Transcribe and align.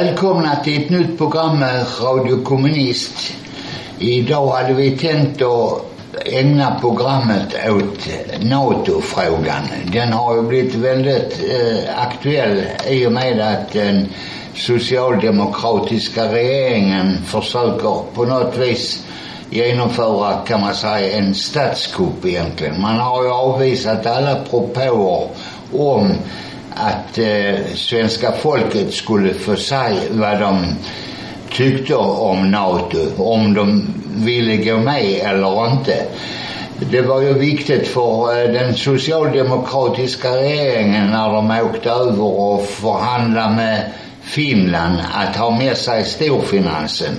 Välkomna 0.00 0.56
till 0.56 0.82
ett 0.82 0.90
nytt 0.90 1.18
program 1.18 1.58
med 1.58 1.86
Radio 2.02 2.44
Kommunist. 2.44 3.34
Idag 3.98 4.46
hade 4.46 4.74
vi 4.74 4.90
tänkt 4.90 5.42
att 5.42 5.82
ägna 6.24 6.78
programmet 6.80 7.54
åt 7.68 8.08
NATO-frågan. 8.42 9.62
Den 9.92 10.12
har 10.12 10.36
ju 10.36 10.42
blivit 10.42 10.74
väldigt 10.74 11.40
eh, 11.50 12.00
aktuell 12.06 12.62
i 12.88 13.06
och 13.06 13.12
med 13.12 13.40
att 13.40 13.72
den 13.72 14.08
socialdemokratiska 14.54 16.32
regeringen 16.32 17.24
försöker 17.24 18.14
på 18.14 18.24
något 18.24 18.58
vis 18.58 19.06
genomföra, 19.50 20.36
kan 20.46 20.60
man 20.60 20.74
säga, 20.74 21.18
en 21.18 21.34
statskupp 21.34 22.24
egentligen. 22.24 22.80
Man 22.80 22.98
har 22.98 23.22
ju 23.22 23.30
avvisat 23.30 24.06
alla 24.06 24.34
propåer 24.34 25.28
om 25.72 26.12
att 26.76 27.18
eh, 27.18 27.74
svenska 27.74 28.32
folket 28.32 28.94
skulle 28.94 29.34
få 29.34 29.56
säga 29.56 30.00
vad 30.10 30.40
de 30.40 30.74
tyckte 31.50 31.94
om 31.96 32.50
NATO, 32.50 32.98
om 33.22 33.54
de 33.54 33.94
ville 34.16 34.56
gå 34.56 34.76
med 34.76 35.20
eller 35.24 35.70
inte. 35.70 36.04
Det 36.90 37.02
var 37.02 37.20
ju 37.20 37.32
viktigt 37.32 37.88
för 37.88 38.42
eh, 38.42 38.52
den 38.52 38.74
socialdemokratiska 38.74 40.30
regeringen 40.30 41.10
när 41.10 41.32
de 41.32 41.50
åkte 41.50 41.90
över 41.90 42.22
och 42.22 42.66
förhandlade 42.66 43.54
med 43.54 43.92
Finland 44.22 44.98
att 45.14 45.36
ha 45.36 45.50
med 45.50 45.76
sig 45.76 46.04
storfinansen. 46.04 47.14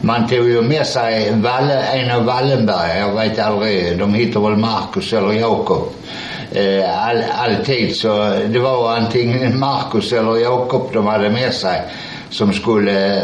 Man 0.00 0.28
tog 0.28 0.48
ju 0.48 0.62
med 0.62 0.86
sig 0.86 1.32
Valle, 1.32 1.82
en 1.82 2.10
av 2.10 2.24
Wallenberg, 2.24 2.98
jag 2.98 3.14
vet 3.14 3.38
aldrig, 3.38 3.98
de 3.98 4.14
heter 4.14 4.40
väl 4.40 4.56
Marcus 4.56 5.12
eller 5.12 5.32
Jakob. 5.32 5.88
Eh, 6.52 7.08
all, 7.08 7.22
alltid 7.38 7.96
så 7.96 8.32
det 8.48 8.58
var 8.58 8.96
antingen 8.96 9.58
Marcus 9.58 10.12
eller 10.12 10.36
Jakob 10.36 10.90
de 10.92 11.06
hade 11.06 11.30
med 11.30 11.52
sig 11.52 11.82
som 12.30 12.52
skulle, 12.52 13.16
eh, 13.16 13.22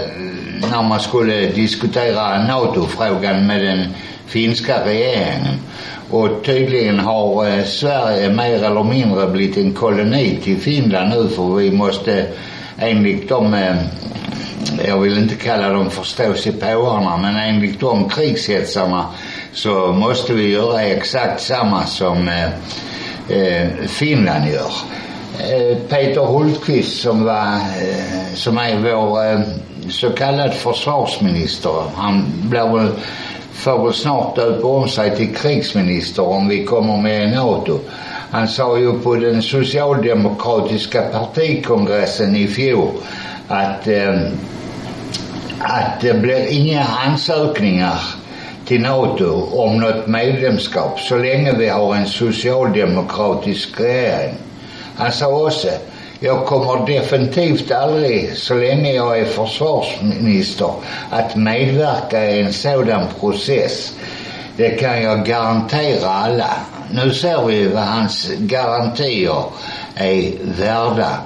när 0.70 0.82
man 0.82 1.00
skulle 1.00 1.46
diskutera 1.46 2.42
NATO-frågan 2.42 3.46
med 3.46 3.64
den 3.64 3.86
finska 4.26 4.86
regeringen. 4.86 5.54
Och 6.10 6.28
tydligen 6.44 6.98
har 6.98 7.48
eh, 7.48 7.64
Sverige 7.64 8.28
mer 8.28 8.64
eller 8.64 8.84
mindre 8.84 9.26
blivit 9.26 9.56
en 9.56 9.72
koloni 9.72 10.38
till 10.42 10.60
Finland 10.60 11.10
nu 11.10 11.28
för 11.28 11.54
vi 11.54 11.70
måste 11.70 12.26
enligt 12.78 13.28
de 13.28 13.54
eh, 13.54 13.76
jag 14.86 14.98
vill 14.98 15.18
inte 15.18 15.34
kalla 15.34 15.68
dem 15.68 15.90
förståsigpåarna 15.90 17.16
men 17.16 17.36
enligt 17.36 17.80
de 17.80 18.08
krigshetsarna 18.08 19.06
så 19.52 19.92
måste 19.92 20.34
vi 20.34 20.50
göra 20.50 20.82
exakt 20.82 21.40
samma 21.40 21.86
som 21.86 22.28
eh, 22.28 22.48
eh, 23.28 23.68
Finland 23.86 24.44
gör. 24.50 24.72
Eh, 25.38 25.76
Peter 25.88 26.20
Hultqvist 26.20 27.00
som 27.00 27.24
var, 27.24 27.54
eh, 27.54 28.34
som 28.34 28.58
är 28.58 28.78
vår 28.78 29.32
eh, 29.32 29.40
så 29.88 30.10
kallad 30.10 30.54
försvarsminister, 30.54 31.82
han 31.94 32.24
blir 32.42 32.76
väl, 32.76 32.88
får 33.52 33.84
väl 33.84 33.94
snart 33.94 34.36
döpa 34.36 34.66
om 34.66 34.88
sig 34.88 35.16
till 35.16 35.34
krigsminister 35.36 36.28
om 36.28 36.48
vi 36.48 36.64
kommer 36.64 36.96
med 36.96 37.24
i 37.24 37.30
NATO. 37.34 37.78
Han 38.30 38.48
sa 38.48 38.78
ju 38.78 38.92
på 38.92 39.14
den 39.14 39.42
socialdemokratiska 39.42 41.02
partikongressen 41.02 42.36
i 42.36 42.46
fjol 42.46 42.88
att 43.48 43.86
eh, 43.86 44.14
att 45.58 46.00
det 46.00 46.14
blir 46.14 46.46
inga 46.46 46.84
ansökningar 46.84 48.00
till 48.66 48.80
NATO 48.80 49.48
om 49.52 49.80
något 49.80 50.06
medlemskap 50.06 51.00
så 51.00 51.16
länge 51.16 51.52
vi 51.58 51.68
har 51.68 51.94
en 51.94 52.06
socialdemokratisk 52.06 53.80
regering. 53.80 54.34
Han 54.96 55.12
sa 55.12 55.46
också, 55.46 55.68
jag 56.20 56.46
kommer 56.46 56.86
definitivt 56.86 57.70
aldrig 57.70 58.36
så 58.36 58.54
länge 58.54 58.92
jag 58.92 59.18
är 59.18 59.24
försvarsminister 59.24 60.70
att 61.10 61.36
medverka 61.36 62.30
i 62.30 62.40
en 62.40 62.52
sådan 62.52 63.06
process. 63.20 63.94
Det 64.56 64.70
kan 64.70 65.02
jag 65.02 65.26
garantera 65.26 66.08
alla. 66.08 66.56
Nu 66.90 67.10
ser 67.14 67.46
vi 67.46 67.66
vad 67.66 67.82
hans 67.82 68.30
garantier 68.38 69.44
är 69.94 70.32
värda. 70.42 71.18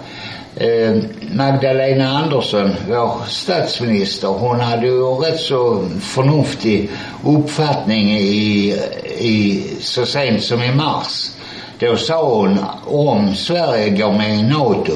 Eh, 0.60 0.96
Magdalena 1.32 2.08
Andersson, 2.08 2.70
vår 2.88 3.24
statsminister, 3.28 4.28
hon 4.28 4.60
hade 4.60 4.86
ju 4.86 5.02
rätt 5.02 5.40
så 5.40 5.84
förnuftig 6.00 6.90
uppfattning 7.24 8.10
i, 8.10 8.76
i 9.18 9.64
så 9.80 10.06
sent 10.06 10.42
som 10.42 10.62
i 10.62 10.74
mars. 10.74 11.30
Då 11.78 11.96
sa 11.96 12.34
hon 12.34 12.58
om 12.86 13.34
Sverige 13.34 13.90
går 13.90 14.12
med 14.12 14.38
i 14.38 14.42
NATO 14.42 14.92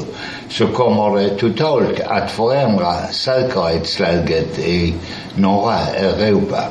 så 0.51 0.67
kommer 0.67 1.19
det 1.19 1.29
totalt 1.29 2.01
att 2.01 2.31
förändra 2.31 2.95
säkerhetsläget 3.13 4.59
i 4.59 4.95
norra 5.35 5.79
Europa. 5.79 6.65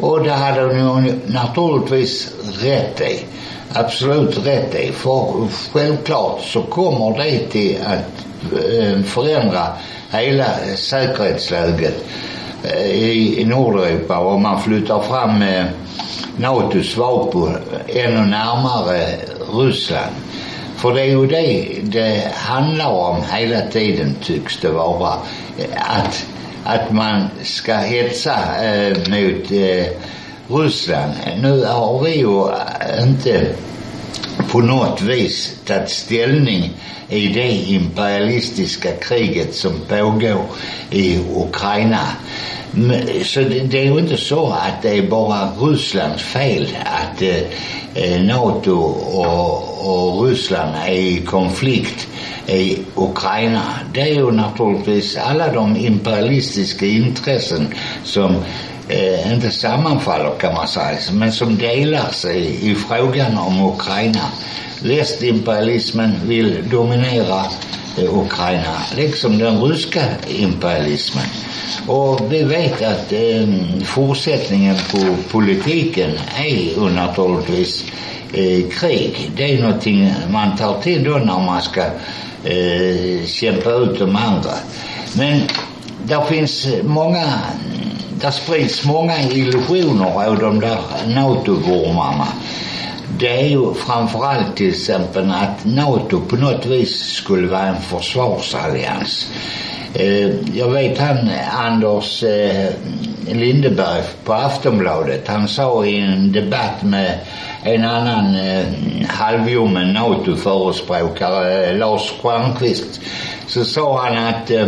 Och 0.00 0.24
det 0.24 0.32
hade 0.32 0.62
hon 0.62 1.06
ju 1.06 1.12
naturligtvis 1.26 2.32
rätt 2.62 3.00
i. 3.00 3.24
Absolut 3.72 4.46
rätt 4.46 4.74
i. 4.74 4.92
För 4.92 5.48
självklart 5.72 6.40
så 6.42 6.62
kommer 6.62 7.18
det 7.18 7.38
till 7.38 7.78
att 7.86 8.31
Eh, 8.52 9.02
förändra 9.02 9.66
hela 10.10 10.46
säkerhetsläget 10.76 12.04
eh, 12.62 12.86
i, 12.86 13.44
Nordeuropa 13.44 14.18
och 14.18 14.40
man 14.40 14.62
flyttar 14.62 15.00
fram 15.00 15.42
eh, 15.42 15.64
NATOs 16.36 16.96
vapen 16.96 17.56
ännu 17.88 18.20
närmare 18.20 19.06
Ryssland. 19.52 20.12
För 20.76 20.94
det 20.94 21.00
är 21.00 21.06
ju 21.06 21.26
det 21.26 21.76
det 21.82 22.32
handlar 22.34 22.90
om 22.90 23.16
hela 23.32 23.60
tiden 23.60 24.16
tycks 24.22 24.60
det 24.60 24.68
vara. 24.68 25.14
Att, 25.76 26.26
att 26.64 26.92
man 26.92 27.28
ska 27.42 27.74
hetsa 27.74 28.34
eh, 28.64 28.96
mot 28.96 29.50
eh, 29.50 29.86
Ryssland. 30.48 31.12
Nu 31.42 31.64
har 31.64 32.04
vi 32.04 32.16
ju 32.16 32.46
inte 33.02 33.46
på 34.50 34.60
något 34.60 35.02
vis 35.02 35.56
tagit 35.64 35.90
ställning 35.90 36.70
i 37.08 37.28
det 37.28 37.52
imperialistiska 37.52 38.92
kriget 38.92 39.54
som 39.54 39.72
pågår 39.88 40.44
i 40.90 41.18
Ukraina. 41.36 42.06
Så 43.24 43.40
det, 43.40 43.60
det 43.60 43.78
är 43.78 43.84
ju 43.84 43.98
inte 43.98 44.16
så 44.16 44.46
att 44.46 44.82
det 44.82 44.98
är 44.98 45.10
bara 45.10 45.50
Rysslands 45.60 46.22
fel 46.22 46.78
att 46.84 47.22
eh, 47.22 47.42
eh, 47.94 48.22
NATO 48.22 48.72
och, 48.72 49.62
och 49.86 50.26
Ryssland 50.26 50.70
är 50.86 50.92
i 50.92 51.22
konflikt 51.26 52.08
i 52.46 52.78
Ukraina. 52.94 53.62
Det 53.94 54.00
är 54.00 54.14
ju 54.14 54.30
naturligtvis 54.30 55.16
alla 55.16 55.52
de 55.52 55.76
imperialistiska 55.76 56.86
intressen 56.86 57.74
som 58.04 58.36
eh, 58.88 59.32
inte 59.32 59.50
sammanfaller 59.50 60.30
kan 60.40 60.54
man 60.54 60.68
säga, 60.68 60.98
men 61.12 61.32
som 61.32 61.58
delar 61.58 62.10
sig 62.10 62.70
i 62.70 62.74
frågan 62.74 63.38
om 63.38 63.62
Ukraina. 63.64 64.24
Västimperialismen 64.82 66.12
vill 66.24 66.68
dominera 66.70 67.44
eh, 67.98 68.18
Ukraina, 68.18 68.76
liksom 68.96 69.38
den 69.38 69.62
ryska 69.62 70.02
imperialismen. 70.28 71.26
Och 71.86 72.32
vi 72.32 72.42
vet 72.42 72.82
att 72.82 73.12
eh, 73.12 73.48
fortsättningen 73.84 74.76
på 74.90 75.16
politiken 75.30 76.10
är 76.36 76.90
naturligtvis 76.90 77.84
eh, 78.32 78.68
krig. 78.70 79.30
Det 79.36 79.54
är 79.54 79.62
någonting 79.62 80.14
man 80.30 80.56
tar 80.56 80.80
till 80.80 81.04
då 81.04 81.10
när 81.10 81.38
man 81.38 81.62
ska 81.62 81.80
eh, 82.44 83.26
kämpa 83.26 83.70
ut 83.70 83.98
de 83.98 84.16
andra. 84.16 84.54
Men 85.16 85.40
där 86.04 86.24
finns 86.24 86.68
många, 86.82 87.24
där 88.22 88.30
sprids 88.30 88.84
många 88.84 89.22
illusioner 89.22 90.26
av 90.26 90.38
de 90.38 90.60
där 90.60 90.78
NATO-vurmarna. 91.06 92.26
Det 93.18 93.40
är 93.40 93.46
ju 93.46 93.74
framförallt 93.74 94.56
till 94.56 94.68
exempel 94.68 95.30
att 95.30 95.64
NATO 95.64 96.20
på 96.20 96.36
något 96.36 96.66
vis 96.66 97.12
skulle 97.14 97.48
vara 97.48 97.66
en 97.66 97.82
försvarsallians. 97.82 99.30
Eh, 99.94 100.56
jag 100.56 100.68
vet 100.68 100.98
han 100.98 101.30
Anders 101.52 102.22
eh, 102.22 102.70
Lindeberg 103.26 104.02
på 104.24 104.32
Aftonbladet, 104.32 105.28
han 105.28 105.48
sa 105.48 105.84
i 105.84 106.00
en 106.00 106.32
debatt 106.32 106.82
med 106.82 107.18
en 107.62 107.84
annan 107.84 108.34
eh, 108.34 108.64
halvljummen 109.08 109.92
NATO-förespråkare, 109.92 111.66
eh, 111.66 111.76
Lars 111.76 112.12
Stjernkvist, 112.22 113.00
så 113.46 113.64
sa 113.64 114.04
han 114.04 114.26
att 114.26 114.50
eh, 114.50 114.66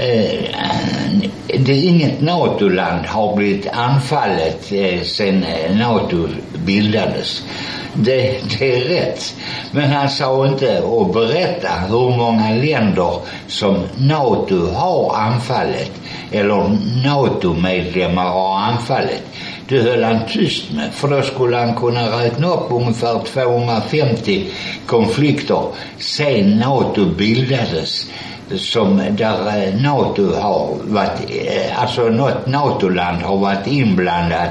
eh, 0.00 1.30
det 1.58 1.76
inget 1.76 2.20
NATO-land 2.20 3.06
har 3.06 3.36
blivit 3.36 3.66
anfallet 3.72 4.72
eh, 4.72 5.02
sen 5.02 5.44
eh, 5.44 5.76
NATO 5.76 6.28
bildades. 6.66 7.42
Det, 7.94 8.40
det 8.58 8.76
är 8.76 8.88
rätt. 8.88 9.34
Men 9.70 9.90
han 9.90 10.08
sa 10.08 10.46
inte 10.46 10.78
att 10.78 11.12
berätta 11.12 11.68
hur 11.88 12.16
många 12.16 12.50
länder 12.50 13.18
som 13.46 13.76
NATO 13.98 14.66
har 14.66 15.16
anfallit 15.16 15.92
eller 16.32 16.76
NATO-medlemmar 17.04 18.24
har 18.24 18.58
anfallit. 18.58 19.22
Det 19.68 19.82
höll 19.82 20.02
han 20.02 20.20
tyst 20.28 20.72
med 20.72 20.92
för 20.92 21.08
då 21.08 21.22
skulle 21.22 21.56
han 21.56 21.74
kunna 21.74 22.22
räkna 22.22 22.48
upp 22.54 22.66
ungefär 22.70 23.24
250 23.24 24.46
konflikter 24.86 25.62
sen 25.98 26.50
NATO 26.50 27.04
bildades 27.04 28.06
som 28.56 29.02
där 29.16 29.66
eh, 29.66 29.82
NATO 29.82 30.34
har 30.34 30.76
varit, 30.82 31.30
eh, 31.30 31.82
alltså 31.82 32.02
något 32.02 32.46
NATO-land 32.46 33.22
har 33.22 33.36
varit 33.36 33.66
inblandat 33.66 34.50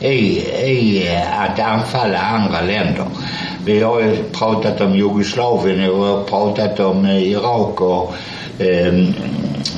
i, 0.00 0.40
i 0.64 1.08
eh, 1.08 1.42
att 1.42 1.60
anfalla 1.60 2.18
andra 2.18 2.60
länder. 2.60 3.04
Vi 3.64 3.82
har 3.82 4.00
ju 4.00 4.16
pratat 4.32 4.80
om 4.80 4.96
Jugoslavien 4.96 5.90
och 5.90 5.96
vi 5.96 6.10
har 6.10 6.24
pratat 6.24 6.80
om 6.80 7.06
Irak 7.06 7.80
och 7.80 8.14
eh, 8.58 8.94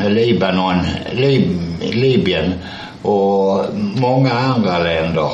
Libanon, 0.09 0.79
Lib, 1.13 1.61
Libyen 1.81 2.55
och 3.03 3.65
många 3.75 4.33
andra 4.33 4.79
länder. 4.79 5.31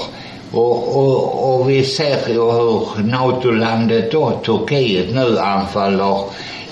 Och, 0.52 0.96
och, 0.96 1.55
och 1.61 1.70
vi 1.70 1.85
ser 1.85 2.28
ju 2.28 2.52
hur 2.52 3.02
NATO-landet 3.02 4.12
då, 4.12 4.31
Turkiet, 4.31 5.14
nu 5.14 5.38
anfaller 5.38 6.19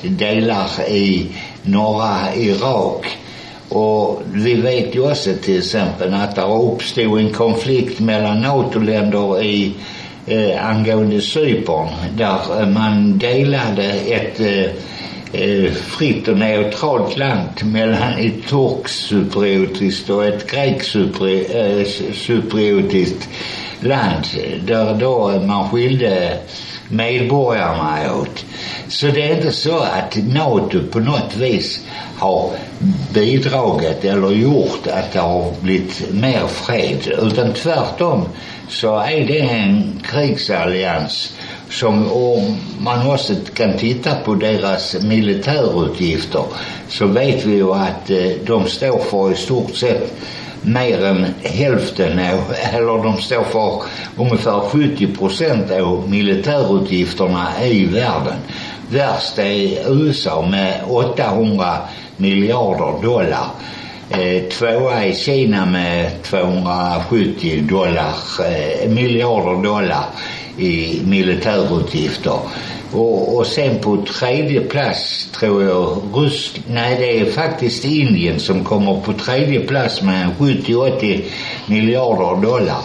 delar 0.03 0.89
i 0.89 1.27
norra 1.63 2.35
Irak. 2.35 3.19
Och 3.69 4.23
vi 4.33 4.55
vet 4.55 4.95
ju 4.95 5.11
också 5.11 5.31
till 5.43 5.59
exempel 5.59 6.15
att 6.15 6.35
det 6.35 6.43
uppstod 6.43 7.21
en 7.21 7.33
konflikt 7.33 8.01
mellan 8.01 8.41
NATO-länder 8.41 9.43
i 9.43 9.73
eh, 10.27 10.67
angående 10.67 11.21
Cypern 11.21 11.89
där 12.17 12.67
man 12.67 13.19
delade 13.19 13.93
ett 13.93 14.41
eh, 14.41 14.65
eh 15.33 15.73
fritt 15.73 16.29
och 16.29 16.39
neutralt 16.39 17.17
land 17.17 17.65
mellan 17.65 18.13
ett 18.13 18.49
turkcypriotiskt 18.49 20.11
och 20.11 20.27
ett 20.27 20.51
grekcypriotiskt 20.51 23.29
eh, 23.81 23.89
land 23.89 24.25
där 24.67 24.95
då 24.95 25.43
man 25.47 25.69
skilde 25.69 26.39
medborgarna 26.91 28.15
åt. 28.15 28.45
Så 28.89 29.07
det 29.07 29.23
är 29.23 29.37
inte 29.37 29.53
så 29.53 29.79
att 29.79 30.17
NATO 30.17 30.81
på 30.93 31.01
något 31.01 31.37
vis 31.37 31.81
har 32.19 32.51
bidragit 33.13 34.05
eller 34.05 34.31
gjort 34.31 34.87
att 34.87 35.13
det 35.13 35.21
har 35.21 35.53
blivit 35.61 36.13
mer 36.13 36.47
fred 36.47 37.13
utan 37.23 37.53
tvärtom 37.53 38.29
så 38.69 38.99
är 38.99 39.27
det 39.27 39.41
en 39.41 40.01
krigsallians 40.05 41.33
som 41.71 42.13
om 42.13 42.57
man 42.81 43.11
också 43.11 43.35
kan 43.55 43.77
titta 43.79 44.15
på 44.15 44.35
deras 44.35 45.03
militärutgifter 45.03 46.45
så 46.89 47.07
vet 47.07 47.45
vi 47.45 47.55
ju 47.55 47.73
att 47.73 48.11
eh, 48.11 48.31
de 48.47 48.67
står 48.67 48.99
för 48.99 49.33
i 49.33 49.37
stort 49.37 49.77
sett 49.77 50.15
mer 50.63 51.05
än 51.05 51.27
hälften 51.43 52.19
eller 52.73 53.03
de 53.03 53.17
står 53.17 53.45
för 53.45 53.83
ungefär 54.17 54.61
70 54.61 55.07
procent 55.07 55.71
av 55.71 56.11
militärutgifterna 56.11 57.49
i 57.65 57.85
världen. 57.85 58.37
Värst 58.91 59.39
är 59.39 59.93
USA 59.93 60.47
med 60.51 60.81
800 60.89 61.77
miljarder 62.17 63.03
dollar. 63.03 63.47
Eh, 64.11 64.43
tvåa 64.43 65.05
är 65.05 65.13
Kina 65.13 65.67
med 65.67 66.23
270 66.23 67.63
dollar, 67.63 68.15
eh, 68.41 68.89
miljarder 68.91 69.63
dollar 69.63 70.05
i 70.59 71.01
militärutgifter. 71.05 72.39
Och, 72.93 73.37
och 73.37 73.47
sen 73.47 73.79
på 73.79 73.97
tredje 73.97 74.61
plats 74.61 75.29
tror 75.33 75.63
jag 75.63 76.03
Ryssland... 76.15 76.65
nej 76.71 76.97
det 76.99 77.21
är 77.21 77.31
faktiskt 77.31 77.85
Indien 77.85 78.41
som 78.41 78.65
kommer 78.65 79.01
på 79.01 79.13
tredje 79.13 79.61
plats 79.61 80.03
med 80.03 80.29
70-80 80.39 81.23
miljarder 81.67 82.43
dollar. 82.43 82.79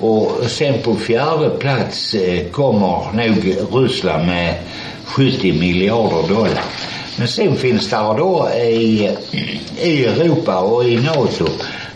Och 0.00 0.30
sen 0.46 0.82
på 0.82 0.94
fjärde 0.94 1.50
plats 1.50 2.14
eh, 2.14 2.46
kommer 2.50 3.12
nog 3.12 3.56
Ryssland 3.72 4.26
med 4.26 4.54
70 5.04 5.52
miljarder 5.52 6.34
dollar. 6.34 6.64
Men 7.18 7.28
sen 7.28 7.56
finns 7.56 7.90
det 7.90 7.96
då 7.96 8.48
i, 8.56 9.10
i 9.82 10.04
Europa 10.04 10.58
och 10.58 10.84
i 10.84 10.96
NATO 10.96 11.46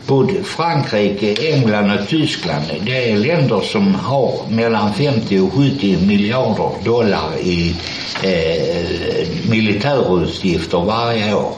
både 0.06 0.43
Frankrike, 0.45 1.53
England 1.53 1.91
och 1.91 2.09
Tyskland, 2.09 2.65
det 2.87 3.11
är 3.11 3.17
länder 3.17 3.61
som 3.61 3.95
har 3.95 4.33
mellan 4.51 4.95
50 4.95 5.41
och 5.41 5.53
70 5.53 6.06
miljarder 6.06 6.71
dollar 6.85 7.39
i 7.41 7.77
eh, 8.23 9.51
militärutgifter 9.51 10.79
varje 10.79 11.34
år. 11.34 11.53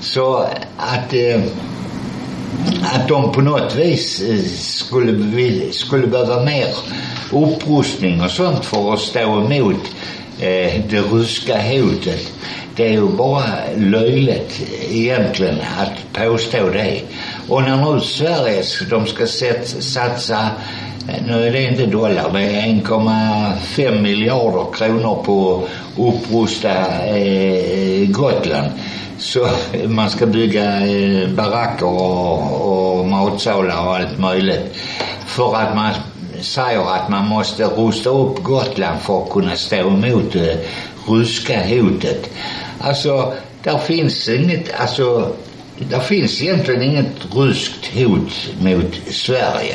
Så 0.00 0.46
att 0.76 1.14
eh, 1.14 1.40
att 2.82 3.08
de 3.08 3.32
på 3.32 3.40
något 3.40 3.74
vis 3.74 4.20
eh, 4.20 4.38
skulle, 4.44 5.72
skulle 5.72 6.06
behöva 6.06 6.44
mer 6.44 6.66
upprustning 7.32 8.22
och 8.22 8.30
sånt 8.30 8.64
för 8.64 8.94
att 8.94 9.00
stå 9.00 9.40
emot 9.40 9.82
eh, 10.40 10.80
det 10.88 11.00
ryska 11.12 11.62
hotet. 11.62 12.32
Det 12.76 12.86
är 12.86 12.92
ju 12.92 13.08
bara 13.08 13.44
löjligt 13.76 14.60
egentligen 14.90 15.58
att 15.78 16.12
påstå 16.12 16.68
det. 16.68 17.00
Och 17.48 17.62
när 17.62 17.94
nu 17.94 18.00
Sverige, 18.00 18.62
de 18.90 19.06
ska 19.06 19.26
satsa 19.26 20.50
eh, 21.08 21.26
nu 21.26 21.46
är 21.46 21.52
det 21.52 21.62
inte 21.62 21.86
dollar, 21.86 22.30
det 22.32 22.40
är 22.40 22.62
1,5 22.62 24.00
miljarder 24.00 24.72
kronor 24.72 25.22
på 25.24 25.56
att 25.56 26.04
upprusta 26.14 26.70
eh, 27.06 28.08
Gotland. 28.08 28.72
Så 29.18 29.48
man 29.86 30.10
ska 30.10 30.26
bygga 30.26 30.86
eh, 30.86 31.28
baracker 31.28 31.86
och, 31.86 32.98
och 32.98 33.06
matsalar 33.06 33.86
och 33.86 33.96
allt 33.96 34.18
möjligt. 34.18 34.76
För 35.26 35.56
att 35.56 35.74
man 35.74 35.92
säger 36.40 36.94
att 36.94 37.08
man 37.08 37.28
måste 37.28 37.64
rusta 37.64 38.10
upp 38.10 38.42
Gotland 38.42 39.00
för 39.00 39.22
att 39.22 39.30
kunna 39.30 39.56
stå 39.56 39.76
emot 39.76 40.32
det 40.32 40.66
ryska 41.08 41.66
hotet. 41.66 42.30
Alltså, 42.80 43.32
där 43.62 43.78
finns 43.78 44.28
inget, 44.28 44.80
alltså 44.80 45.32
det 45.78 46.00
finns 46.00 46.42
egentligen 46.42 46.82
inget 46.82 47.34
ryskt 47.34 47.86
hot 47.94 48.50
mot 48.60 48.94
Sverige 49.10 49.74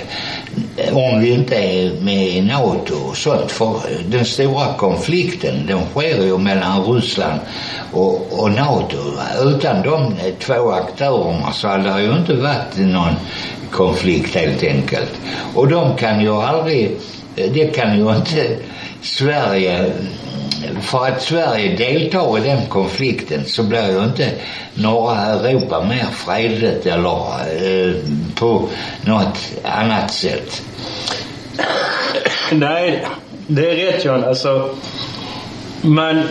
om 0.92 1.22
vi 1.22 1.30
inte 1.30 1.56
är 1.56 2.02
med 2.02 2.28
i 2.28 2.42
NATO 2.42 2.96
och 3.10 3.18
sånt. 3.18 3.52
För 3.52 3.82
den 4.08 4.26
stora 4.26 4.74
konflikten 4.74 5.66
den 5.68 5.80
sker 5.86 6.24
ju 6.24 6.38
mellan 6.38 6.84
Ryssland 6.84 7.40
och, 7.92 8.40
och 8.40 8.52
NATO. 8.52 8.98
Utan 9.44 9.82
de 9.82 10.16
två 10.40 10.72
aktörerna 10.72 11.52
så 11.52 11.68
hade 11.68 11.94
det 11.94 12.02
ju 12.02 12.18
inte 12.18 12.34
varit 12.34 12.78
någon 12.78 13.16
konflikt 13.72 14.36
helt 14.36 14.64
enkelt. 14.64 15.12
Och 15.54 15.68
de 15.68 15.96
kan 15.96 16.22
ju 16.22 16.30
aldrig, 16.30 16.98
det 17.36 17.76
kan 17.76 17.98
ju 17.98 18.16
inte 18.16 18.58
Sverige 19.02 19.92
för 20.82 21.08
att 21.08 21.22
Sverige 21.22 21.76
deltar 21.76 22.38
i 22.38 22.42
den 22.42 22.66
konflikten 22.66 23.46
så 23.46 23.64
blir 23.64 23.92
ju 23.92 24.04
inte 24.04 24.32
norra 24.74 25.16
Europa 25.16 25.82
mer 25.82 26.06
fredligt 26.14 26.86
eller 26.86 27.10
eh, 27.10 27.96
på 28.36 28.70
något 29.06 29.40
annat 29.64 30.14
sätt. 30.14 30.62
Nej, 32.52 33.06
det 33.48 33.72
är 33.72 33.76
rätt 33.76 34.06
John. 34.06 34.24
Alltså, 34.24 34.70
man 35.82 36.18
eh, 36.18 36.24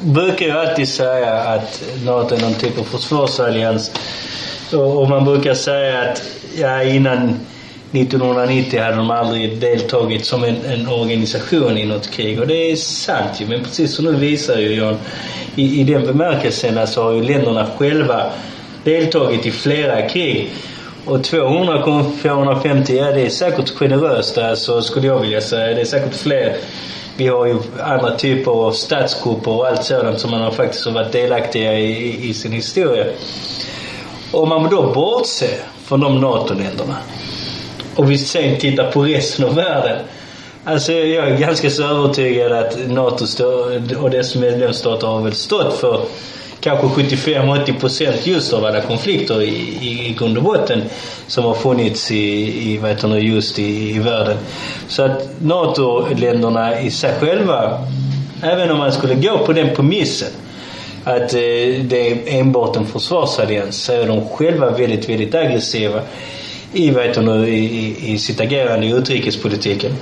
brukar 0.00 0.46
ju 0.46 0.52
alltid 0.52 0.88
säga 0.88 1.34
att 1.34 1.82
NATO 2.04 2.34
är 2.34 2.40
någon 2.40 2.54
typ 2.54 2.78
av 2.78 2.84
försvarsallians. 2.84 3.90
Och, 4.72 5.02
och 5.02 5.08
man 5.08 5.24
brukar 5.24 5.54
säga 5.54 6.00
att 6.00 6.22
ja, 6.56 6.82
innan 6.82 7.40
1990 7.92 8.82
hade 8.82 8.96
de 8.96 9.10
aldrig 9.10 9.60
deltagit 9.60 10.24
som 10.24 10.44
en, 10.44 10.56
en 10.64 10.88
organisation 10.88 11.78
i 11.78 11.86
något 11.86 12.10
krig. 12.10 12.40
Och 12.40 12.46
det 12.46 12.70
är 12.70 12.76
sant 12.76 13.40
ju. 13.40 13.46
Men 13.46 13.64
precis 13.64 13.94
som 13.94 14.04
du 14.04 14.16
visar 14.16 14.56
ju 14.56 14.74
John, 14.74 14.96
i, 15.56 15.80
i 15.80 15.84
den 15.84 16.06
bemärkelsen 16.06 16.78
alltså 16.78 17.02
har 17.02 17.12
ju 17.12 17.22
länderna 17.22 17.66
själva 17.78 18.22
deltagit 18.84 19.46
i 19.46 19.50
flera 19.50 20.08
krig. 20.08 20.50
Och 21.04 21.24
200 21.24 21.78
gånger 21.78 22.10
450, 22.22 22.96
ja 22.96 23.12
det 23.12 23.26
är 23.26 23.30
säkert 23.30 23.70
generöst 23.70 24.38
alltså 24.38 24.82
skulle 24.82 25.06
jag 25.06 25.20
vilja 25.20 25.40
säga. 25.40 25.74
Det 25.74 25.80
är 25.80 25.84
säkert 25.84 26.14
fler. 26.14 26.56
Vi 27.16 27.26
har 27.26 27.46
ju 27.46 27.56
andra 27.80 28.16
typer 28.16 28.50
av 28.50 28.72
statskupper 28.72 29.50
och 29.50 29.66
allt 29.66 29.84
sådant 29.84 30.20
som 30.20 30.30
man 30.30 30.40
har 30.40 30.50
faktiskt 30.50 30.84
har 30.84 30.92
varit 30.92 31.12
delaktiga 31.12 31.78
i, 31.78 31.84
i, 31.84 32.28
i 32.28 32.34
sin 32.34 32.52
historia. 32.52 33.06
Om 34.32 34.48
man 34.48 34.70
då 34.70 34.92
bortser 34.92 35.58
från 35.84 36.00
de 36.00 36.20
NATO-länderna 36.20 36.96
och 37.98 38.10
vi 38.10 38.18
sen 38.18 38.56
tittar 38.56 38.90
på 38.90 39.02
resten 39.02 39.44
av 39.44 39.54
världen. 39.54 39.98
Alltså 40.64 40.92
jag 40.92 41.28
är 41.28 41.36
ganska 41.36 41.70
så 41.70 41.82
övertygad 41.82 42.52
att 42.52 42.88
NATO 42.88 43.24
och 44.00 44.10
dess 44.10 44.34
medlemsstater 44.34 45.06
har 45.06 45.22
väl 45.22 45.34
stått 45.34 45.78
för 45.78 46.00
kanske 46.60 46.86
75-80 46.86 47.80
procent 47.80 48.26
just 48.26 48.52
av 48.52 48.64
alla 48.64 48.80
konflikter 48.80 49.42
i, 49.42 49.48
i, 49.80 50.08
i 50.08 50.16
grund 50.18 50.38
och 50.38 50.44
botten 50.44 50.82
som 51.26 51.44
har 51.44 51.54
funnits 51.54 52.10
i, 52.10 52.72
i 52.72 52.78
vad 52.78 52.90
heter 52.90 53.08
det, 53.08 53.20
just 53.20 53.58
i, 53.58 53.90
i 53.90 53.98
världen. 53.98 54.36
Så 54.88 55.02
att 55.02 55.28
NATO-länderna 55.40 56.80
i 56.80 56.90
sig 56.90 57.12
själva, 57.20 57.86
även 58.42 58.70
om 58.70 58.78
man 58.78 58.92
skulle 58.92 59.14
gå 59.14 59.38
på 59.38 59.52
den 59.52 59.76
premissen 59.76 60.28
att 61.04 61.34
eh, 61.34 61.38
det 61.82 62.10
är 62.10 62.38
enbart 62.40 62.76
en 62.76 62.86
försvarsallians 62.86 63.76
så 63.76 63.92
är 63.92 64.06
de 64.06 64.28
själva 64.28 64.70
väldigt, 64.70 65.08
väldigt 65.08 65.34
aggressiva 65.34 66.02
i, 66.72 66.90
vet 66.90 67.14
du 67.14 67.20
nu, 67.20 67.48
i, 67.48 68.12
i 68.12 68.18
sitt 68.18 68.40
agerande 68.40 68.86
i 68.86 68.90
utrikespolitiken. 68.90 69.92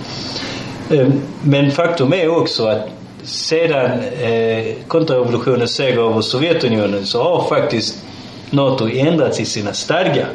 Men 1.43 1.71
faktum 1.71 2.13
är 2.13 2.29
också 2.29 2.67
att 2.67 2.89
sedan 3.23 3.91
øh, 4.23 4.31
eh, 4.31 4.75
kontrarevolutionens 4.89 5.75
seger 5.75 5.99
över 5.99 6.21
Sovjetunionen 6.21 7.07
så 7.07 7.23
har 7.23 7.49
faktiskt 7.49 8.05
NATO 8.51 8.89
ändrats 8.89 9.41
i 9.41 9.45
sina 9.45 9.73
stadgar. 9.73 10.29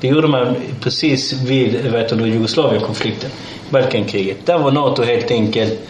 Det 0.00 0.08
gjorde 0.08 0.28
man 0.28 0.54
precis 0.80 1.32
vid 1.32 1.92
vet 1.92 2.08
du, 2.08 2.26
Jugoslavienkonflikten, 2.26 3.30
Balkankriget. 3.70 4.46
Där 4.46 4.58
var 4.58 4.72
NATO 4.72 5.02
helt 5.02 5.30
enkelt 5.30 5.80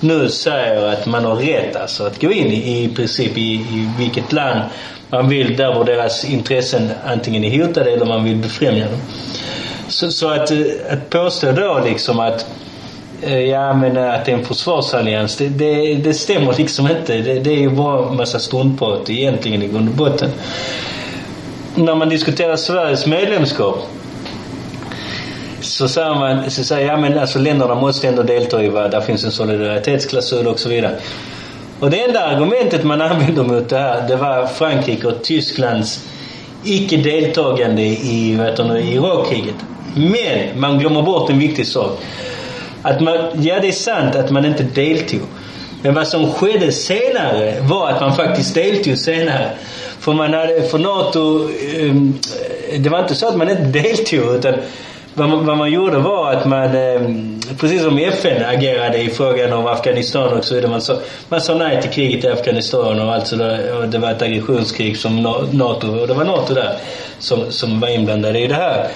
nu 0.00 0.28
säger 0.28 0.86
att 0.86 1.06
man 1.06 1.24
har 1.24 1.36
rätt 1.36 1.76
alltså 1.76 2.04
att 2.04 2.20
gå 2.20 2.32
in 2.32 2.46
i, 2.46 2.84
i 2.84 2.88
princip 2.88 3.38
i, 3.38 3.52
i 3.54 3.90
vilket 3.98 4.32
land 4.32 4.60
man 5.10 5.28
vill 5.28 5.56
där 5.56 5.74
var 5.74 5.84
deras 5.84 6.24
intressen 6.24 6.90
antingen 7.06 7.44
är 7.44 7.64
hotade 7.64 7.90
eller 7.90 8.06
man 8.06 8.24
vill 8.24 8.36
befrämja 8.36 8.84
dem. 8.84 9.00
Så, 9.94 10.10
så 10.10 10.28
att, 10.28 10.50
eh, 10.50 10.58
att 10.90 11.10
påstå 11.10 11.52
då 11.52 11.82
liksom 11.84 12.20
att 12.20 12.46
eh, 13.22 13.40
Ja 13.40 13.72
men 13.72 13.96
att 13.96 14.24
det 14.24 14.32
är 14.32 14.36
en 14.36 14.44
försvarsallians, 14.44 15.36
det, 15.36 15.48
det, 15.48 15.94
det 15.94 16.14
stämmer 16.14 16.54
liksom 16.58 16.86
inte. 16.86 17.16
Det, 17.16 17.40
det 17.40 17.50
är 17.50 17.60
ju 17.60 17.70
bara 17.70 18.08
en 18.08 18.16
massa 18.16 18.38
struntprat 18.38 19.10
egentligen 19.10 19.62
i 19.62 19.68
grund 19.68 19.88
och 19.88 19.94
botten. 19.94 20.30
När 21.74 21.94
man 21.94 22.08
diskuterar 22.08 22.56
Sveriges 22.56 23.06
medlemskap 23.06 23.78
så 25.60 25.88
säger 25.88 26.14
man, 26.14 26.50
så 26.50 26.64
säger 26.64 26.88
ja 26.88 26.96
men 26.96 27.18
alltså 27.18 27.38
länderna 27.38 27.74
måste 27.74 28.08
ändå 28.08 28.22
delta 28.22 28.62
i 28.62 28.68
vad, 28.68 28.90
där 28.90 29.00
finns 29.00 29.24
en 29.24 29.32
solidaritetsklausul 29.32 30.46
och 30.46 30.58
så 30.58 30.68
vidare. 30.68 30.98
Och 31.80 31.90
det 31.90 32.04
enda 32.04 32.20
argumentet 32.20 32.84
man 32.84 33.02
använde 33.02 33.42
mot 33.42 33.68
det 33.68 33.78
här, 33.78 34.08
det 34.08 34.16
var 34.16 34.46
Frankrike 34.46 35.06
och 35.06 35.22
Tysklands 35.22 36.08
icke 36.64 36.96
deltagande 36.96 37.82
i 37.82 38.32
Irakkriget. 38.94 39.56
Men 39.94 40.60
man 40.60 40.78
glömmer 40.78 41.02
bort 41.02 41.30
en 41.30 41.38
viktig 41.38 41.66
sak. 41.66 42.00
Att 42.82 43.00
man, 43.00 43.16
ja 43.34 43.60
det 43.60 43.68
är 43.68 43.72
sant 43.72 44.16
att 44.16 44.30
man 44.30 44.44
inte 44.44 44.62
deltog. 44.62 45.20
Men 45.82 45.94
vad 45.94 46.08
som 46.08 46.32
skedde 46.32 46.72
senare 46.72 47.60
var 47.60 47.90
att 47.90 48.00
man 48.00 48.16
faktiskt 48.16 48.54
deltog 48.54 48.98
senare. 48.98 49.50
För 50.00 50.12
man 50.12 50.34
hade, 50.34 50.62
för 50.62 50.78
NATO, 50.78 51.48
um, 51.80 52.18
det 52.78 52.88
var 52.88 53.00
inte 53.00 53.14
så 53.14 53.28
att 53.28 53.36
man 53.36 53.50
inte 53.50 53.62
deltog 53.62 54.34
utan 54.34 54.54
vad 55.14 55.28
man, 55.28 55.46
vad 55.46 55.58
man 55.58 55.72
gjorde 55.72 55.98
var 55.98 56.32
att 56.32 56.44
man, 56.46 56.76
ehm, 56.76 57.40
precis 57.60 57.82
som 57.82 57.98
FN 57.98 58.44
agerade 58.44 58.98
i 58.98 59.10
frågan 59.10 59.52
om 59.52 59.66
Afghanistan 59.66 60.38
och 60.38 60.44
så 60.44 60.54
vidare. 60.54 60.70
Man 60.70 60.80
sa, 60.80 60.98
man 61.28 61.40
sa 61.40 61.54
nej 61.54 61.82
till 61.82 61.90
kriget 61.90 62.24
i 62.24 62.28
Afghanistan 62.28 63.00
och 63.00 63.14
alltså 63.14 63.36
det, 63.36 63.72
och 63.72 63.88
det 63.88 63.98
var 63.98 64.10
ett 64.10 64.22
aggressionskrig 64.22 64.98
som 64.98 65.22
NATO, 65.52 66.00
och 66.00 66.08
det 66.08 66.14
var 66.14 66.24
NATO 66.24 66.54
där 66.54 66.76
som, 67.18 67.52
som 67.52 67.80
var 67.80 67.88
inblandade 67.88 68.38
i 68.38 68.46
det 68.46 68.54
här. 68.54 68.88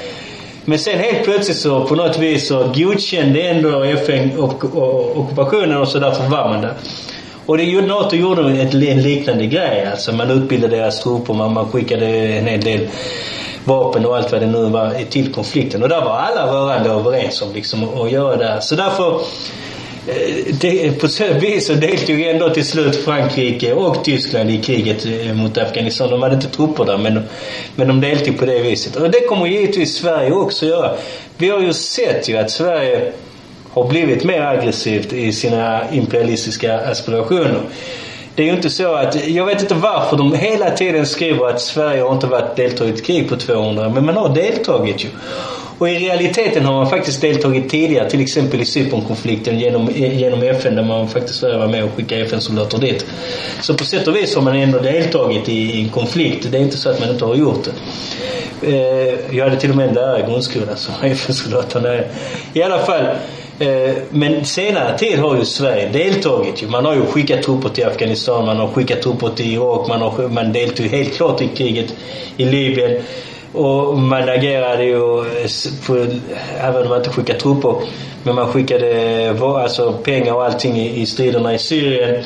Men 0.68 0.78
sen 0.78 0.98
helt 0.98 1.24
plötsligt 1.24 1.56
så 1.56 1.84
på 1.84 1.94
något 1.94 2.18
vis 2.18 2.48
så 2.48 2.72
godkände 2.74 3.40
ändå 3.40 3.82
FN 3.82 4.38
ockupationen 4.38 5.76
och 5.76 5.88
så 5.88 5.98
därför 5.98 6.28
var 6.28 6.48
man 6.48 6.62
där. 6.62 6.74
Och 7.46 7.58
det, 7.58 7.82
NATO 7.82 8.16
gjorde 8.16 8.62
ett, 8.62 8.74
en 8.74 9.02
liknande 9.02 9.46
grej 9.46 9.88
alltså. 9.90 10.12
Man 10.12 10.30
utbildade 10.30 10.76
deras 10.76 11.00
trupper, 11.00 11.34
man, 11.34 11.52
man 11.52 11.68
skickade 11.68 12.06
en 12.06 12.46
hel 12.46 12.60
del 12.60 12.88
vapen 13.64 14.06
och 14.06 14.16
allt 14.16 14.32
vad 14.32 14.40
det 14.40 14.46
nu 14.46 14.64
var 14.64 15.04
till 15.10 15.32
konflikten. 15.32 15.82
Och 15.82 15.88
där 15.88 16.00
var 16.00 16.16
alla 16.16 16.52
rörande 16.52 16.90
överens 16.90 17.42
om 17.42 17.52
liksom 17.54 17.84
att 18.00 18.10
göra 18.10 18.36
det. 18.36 18.60
Så 18.60 18.74
därför 18.74 19.20
Eh, 20.08 20.54
det, 20.60 21.00
på 21.00 21.08
så 21.08 21.24
vis 21.40 21.66
så 21.66 21.74
deltog 21.74 22.20
ändå 22.20 22.50
till 22.50 22.64
slut 22.64 23.04
Frankrike 23.04 23.72
och 23.72 24.04
Tyskland 24.04 24.50
i 24.50 24.58
kriget 24.58 25.06
eh, 25.06 25.34
mot 25.34 25.58
Afghanistan. 25.58 26.10
De 26.10 26.22
hade 26.22 26.34
inte 26.34 26.48
trupper 26.48 26.84
där 26.84 26.98
men, 26.98 27.22
men 27.74 27.88
de 27.88 28.00
deltog 28.00 28.38
på 28.38 28.46
det 28.46 28.62
viset. 28.62 28.96
Och 28.96 29.10
det 29.10 29.20
kommer 29.20 29.46
givetvis 29.46 29.94
Sverige 29.94 30.32
också 30.32 30.66
göra. 30.66 30.94
Vi 31.36 31.48
har 31.50 31.60
ju 31.60 31.72
sett 31.72 32.28
ju 32.28 32.36
att 32.36 32.50
Sverige 32.50 33.12
har 33.70 33.88
blivit 33.88 34.24
mer 34.24 34.40
aggressivt 34.40 35.12
i 35.12 35.32
sina 35.32 35.90
imperialistiska 35.92 36.78
aspirationer. 36.78 37.60
Det 38.34 38.42
är 38.42 38.46
ju 38.46 38.52
inte 38.52 38.70
så 38.70 38.94
att, 38.94 39.28
jag 39.28 39.46
vet 39.46 39.62
inte 39.62 39.74
varför 39.74 40.16
de 40.16 40.34
hela 40.34 40.70
tiden 40.70 41.06
skriver 41.06 41.48
att 41.48 41.60
Sverige 41.60 42.02
har 42.02 42.14
inte 42.14 42.26
varit 42.26 42.56
deltagit 42.56 42.94
i 42.94 42.98
ett 42.98 43.06
krig 43.06 43.28
på 43.28 43.36
200 43.36 43.88
men 43.88 44.06
man 44.06 44.16
har 44.16 44.34
deltagit 44.34 45.04
ju. 45.04 45.08
Och 45.78 45.88
i 45.88 45.98
realiteten 45.98 46.64
har 46.64 46.72
man 46.72 46.90
faktiskt 46.90 47.20
deltagit 47.20 47.70
tidigare, 47.70 48.10
till 48.10 48.20
exempel 48.20 48.60
i 48.60 48.64
Cypernkonflikten 48.64 49.58
genom, 49.58 49.90
genom 49.94 50.42
FN 50.42 50.74
där 50.74 50.82
man 50.82 51.08
faktiskt 51.08 51.42
var 51.42 51.68
med 51.68 51.84
och 51.84 51.90
skickade 51.96 52.22
FN-soldater 52.22 52.78
dit. 52.78 53.06
Så 53.62 53.74
på 53.74 53.84
sätt 53.84 54.08
och 54.08 54.16
vis 54.16 54.34
har 54.34 54.42
man 54.42 54.56
ändå 54.56 54.78
deltagit 54.78 55.48
i, 55.48 55.52
i 55.52 55.82
en 55.82 55.88
konflikt. 55.88 56.52
Det 56.52 56.58
är 56.58 56.62
inte 56.62 56.76
så 56.76 56.90
att 56.90 57.00
man 57.00 57.10
inte 57.10 57.24
har 57.24 57.34
gjort 57.34 57.64
det. 57.64 57.72
Eh, 58.62 59.36
jag 59.36 59.44
hade 59.44 59.60
till 59.60 59.70
och 59.70 59.76
med 59.76 59.88
en 59.88 59.94
lärare 59.94 60.22
i 60.22 60.30
grundskolan 60.30 60.76
som 60.76 60.94
var 61.02 61.08
FN-soldater. 61.10 62.06
I 62.52 62.62
alla 62.62 62.78
fall, 62.78 63.06
eh, 63.58 63.94
men 64.10 64.44
senare 64.44 64.98
tid 64.98 65.18
har 65.18 65.36
ju 65.36 65.44
Sverige 65.44 65.88
deltagit. 65.88 66.70
Man 66.70 66.84
har 66.84 66.94
ju 66.94 67.02
skickat 67.06 67.42
trupper 67.42 67.68
till 67.68 67.86
Afghanistan, 67.86 68.46
man 68.46 68.56
har 68.56 68.68
skickat 68.68 69.02
trupper 69.02 69.28
till 69.28 69.54
Irak, 69.54 69.88
man, 69.88 70.00
har, 70.00 70.28
man 70.28 70.52
deltog 70.52 70.86
helt 70.86 71.16
klart 71.16 71.42
i 71.42 71.48
kriget 71.48 71.94
i 72.36 72.44
Libyen. 72.44 73.02
Och 73.52 73.98
man 73.98 74.28
agerade 74.28 74.84
ju, 74.84 75.00
på, 75.86 76.06
även 76.60 76.82
om 76.82 76.88
man 76.88 76.98
inte 76.98 77.10
skickade 77.10 77.40
trupper, 77.40 77.74
men 78.22 78.34
man 78.34 78.48
skickade 78.48 79.34
alltså, 79.40 79.92
pengar 79.92 80.34
och 80.34 80.44
allting 80.44 80.76
i, 80.76 81.00
i 81.00 81.06
striderna 81.06 81.54
i 81.54 81.58
Syrien. 81.58 82.24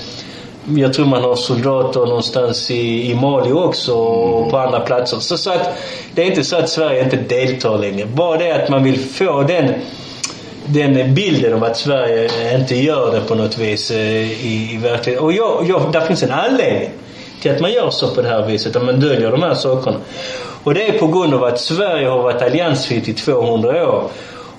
Jag 0.77 0.95
tror 0.95 1.07
man 1.07 1.23
har 1.23 1.37
soldater 1.37 2.01
någonstans 2.01 2.71
i, 2.71 3.11
i 3.11 3.15
Mali 3.15 3.53
också 3.53 3.95
och 3.95 4.51
på 4.51 4.59
andra 4.59 4.81
platser. 4.81 5.19
Så, 5.19 5.39
så 5.39 5.51
att 5.51 5.69
det 6.15 6.23
är 6.23 6.27
inte 6.27 6.45
så 6.45 6.57
att 6.57 6.69
Sverige 6.69 7.05
inte 7.05 7.17
deltar 7.17 7.79
längre. 7.79 8.07
Bara 8.07 8.39
det 8.39 8.53
att 8.53 8.69
man 8.69 8.85
vill 8.85 8.99
få 8.99 9.43
den 9.43 9.75
den 10.67 11.15
bilden 11.15 11.55
av 11.55 11.65
att 11.65 11.77
Sverige 11.77 12.25
eh, 12.25 12.61
inte 12.61 12.77
gör 12.77 13.13
det 13.13 13.21
på 13.21 13.35
något 13.35 13.59
vis 13.59 13.91
eh, 13.91 14.47
i, 14.47 14.73
i 14.73 14.77
verkligheten. 14.83 15.25
Och 15.25 15.33
jag, 15.33 15.67
jag, 15.69 15.93
där 15.93 16.01
finns 16.01 16.23
en 16.23 16.31
anledning 16.31 16.91
till 17.43 17.51
att 17.51 17.61
man 17.61 17.73
gör 17.73 17.91
så 17.91 18.15
på 18.15 18.23
det 18.23 18.29
här 18.29 18.47
viset, 18.47 18.77
att 18.77 18.85
man 18.85 19.01
döljer 19.01 19.31
de 19.31 19.43
här 19.43 19.55
sakerna. 19.55 19.97
Och 20.65 20.75
det 20.75 20.89
är 20.89 20.99
på 20.99 21.07
grund 21.07 21.35
av 21.35 21.45
att 21.45 21.61
Sverige 21.61 22.09
har 22.09 22.23
varit 22.23 22.43
alliansfritt 22.43 23.09
i 23.09 23.13
200 23.13 23.89
år. 23.89 24.11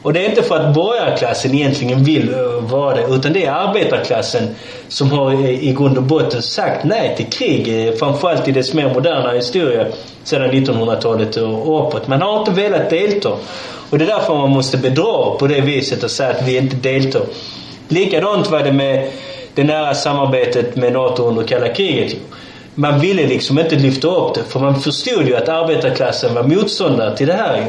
Och 0.04 0.14
det 0.14 0.26
är 0.26 0.30
inte 0.30 0.44
för 0.44 0.58
att 0.58 0.74
borgarklassen 0.74 1.56
egentligen 1.56 2.04
vill 2.04 2.34
eh, 2.34 2.40
vara 2.60 2.96
det, 2.96 3.16
utan 3.16 3.34
det 3.34 3.46
är 3.46 3.52
arbetarklassen 3.52 4.56
som 4.88 5.12
har 5.12 5.34
eh, 5.34 5.64
i 5.64 5.74
grund 5.74 5.98
och 5.98 6.04
botten 6.04 6.42
sagt 6.42 6.84
nej 6.84 7.16
till 7.18 7.26
krig, 7.26 7.88
eh, 7.88 7.94
framförallt 7.94 8.48
i 8.48 8.52
dess 8.52 8.74
mer 8.74 8.94
moderna 8.94 9.32
historia 9.32 9.88
sedan 10.24 10.52
1900-talet 10.52 11.38
och 11.38 11.88
uppåt. 11.88 12.08
Man 12.08 12.22
har 12.22 12.40
inte 12.40 12.52
velat 12.52 12.90
delta. 12.90 13.30
Och 13.90 13.98
det 13.98 14.06
är 14.06 14.08
därför 14.08 14.36
man 14.36 14.50
måste 14.50 14.78
bedra 14.78 15.36
på 15.40 15.48
det 15.48 15.62
viset 15.62 16.04
och 16.04 16.12
säga 16.12 16.30
att 16.30 16.48
vi 16.48 16.58
inte 16.58 16.76
deltar. 16.76 17.22
Likadant 17.88 18.50
var 18.50 18.60
det 18.60 18.72
med 18.72 19.12
det 19.56 19.64
nära 19.64 19.94
samarbetet 19.94 20.76
med 20.76 20.94
NATO 20.94 21.24
under 21.24 21.44
kalla 21.44 21.68
kriget. 21.68 22.18
Man 22.76 23.00
ville 23.00 23.28
liksom 23.28 23.60
inte 23.60 23.76
lyfta 23.76 24.08
upp 24.08 24.36
det 24.36 24.44
för 24.44 24.60
man 24.60 24.80
förstod 24.80 25.28
ju 25.28 25.36
att 25.36 25.50
arbetarklassen 25.50 26.36
var 26.36 26.44
motståndare 26.44 27.18
till 27.18 27.28
det 27.28 27.34
här 27.34 27.58
ju. 27.58 27.64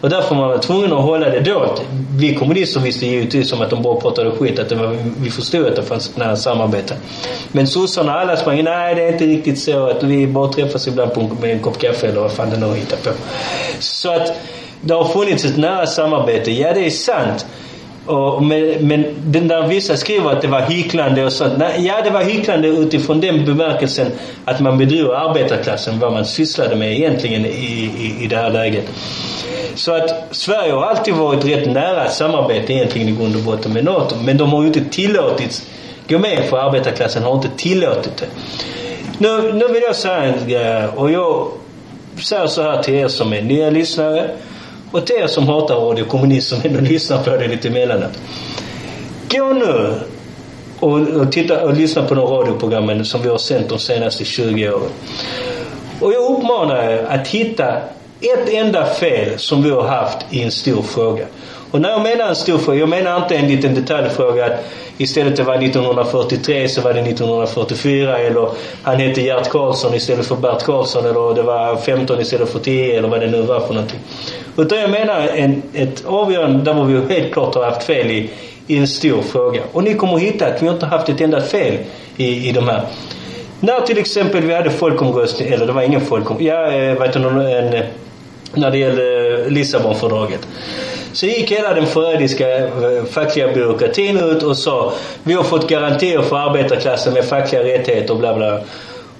Och 0.00 0.10
därför 0.10 0.34
var 0.34 0.48
man 0.48 0.60
tvungen 0.60 0.92
att 0.92 1.02
hålla 1.02 1.30
det 1.30 1.40
dolt. 1.40 1.82
Vi 2.16 2.34
kommunister 2.34 2.80
visste 2.80 3.06
givetvis 3.06 3.52
om 3.52 3.60
att 3.60 3.70
de 3.70 3.82
bara 3.82 4.00
pratade 4.00 4.30
skit. 4.30 4.58
Att 4.58 4.68
det 4.68 4.74
var, 4.74 4.96
vi 5.20 5.30
förstod 5.30 5.66
att 5.66 5.76
det 5.76 5.82
fanns 5.82 6.10
ett 6.10 6.16
nära 6.16 6.36
samarbete. 6.36 6.94
Men 7.52 7.66
sossarna 7.66 8.12
alla 8.12 8.36
sprang 8.36 8.64
nej 8.64 8.94
det 8.94 9.02
är 9.02 9.12
inte 9.12 9.26
riktigt 9.26 9.58
så 9.58 9.86
att 9.86 10.02
vi 10.02 10.26
bara 10.26 10.52
träffas 10.52 10.88
ibland 10.88 11.14
på, 11.14 11.20
med 11.40 11.50
en 11.50 11.58
kopp 11.58 11.78
kaffe 11.78 12.06
eller 12.06 12.20
vad 12.20 12.32
fan 12.32 12.50
det 12.50 12.56
nu 12.56 12.74
hittar 12.74 12.96
på. 12.96 13.10
Så 13.78 14.12
att 14.12 14.32
det 14.80 14.94
har 14.94 15.04
funnits 15.04 15.44
ett 15.44 15.56
nära 15.56 15.86
samarbete. 15.86 16.50
Ja 16.50 16.72
det 16.72 16.86
är 16.86 16.90
sant. 16.90 17.46
Och, 18.08 18.42
men, 18.42 18.88
men 18.88 19.04
den 19.26 19.48
där 19.48 19.66
vissa 19.66 19.96
skriver 19.96 20.30
att 20.30 20.42
det 20.42 20.48
var 20.48 20.60
hycklande 20.60 21.24
och 21.24 21.32
sånt. 21.32 21.52
Nej, 21.58 21.86
ja, 21.86 22.02
det 22.04 22.10
var 22.10 22.22
hycklande 22.22 22.68
utifrån 22.68 23.20
den 23.20 23.44
bemärkelsen 23.44 24.06
att 24.44 24.60
man 24.60 24.78
bedrev 24.78 25.10
arbetarklassen, 25.10 25.98
vad 25.98 26.12
man 26.12 26.24
sysslade 26.24 26.76
med 26.76 26.92
egentligen 26.92 27.46
i, 27.46 27.48
i, 27.48 28.24
i 28.24 28.26
det 28.26 28.36
här 28.36 28.50
läget. 28.50 28.84
Så 29.74 29.92
att 29.92 30.10
Sverige 30.30 30.72
har 30.72 30.82
alltid 30.82 31.14
varit 31.14 31.44
rätt 31.44 31.72
nära 31.72 32.08
samarbete 32.08 32.72
egentligen 32.72 33.08
i 33.08 33.12
grund 33.12 33.36
och 33.36 33.42
botten 33.42 33.72
med 33.72 33.84
NATO. 33.84 34.16
Men 34.22 34.36
de 34.36 34.50
har 34.50 34.60
ju 34.60 34.66
inte 34.66 34.84
tillåtits 34.84 35.66
gå 36.08 36.18
med 36.18 36.44
för 36.44 36.58
arbetarklassen 36.58 37.22
har 37.22 37.34
inte 37.34 37.50
tillåtit 37.56 38.16
det. 38.16 38.26
Nu, 39.18 39.52
nu 39.52 39.68
vill 39.68 39.82
jag 39.82 39.96
säga 39.96 40.22
en 40.22 40.48
grej 40.48 40.86
och 40.86 41.10
jag 41.10 41.48
säger 42.22 42.46
så 42.46 42.62
här 42.62 42.82
till 42.82 42.94
er 42.94 43.08
som 43.08 43.32
är 43.32 43.42
nya 43.42 43.70
lyssnare 43.70 44.30
och 44.92 45.06
till 45.06 45.16
er 45.16 45.26
som 45.26 45.48
hatar 45.48 45.74
Radio 45.74 46.04
Kommunist 46.04 46.48
som 46.48 46.60
ändå 46.64 46.80
lyssnar 46.80 47.22
på 47.22 47.30
det 47.30 47.48
lite 47.48 47.68
emellanåt. 47.68 48.18
Gå 49.30 49.52
nu 49.52 50.00
och, 50.80 51.00
och 51.00 51.32
titta 51.32 51.64
och 51.64 51.74
lyssna 51.74 52.02
på 52.02 52.14
de 52.14 52.26
radioprogrammen 52.26 53.04
som 53.04 53.22
vi 53.22 53.28
har 53.28 53.38
sänt 53.38 53.68
de 53.68 53.78
senaste 53.78 54.24
20 54.24 54.70
åren. 54.70 54.90
Och 56.00 56.12
jag 56.12 56.38
uppmanar 56.38 56.90
er 56.90 57.04
att 57.04 57.28
hitta 57.28 57.76
ett 58.20 58.48
enda 58.48 58.86
fel 58.86 59.38
som 59.38 59.62
vi 59.62 59.70
har 59.70 59.82
haft 59.82 60.18
i 60.30 60.42
en 60.42 60.50
stor 60.50 60.82
fråga. 60.82 61.26
Och 61.70 61.80
när 61.80 61.88
jag 61.88 62.02
menar 62.02 62.28
en 62.28 62.36
stor 62.36 62.58
fråga, 62.58 62.78
jag 62.78 62.88
menar 62.88 63.16
inte 63.16 63.36
en 63.36 63.48
liten 63.48 63.74
detaljfråga 63.74 64.46
att 64.46 64.64
istället 64.98 65.36
det 65.36 65.42
var 65.42 65.54
1943 65.54 66.68
så 66.68 66.80
var 66.80 66.94
det 66.94 67.00
1944 67.00 68.18
eller 68.18 68.48
han 68.82 68.96
hette 68.96 69.20
Gert 69.20 69.50
Karlsson 69.50 69.94
istället 69.94 70.26
för 70.26 70.36
Bert 70.36 70.62
Karlsson 70.62 71.06
eller 71.06 71.34
det 71.34 71.42
var 71.42 71.76
15 71.76 72.20
istället 72.20 72.48
för 72.48 72.58
10 72.58 72.98
eller 72.98 73.08
vad 73.08 73.20
det 73.20 73.26
nu 73.26 73.42
var 73.42 73.60
för 73.60 73.74
någonting. 73.74 74.00
Utan 74.56 74.78
jag 74.78 74.90
menar 74.90 75.28
en, 75.34 75.62
ett 75.74 76.04
avgörande 76.06 76.72
där 76.72 76.84
vi 76.84 77.14
helt 77.14 77.32
klart 77.32 77.54
har 77.54 77.64
haft 77.64 77.82
fel 77.82 78.10
i, 78.10 78.30
i 78.66 78.78
en 78.78 78.88
stor 78.88 79.22
fråga. 79.22 79.60
Och 79.72 79.84
ni 79.84 79.94
kommer 79.94 80.14
att 80.14 80.20
hitta 80.20 80.46
att 80.46 80.62
vi 80.62 80.68
inte 80.68 80.86
har 80.86 80.98
haft 80.98 81.08
ett 81.08 81.20
enda 81.20 81.40
fel 81.40 81.74
i, 82.16 82.48
i 82.48 82.52
de 82.52 82.68
här. 82.68 82.82
När 83.60 83.80
till 83.80 83.98
exempel 83.98 84.44
vi 84.44 84.54
hade 84.54 84.70
folkomröstning, 84.70 85.48
eller 85.48 85.66
det 85.66 85.72
var 85.72 85.82
ingen 85.82 86.00
folkomröstning, 86.00 86.48
ja, 86.48 86.72
eh, 86.72 86.98
vet 86.98 87.12
du, 87.12 87.20
en, 87.20 87.84
när 88.54 88.70
det 88.70 88.78
gällde 88.78 89.44
Lissabonfördraget. 89.50 90.48
Så 91.12 91.26
gick 91.26 91.52
hela 91.52 91.74
den 91.74 91.86
förrädiska 91.86 92.58
eh, 92.58 93.04
fackliga 93.10 93.52
byråkratin 93.52 94.18
ut 94.18 94.42
och 94.42 94.56
sa 94.56 94.92
vi 95.22 95.34
har 95.34 95.44
fått 95.44 95.68
garantier 95.68 96.22
för 96.22 96.36
arbetarklassen 96.36 97.14
med 97.14 97.24
fackliga 97.24 97.64
rättigheter 97.64 98.14
och 98.14 98.20
bla 98.20 98.34
bla. 98.34 98.60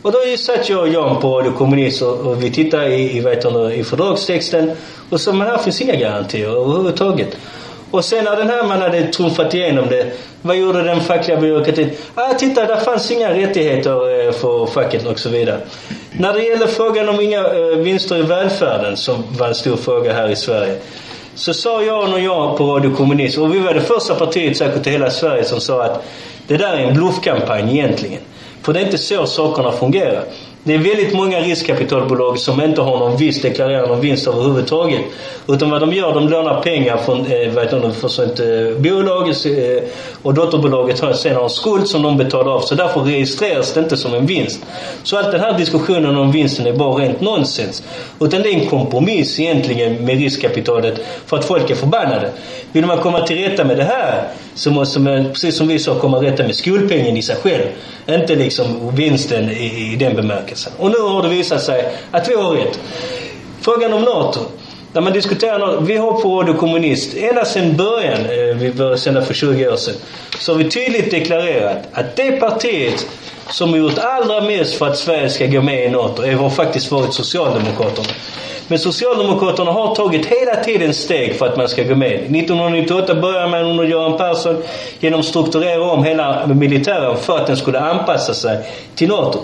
Och 0.03 0.13
då 0.13 0.19
satt 0.39 0.69
jag 0.69 0.81
och 0.81 0.89
Jan 0.89 1.21
på 1.21 1.39
Radio 1.39 1.53
Kommunist 1.53 2.03
och, 2.03 2.21
och 2.21 2.43
vi 2.43 2.51
tittade 2.51 2.95
i, 2.95 3.17
i, 3.17 3.21
vet 3.21 3.43
du, 3.43 3.73
i 3.73 3.85
fördragstexten 3.85 4.71
och 5.11 5.21
sa 5.21 5.33
men 5.33 5.47
här 5.47 5.59
finns 5.59 5.81
inga 5.81 5.95
garantier 5.95 6.49
överhuvudtaget. 6.49 7.37
Och 7.91 8.05
sen 8.05 8.25
när 8.25 8.37
den 8.37 8.51
här 8.51 8.65
man 8.65 8.81
hade 8.81 9.07
trumfat 9.07 9.55
igenom 9.55 9.89
det, 9.89 10.13
vad 10.43 10.57
gjorde 10.57 10.83
den 10.83 11.01
fackliga 11.01 11.41
byråkratin? 11.41 11.91
Ah, 12.15 12.35
titta, 12.35 12.65
där 12.65 12.77
fanns 12.77 13.11
inga 13.11 13.35
rättigheter 13.35 14.27
eh, 14.27 14.33
för 14.33 14.67
facket 14.67 15.07
och 15.07 15.19
så 15.19 15.29
vidare. 15.29 15.61
När 16.13 16.33
det 16.33 16.43
gäller 16.43 16.67
frågan 16.67 17.09
om 17.09 17.21
inga 17.21 17.39
eh, 17.39 17.79
vinster 17.79 18.17
i 18.17 18.23
välfärden, 18.23 18.97
som 18.97 19.25
var 19.39 19.49
en 19.49 19.55
stor 19.55 19.77
fråga 19.77 20.13
här 20.13 20.29
i 20.29 20.37
Sverige. 20.37 20.79
Så 21.39 21.55
sa 21.55 21.83
Jan 21.83 22.13
och 22.13 22.21
jag 22.21 22.57
på 22.57 22.65
Radio 22.65 22.95
Kommunist, 22.95 23.39
och 23.39 23.55
vi 23.55 23.59
var 23.59 23.75
det 23.75 23.81
första 23.81 24.15
partiet 24.15 24.57
säkert 24.57 24.87
i 24.87 24.91
hela 24.91 25.11
Sverige 25.11 25.45
som 25.45 25.61
sa 25.61 25.85
att 25.85 26.05
det 26.47 26.57
där 26.57 26.73
är 26.73 26.83
en 26.83 26.95
bluffkampanj 26.95 27.79
egentligen. 27.79 28.21
För 28.63 28.73
det 28.73 28.81
är 28.81 28.85
inte 28.85 28.99
så 28.99 29.27
sakerna 29.27 29.73
fungerar. 29.73 30.25
Det 30.69 30.75
är 30.75 30.79
väldigt 30.79 31.15
många 31.15 31.41
riskkapitalbolag 31.41 32.39
som 32.39 32.61
inte 32.61 32.81
har 32.81 32.99
någon 32.99 33.17
vinst, 33.17 33.43
deklarerar 33.43 33.89
någon 33.89 34.01
vinst 34.01 34.27
överhuvudtaget. 34.27 35.01
Utan 35.49 35.71
vad 35.71 35.81
de 35.81 35.93
gör, 35.93 36.15
de 36.15 36.29
lånar 36.29 36.61
pengar 36.61 36.97
från 36.97 37.27
eh, 37.27 37.51
vet 37.51 37.71
det, 37.71 37.93
för 37.93 38.09
sånt 38.09 38.41
eh, 38.41 38.47
bolag 38.79 39.29
eh, 39.29 39.83
och 40.23 40.35
dotterbolaget 40.35 41.01
har 41.01 41.13
sen 41.13 41.37
har 41.37 41.43
en 41.43 41.51
skuld 41.51 41.87
som 41.89 42.03
de 42.03 42.17
betalar 42.17 42.53
av. 42.53 42.61
Så 42.61 42.75
därför 42.75 43.01
registreras 43.01 43.73
det 43.73 43.81
inte 43.81 43.97
som 43.97 44.15
en 44.15 44.27
vinst. 44.27 44.61
Så 45.03 45.19
allt 45.19 45.33
den 45.33 45.41
här 45.41 45.59
diskussionen 45.59 46.17
om 46.17 46.33
vinsten 46.33 46.67
är 46.67 46.73
bara 46.73 47.03
rent 47.03 47.21
nonsens. 47.21 47.83
Utan 48.21 48.43
det 48.43 48.49
är 48.49 48.55
en 48.55 48.67
kompromiss 48.67 49.41
egentligen 49.41 50.05
med 50.05 50.19
riskkapitalet 50.19 51.01
för 51.27 51.37
att 51.37 51.45
folk 51.45 51.71
är 51.71 51.75
förbannade. 51.75 52.31
Vill 52.73 52.87
man 52.87 52.99
komma 52.99 53.27
till 53.27 53.37
rätta 53.37 53.65
med 53.65 53.77
det 53.77 53.85
här 53.85 54.29
så 54.55 54.71
måste 54.71 55.01
man, 55.01 55.25
precis 55.25 55.57
som 55.57 55.69
vi 55.69 55.79
sa, 55.79 55.95
komma 55.95 56.19
till 56.19 56.29
rätta 56.31 56.43
med 56.43 56.55
skolpengen 56.55 57.17
i 57.17 57.23
sig 57.23 57.37
själv. 57.37 57.65
Inte 58.09 58.35
liksom 58.35 58.97
vinsten 58.97 59.51
i, 59.51 59.93
i 59.93 59.97
den 59.97 60.17
bemärkelsen. 60.17 60.58
Och 60.79 60.91
nu 60.91 60.99
har 60.99 61.23
det 61.23 61.29
visat 61.29 61.63
sig 61.63 61.93
att 62.11 62.29
vi 62.29 62.35
har 62.35 62.51
rätt. 62.51 62.81
Frågan 63.61 63.93
om 63.93 64.03
NATO. 64.03 64.41
När 64.93 65.01
man 65.01 65.13
diskuterar 65.13 65.59
NATO, 65.59 65.81
vi 65.81 65.97
har 65.97 66.13
på 66.13 66.41
Radio 66.41 66.55
Kommunist, 66.55 67.17
ända 67.17 67.45
sedan 67.45 67.77
början, 67.77 68.21
eh, 68.21 68.57
vi 68.57 68.73
började 68.73 68.99
sända 68.99 69.23
för 69.23 69.35
20 69.35 69.69
år 69.69 69.77
sedan, 69.77 69.95
så 70.39 70.53
har 70.53 70.59
vi 70.59 70.71
tydligt 70.71 71.11
deklarerat 71.11 71.77
att 71.93 72.17
det 72.17 72.33
partiet 72.33 73.07
som 73.51 73.71
har 73.71 73.77
gjort 73.77 73.99
allra 73.99 74.41
mest 74.41 74.75
för 74.75 74.87
att 74.89 74.99
Sverige 74.99 75.31
ska 75.31 75.47
gå 75.47 75.63
med 75.63 75.85
i 75.85 75.89
NATO 75.89 76.23
har 76.23 76.51
faktiskt 76.51 76.91
varit 76.91 77.15
Socialdemokraterna. 77.15 78.09
Men 78.69 78.79
Socialdemokraterna 78.79 79.73
har 79.73 79.95
tagit 79.95 80.27
hela 80.27 80.65
tiden 80.65 80.95
steg 80.95 81.35
för 81.35 81.47
att 81.47 81.57
man 81.57 81.69
ska 81.69 81.83
gå 81.83 81.95
med. 81.95 82.15
1998 82.15 83.15
började 83.15 83.49
man 83.49 83.61
under 83.61 83.85
Göran 83.85 84.19
Persson 84.19 84.63
genom 85.01 85.21
att 85.21 85.27
strukturera 85.27 85.83
om 85.93 86.05
hela 86.05 86.47
militären 86.47 87.17
för 87.17 87.39
att 87.39 87.47
den 87.47 87.57
skulle 87.57 87.81
anpassa 87.81 88.35
sig 88.35 88.59
till 88.95 89.09
NATO. 89.09 89.39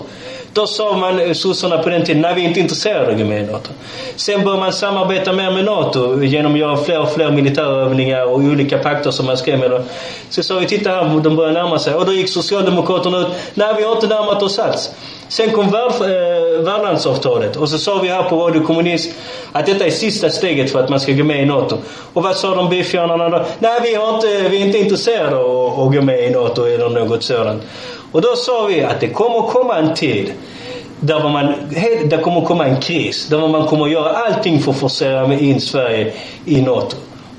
Då 0.55 0.67
sa 0.67 0.97
man, 0.97 1.19
eh, 1.19 1.33
sossarna 1.33 1.77
på 1.77 1.89
den 1.89 2.05
tiden, 2.05 2.21
nej 2.21 2.35
vi 2.35 2.41
är 2.41 2.47
inte 2.47 2.59
intresserade 2.59 3.05
av 3.05 3.11
att 3.11 3.17
gå 3.17 3.25
med 3.25 3.43
i 3.43 3.51
NATO. 3.51 3.69
Sen 4.15 4.43
började 4.43 4.59
man 4.59 4.73
samarbeta 4.73 5.33
mer 5.33 5.51
med 5.51 5.65
NATO 5.65 6.23
genom 6.23 6.53
att 6.53 6.59
göra 6.59 6.77
fler 6.77 7.01
och 7.01 7.11
fler 7.11 7.31
militärövningar 7.31 8.25
och 8.25 8.39
olika 8.39 8.77
pakter 8.77 9.11
som 9.11 9.25
man 9.25 9.37
skrev 9.37 9.59
med. 9.59 9.83
Så 10.29 10.43
sa 10.43 10.59
vi, 10.59 10.65
titta 10.65 10.89
här, 10.89 11.19
de 11.19 11.35
börjar 11.35 11.51
närma 11.51 11.79
sig. 11.79 11.93
Och 11.93 12.05
då 12.05 12.13
gick 12.13 12.29
Socialdemokraterna 12.29 13.19
ut, 13.19 13.27
nej 13.53 13.75
vi 13.77 13.83
har 13.83 13.95
inte 13.95 14.07
närmat 14.07 14.43
oss 14.43 14.59
alls. 14.59 14.91
Sen 15.27 15.51
kom 15.51 15.71
värld, 15.71 15.91
eh, 15.91 16.63
värdlandsavtalet 16.63 17.55
och 17.55 17.69
så 17.69 17.77
sa 17.77 17.99
vi 17.99 18.09
här 18.09 18.23
på 18.23 18.35
Radio 18.35 18.63
Kommunist 18.63 19.15
att 19.51 19.65
detta 19.65 19.85
är 19.85 19.89
sista 19.89 20.29
steget 20.29 20.71
för 20.71 20.79
att 20.79 20.89
man 20.89 20.99
ska 20.99 21.11
gå 21.11 21.23
med 21.23 21.41
i 21.41 21.45
NATO. 21.45 21.77
Och 22.13 22.23
vad 22.23 22.35
sa 22.35 22.55
de 22.55 22.69
biffjörnarna 22.69 23.29
då? 23.29 23.45
Nej, 23.59 23.79
vi, 23.83 23.95
har 23.95 24.15
inte, 24.15 24.49
vi 24.49 24.61
är 24.61 24.65
inte 24.65 24.77
intresserade 24.77 25.35
av 25.35 25.79
att 25.79 25.93
gå 25.95 26.01
med 26.01 26.23
i 26.23 26.29
NATO 26.29 26.65
eller 26.65 26.89
något 26.89 27.23
sådant. 27.23 27.63
Och 28.15 28.21
då 28.21 28.35
sa 28.35 28.65
vi 28.65 28.83
att 28.83 28.99
det 28.99 29.07
kommer 29.07 29.41
komma 29.41 29.77
en 29.77 29.93
tid 29.93 30.33
där 30.99 31.29
man, 31.29 31.53
det 32.05 32.17
kommer 32.17 32.41
komma 32.41 32.65
en 32.65 32.79
kris. 32.81 33.27
Där 33.27 33.47
man 33.47 33.67
kommer 33.67 33.87
göra 33.87 34.09
allting 34.09 34.59
för 34.59 34.71
att 34.71 34.77
forcera 34.77 35.33
in 35.39 35.61
Sverige 35.61 36.13
i 36.45 36.61
NATO. 36.61 36.97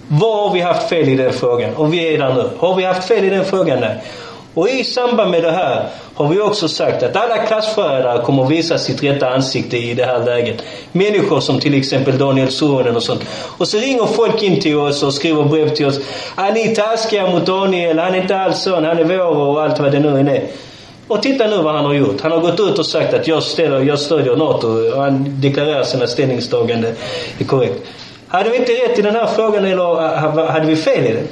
Vad 0.08 0.48
har 0.48 0.54
vi 0.54 0.60
haft 0.60 0.88
fel 0.88 1.08
i 1.08 1.14
den 1.14 1.32
frågan? 1.32 1.74
Och 1.74 1.92
vi 1.92 2.14
är 2.14 2.18
där 2.18 2.34
nu. 2.34 2.50
Har 2.58 2.74
vi 2.74 2.84
haft 2.84 3.08
fel 3.08 3.24
i 3.24 3.30
den 3.30 3.44
frågan? 3.44 3.80
Nej. 3.80 4.02
Och 4.56 4.68
i 4.68 4.84
samband 4.84 5.30
med 5.30 5.42
det 5.42 5.50
här 5.50 5.88
har 6.14 6.28
vi 6.28 6.40
också 6.40 6.68
sagt 6.68 7.02
att 7.02 7.16
alla 7.16 7.38
klassförrädare 7.38 8.22
kommer 8.22 8.44
att 8.44 8.50
visa 8.50 8.78
sitt 8.78 9.02
rätta 9.02 9.28
ansikte 9.28 9.76
i 9.76 9.94
det 9.94 10.04
här 10.04 10.24
läget. 10.24 10.62
Människor 10.92 11.40
som 11.40 11.60
till 11.60 11.74
exempel 11.74 12.18
Daniel 12.18 12.50
Suhonen 12.50 12.96
och 12.96 13.02
sånt. 13.02 13.24
Och 13.58 13.68
så 13.68 13.78
ringer 13.78 14.06
folk 14.06 14.42
in 14.42 14.60
till 14.60 14.76
oss 14.76 15.02
och 15.02 15.14
skriver 15.14 15.44
brev 15.44 15.68
till 15.68 15.86
oss. 15.86 16.00
Är 16.36 16.52
ni 16.52 16.74
taskiga 16.74 17.30
mot 17.30 17.46
Daniel? 17.46 17.98
Han 17.98 18.14
är 18.14 18.20
inte 18.20 18.36
alls 18.38 18.62
sån. 18.62 18.84
Han 18.84 18.98
är 18.98 19.04
vår 19.04 19.36
och 19.36 19.62
allt 19.62 19.78
vad 19.78 19.92
det 19.92 20.00
nu 20.00 20.18
är. 20.18 20.42
Och 21.08 21.22
titta 21.22 21.46
nu 21.46 21.56
vad 21.56 21.74
han 21.74 21.84
har 21.84 21.94
gjort. 21.94 22.20
Han 22.20 22.32
har 22.32 22.40
gått 22.40 22.60
ut 22.60 22.78
och 22.78 22.86
sagt 22.86 23.14
att 23.14 23.28
jag, 23.28 23.42
ställer, 23.42 23.80
jag 23.80 23.98
stödjer 23.98 24.36
NATO 24.36 24.68
och 24.68 25.02
han 25.02 25.40
deklarerar 25.40 25.82
sina 25.82 26.06
ställningstaganden 26.06 26.94
korrekt. 27.46 27.82
Hade 28.28 28.50
vi 28.50 28.56
inte 28.56 28.72
rätt 28.72 28.98
i 28.98 29.02
den 29.02 29.14
här 29.14 29.26
frågan 29.26 29.64
eller 29.64 30.04
eh, 30.04 30.50
hade 30.50 30.66
vi 30.66 30.76
fel 30.76 31.04
i 31.04 31.12
den? 31.12 31.28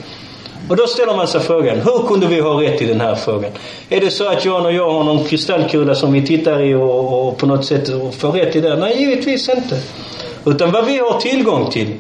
Och 0.69 0.77
då 0.77 0.87
ställer 0.87 1.17
man 1.17 1.29
sig 1.29 1.41
frågan, 1.41 1.77
hur 1.81 2.07
kunde 2.07 2.27
vi 2.27 2.41
ha 2.41 2.63
rätt 2.63 2.83
i 2.83 2.85
den 2.85 3.01
här 3.01 3.15
frågan? 3.15 3.51
Är 3.89 4.01
det 4.01 4.11
så 4.11 4.29
att 4.29 4.45
Jan 4.45 4.67
och 4.67 4.73
jag 4.73 4.93
har 4.93 5.05
någon 5.05 5.25
kristallkula 5.25 5.95
som 5.95 6.13
vi 6.13 6.27
tittar 6.27 6.63
i 6.63 6.75
och, 6.75 7.29
och 7.29 7.37
på 7.37 7.47
något 7.47 7.65
sätt 7.65 7.91
får 8.19 8.33
rätt 8.33 8.57
i 8.57 8.61
det? 8.61 8.77
Nej, 8.77 9.01
givetvis 9.01 9.49
inte. 9.49 9.81
Utan 10.47 10.71
vad 10.71 10.87
vi 10.87 10.99
har 10.99 11.21
tillgång 11.21 11.71
till, 11.71 11.93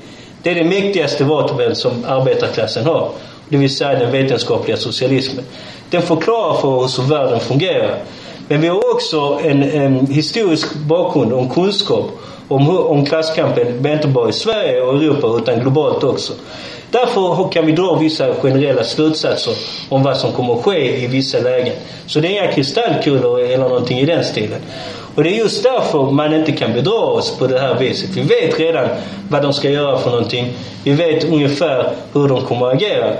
det 0.42 0.50
är 0.50 0.54
det 0.54 0.64
mäktigaste 0.64 1.24
vapen 1.24 1.76
som 1.76 1.92
arbetarklassen 2.06 2.86
har. 2.86 3.08
Det 3.48 3.56
vill 3.56 3.76
säga 3.76 3.98
den 3.98 4.12
vetenskapliga 4.12 4.76
socialismen. 4.76 5.44
Den 5.90 6.02
förklarar 6.02 6.60
för 6.60 6.68
oss 6.68 6.98
hur 6.98 7.04
världen 7.04 7.40
fungerar. 7.40 7.98
Men 8.48 8.60
vi 8.60 8.68
har 8.68 8.94
också 8.94 9.38
en, 9.42 9.62
en 9.62 10.06
historisk 10.06 10.74
bakgrund 10.74 11.32
och 11.32 11.42
en 11.42 11.50
kunskap 11.50 12.10
om, 12.48 12.78
om 12.78 13.06
klasskampen, 13.06 13.86
inte 13.86 14.08
bara 14.08 14.28
i 14.28 14.32
Sverige 14.32 14.80
och 14.80 14.94
Europa 14.94 15.26
utan 15.26 15.60
globalt 15.60 16.04
också. 16.04 16.32
Därför 16.90 17.52
kan 17.52 17.66
vi 17.66 17.72
dra 17.72 17.94
vissa 17.94 18.34
generella 18.34 18.84
slutsatser 18.84 19.54
om 19.88 20.02
vad 20.02 20.16
som 20.16 20.32
kommer 20.32 20.54
att 20.54 20.64
ske 20.64 21.04
i 21.04 21.06
vissa 21.06 21.38
lägen. 21.38 21.74
Så 22.06 22.20
det 22.20 22.28
är 22.28 22.30
inga 22.30 22.52
kristallkulor 22.52 23.40
eller 23.40 23.58
någonting 23.58 23.98
i 23.98 24.06
den 24.06 24.24
stilen. 24.24 24.60
Och 25.14 25.24
det 25.24 25.30
är 25.30 25.38
just 25.38 25.62
därför 25.62 26.10
man 26.10 26.34
inte 26.34 26.52
kan 26.52 26.72
bedra 26.72 27.00
oss 27.00 27.38
på 27.38 27.46
det 27.46 27.58
här 27.58 27.74
viset. 27.78 28.10
Vi 28.16 28.20
vet 28.20 28.60
redan 28.60 28.88
vad 29.28 29.42
de 29.42 29.52
ska 29.52 29.70
göra 29.70 29.98
för 29.98 30.10
någonting. 30.10 30.52
Vi 30.84 30.92
vet 30.92 31.24
ungefär 31.24 31.92
hur 32.12 32.28
de 32.28 32.42
kommer 32.42 32.66
att 32.66 32.74
agera. 32.74 33.12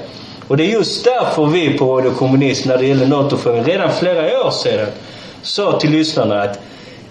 Och 0.49 0.57
det 0.57 0.65
är 0.65 0.73
just 0.73 1.05
därför 1.05 1.47
vi 1.47 1.79
på 1.79 1.99
Radio 1.99 2.11
Kommunist 2.11 2.67
när 2.67 2.79
det 2.79 2.87
gäller 2.87 3.07
NATO-frågan 3.07 3.65
redan 3.65 3.93
flera 3.93 4.47
år 4.47 4.51
sedan 4.51 4.87
sa 5.43 5.79
till 5.79 5.91
lyssnarna 5.91 6.43
att 6.43 6.59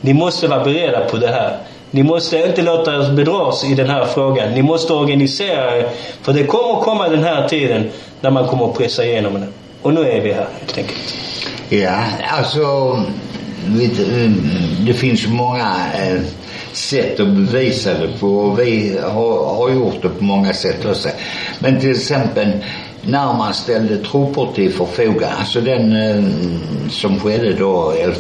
ni 0.02 0.14
måste 0.14 0.48
vara 0.48 0.64
beredda 0.64 1.06
på 1.06 1.18
det 1.18 1.28
här. 1.28 1.58
Ni 1.96 2.04
måste 2.04 2.38
inte 2.38 2.62
låta 2.62 3.00
oss 3.00 3.10
bedras 3.10 3.64
i 3.64 3.76
den 3.76 3.90
här 3.90 4.06
frågan. 4.06 4.52
Ni 4.52 4.62
måste 4.62 4.94
organisera 4.94 5.78
er. 5.78 5.90
För 6.22 6.34
det 6.34 6.44
kommer 6.44 6.82
komma 6.82 7.10
den 7.10 7.24
här 7.24 7.48
tiden 7.48 7.90
när 8.22 8.32
man 8.32 8.48
kommer 8.48 8.66
att 8.66 8.78
pressa 8.78 9.06
igenom 9.06 9.34
det. 9.34 9.48
Och 9.82 9.94
nu 9.94 10.02
är 10.02 10.22
vi 10.22 10.34
här 10.34 10.48
helt 10.60 10.78
enkelt. 10.78 11.16
Ja, 11.70 12.04
alltså 12.30 12.98
det 14.86 14.94
finns 14.94 15.24
ju 15.26 15.30
många 15.30 15.76
eh, 16.00 16.22
sätt 16.72 17.20
att 17.20 17.28
bevisa 17.28 17.94
det 17.94 18.20
på 18.20 18.28
och 18.28 18.60
vi 18.60 19.00
har 19.04 19.70
gjort 19.70 20.02
det 20.02 20.10
på 20.10 20.24
många 20.24 20.54
sätt 20.54 20.86
också. 20.86 21.10
Men 21.60 21.80
till 21.80 21.92
exempel 21.92 22.52
när 23.06 23.34
man 23.34 23.54
ställde 23.54 23.98
trupper 23.98 24.48
till 24.56 24.74
förfogande, 24.74 25.36
alltså 25.40 25.62
den 25.62 25.96
eh, 25.96 26.24
som 26.90 27.20
skedde 27.20 27.54
då 27.54 27.92
11 27.92 28.16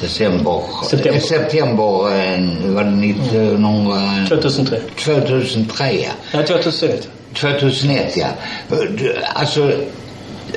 december, 0.00 0.62
September. 0.84 1.16
eh, 1.16 1.22
september 1.22 1.84
eh, 1.84 2.74
var 2.74 2.84
det 2.84 3.10
1900, 3.10 4.00
2003. 4.28 4.78
2003 5.04 5.92
ja. 5.92 6.10
Nej, 6.34 6.46
2001. 6.46 7.08
2001 7.34 8.16
ja. 8.16 8.26
Alltså 9.34 9.72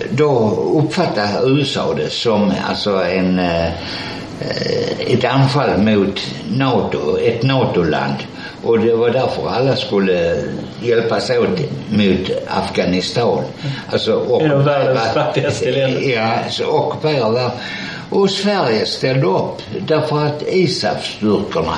då 0.09 0.49
uppfattar 0.83 1.49
USA 1.49 1.93
det 1.93 2.09
som 2.09 2.53
alltså 2.69 3.03
en 3.03 3.39
eh, 3.39 3.65
eh, 3.65 3.71
ett 5.07 5.25
anfall 5.25 5.77
mot 5.77 6.21
NATO, 6.57 7.17
ett 7.17 7.43
NATO-land. 7.43 8.15
Och 8.63 8.79
det 8.79 8.95
var 8.95 9.09
därför 9.09 9.49
alla 9.49 9.75
skulle 9.75 10.43
hjälpas 10.81 11.29
åt 11.29 11.59
mot 11.89 12.31
Afghanistan. 12.47 13.43
Alltså 13.91 14.13
av 14.13 14.63
världens 14.63 14.99
ockupera- 14.99 15.13
fattigaste 15.13 15.71
länder. 15.71 16.01
Ja, 16.01 16.33
så 16.49 16.65
ockupera. 16.65 17.51
Och 18.09 18.29
Sverige 18.29 18.85
ställde 18.85 19.27
upp 19.27 19.61
därför 19.87 20.25
att 20.25 20.43
ISAF-styrkorna, 20.47 21.75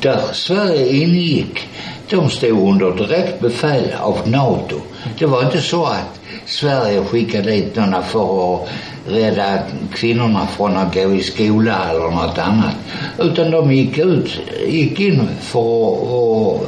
där 0.00 0.20
Sverige 0.32 0.96
ingick, 0.96 1.68
de 2.10 2.30
stod 2.30 2.68
under 2.68 2.90
direkt 2.90 3.40
befäl 3.40 3.94
av 4.00 4.18
NATO. 4.24 4.76
Det 5.18 5.26
var 5.26 5.42
inte 5.42 5.60
så 5.60 5.84
att 5.84 6.20
Sverige 6.46 7.04
skickade 7.04 7.50
dit 7.50 7.76
några 7.76 8.02
för 8.02 8.54
att 8.54 8.68
rädda 9.06 9.58
kvinnorna 9.94 10.46
från 10.46 10.76
att 10.76 10.94
gå 10.94 11.14
i 11.14 11.22
skola 11.22 11.90
eller 11.90 12.10
något 12.10 12.38
annat. 12.38 12.74
Utan 13.18 13.50
de 13.50 13.72
gick 13.72 13.98
ut, 13.98 14.40
gick 14.66 15.00
in 15.00 15.28
för 15.40 16.54
att 16.54 16.62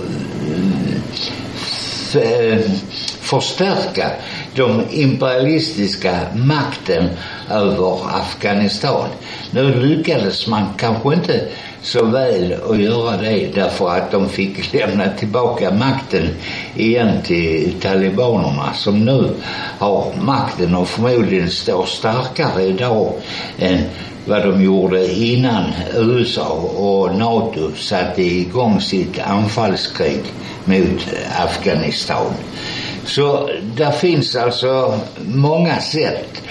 eh, 2.14 2.58
förstärka 3.20 4.10
de 4.54 4.82
imperialistiska 4.90 6.20
makten 6.34 7.08
över 7.50 8.16
Afghanistan. 8.16 9.08
Nu 9.50 9.86
lyckades 9.86 10.46
man 10.46 10.66
kanske 10.76 11.14
inte 11.14 11.48
så 11.82 12.04
väl 12.04 12.54
att 12.70 12.78
göra 12.78 13.16
det 13.16 13.54
därför 13.54 13.90
att 13.90 14.10
de 14.10 14.28
fick 14.28 14.74
lämna 14.74 15.08
tillbaka 15.08 15.70
makten 15.70 16.28
igen 16.74 17.22
till 17.24 17.72
talibanerna 17.80 18.72
som 18.74 19.04
nu 19.04 19.30
har 19.78 20.12
makten 20.20 20.74
och 20.74 20.88
förmodligen 20.88 21.50
står 21.50 21.86
starkare 21.86 22.62
idag 22.62 23.12
än 23.58 23.78
vad 24.26 24.42
de 24.42 24.62
gjorde 24.62 25.12
innan 25.14 25.64
USA 25.94 26.48
och 26.76 27.14
NATO 27.14 27.70
satte 27.76 28.22
igång 28.22 28.80
sitt 28.80 29.18
anfallskrig 29.18 30.22
mot 30.64 31.06
Afghanistan. 31.38 32.32
Så 33.04 33.50
där 33.76 33.90
finns 33.90 34.36
alltså 34.36 34.98
många 35.26 35.80
sätt 35.80 36.42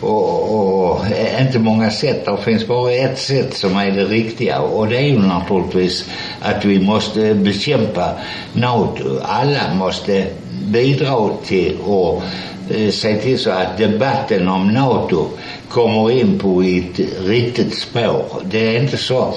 och, 0.00 0.54
och 0.54 1.04
inte 1.40 1.58
många 1.58 1.90
sätt, 1.90 2.24
det 2.24 2.36
finns 2.36 2.66
bara 2.66 2.92
ett 2.92 3.18
sätt 3.18 3.54
som 3.54 3.76
är 3.76 3.90
det 3.90 4.04
riktiga 4.04 4.60
och 4.60 4.88
det 4.88 4.96
är 4.96 5.06
ju 5.06 5.18
naturligtvis 5.18 6.10
att 6.40 6.64
vi 6.64 6.80
måste 6.80 7.34
bekämpa 7.34 8.12
NATO. 8.52 9.18
Alla 9.22 9.74
måste 9.74 10.26
bidra 10.64 11.30
till 11.44 11.76
och 11.84 12.22
eh, 12.70 12.90
se 12.90 13.16
till 13.16 13.38
så 13.38 13.50
att 13.50 13.78
debatten 13.78 14.48
om 14.48 14.68
NATO 14.68 15.28
kommer 15.68 16.10
in 16.10 16.38
på 16.38 16.62
ett 16.62 17.00
riktigt 17.26 17.74
spår. 17.74 18.24
Det 18.44 18.76
är 18.76 18.82
inte 18.82 18.96
så 18.96 19.34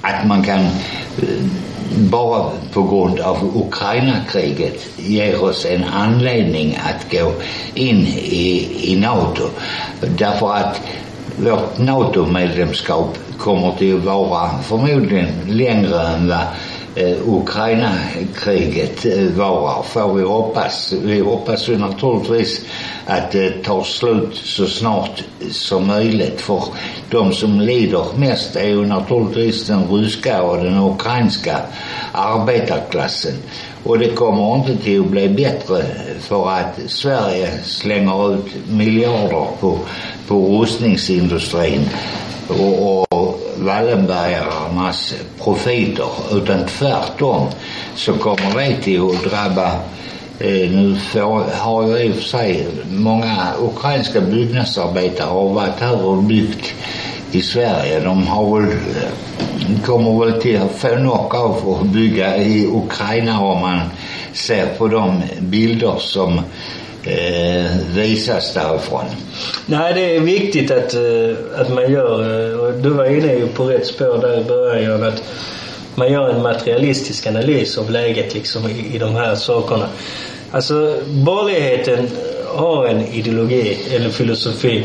att 0.00 0.26
man 0.26 0.44
kan 0.44 0.60
eh, 0.60 1.46
bara 1.94 2.50
på 2.72 2.82
grund 2.82 3.20
av 3.20 3.56
Ukraina-kriget 3.66 4.86
ger 4.96 5.44
oss 5.44 5.66
en 5.66 5.84
anledning 5.84 6.78
att 6.84 7.12
gå 7.12 7.32
in 7.74 8.06
i, 8.06 8.68
i 8.92 8.96
NATO. 8.96 9.42
Därför 10.18 10.54
att 10.54 10.80
vårt 11.36 11.78
NATO-medlemskap 11.78 13.18
kommer 13.38 13.72
till 13.72 13.96
att 13.96 14.04
vara 14.04 14.50
förmodligen 14.62 15.28
längre 15.46 16.00
än 16.08 16.28
vad 16.28 16.46
eh, 16.94 17.16
Ukraina-kriget 17.28 19.06
eh, 19.06 19.24
varar, 19.36 19.82
får 19.82 20.14
vi 20.14 20.22
hoppas. 20.22 20.92
Vi 20.92 21.20
hoppas 21.20 21.68
ju 21.68 21.78
naturligtvis 21.78 22.60
att 23.06 23.34
eh, 23.34 23.40
det 23.40 23.62
tar 23.62 23.82
slut 23.82 24.36
så 24.44 24.66
snart 24.66 25.24
som 25.50 25.86
möjligt. 25.86 26.40
För 26.40 26.62
de 27.10 27.32
som 27.32 27.60
lider 27.60 28.04
mest 28.16 28.56
är 28.56 28.68
ju 28.68 28.86
naturligtvis 28.86 29.66
den 29.66 29.88
ryska 29.90 30.42
och 30.42 30.64
den 30.64 30.78
ukrainska 30.78 31.58
arbetarklassen. 32.12 33.34
Och 33.84 33.98
det 33.98 34.08
kommer 34.08 34.56
inte 34.56 34.76
till 34.76 35.00
att 35.00 35.06
bli 35.06 35.28
bättre 35.28 35.84
för 36.20 36.50
att 36.50 36.78
Sverige 36.86 37.50
slänger 37.64 38.34
ut 38.34 38.46
miljarder 38.68 39.46
på, 39.60 39.78
på 40.28 40.60
rustningsindustrin 40.60 41.88
och, 42.48 43.12
och 43.12 43.40
Wallenbergarnas 43.56 45.14
profiter 45.44 46.08
utan 46.32 46.66
tvärtom 46.66 47.46
så 47.94 48.12
kommer 48.12 48.54
det 48.54 48.76
till 48.82 49.02
att 49.02 49.24
drabba 49.24 49.72
Eh, 50.38 50.70
nu 50.70 50.96
får, 50.96 51.44
har 51.52 51.88
jag 51.88 52.04
i 52.04 52.10
och 52.10 52.14
för 52.14 52.22
sig 52.22 52.66
många 52.90 53.54
ukrainska 53.60 54.20
byggnadsarbetare 54.20 55.28
har 55.28 55.48
varit 55.48 55.80
här 55.80 56.04
och 56.04 56.22
byggt 56.22 56.74
i 57.32 57.42
Sverige. 57.42 58.00
De 58.00 58.26
har 58.26 58.60
väl, 58.60 58.70
eh, 58.70 59.80
kommer 59.84 60.24
väl 60.24 60.40
till 60.40 60.60
att 60.60 60.72
få 60.72 60.96
nog 60.96 61.34
av 61.34 61.78
att 61.80 61.86
bygga 61.86 62.36
i 62.36 62.66
Ukraina 62.66 63.40
om 63.40 63.60
man 63.60 63.80
ser 64.32 64.66
på 64.78 64.88
de 64.88 65.22
bilder 65.40 65.94
som 65.98 66.40
eh, 67.04 67.76
visas 67.94 68.54
därifrån. 68.54 69.04
Nej, 69.66 69.94
det 69.94 70.16
är 70.16 70.20
viktigt 70.20 70.70
att, 70.70 70.94
eh, 70.94 71.60
att 71.60 71.74
man 71.74 71.92
gör, 71.92 72.58
och 72.60 72.74
du 72.82 72.90
var 72.90 73.04
inne 73.04 73.46
på 73.46 73.64
rätt 73.64 73.86
spår 73.86 74.18
där 74.20 74.40
i 74.40 74.44
början, 74.44 75.04
att 75.04 75.22
man 75.96 76.12
gör 76.12 76.28
en 76.28 76.42
materialistisk 76.42 77.26
analys 77.26 77.78
av 77.78 77.90
läget 77.90 78.34
liksom 78.34 78.70
i, 78.70 78.94
i 78.94 78.98
de 78.98 79.14
här 79.14 79.34
sakerna. 79.34 79.88
Alltså, 80.50 80.96
borgerligheten 81.06 82.08
har 82.46 82.86
en 82.86 83.06
ideologi 83.06 83.78
eller 83.94 84.10
filosofi 84.10 84.84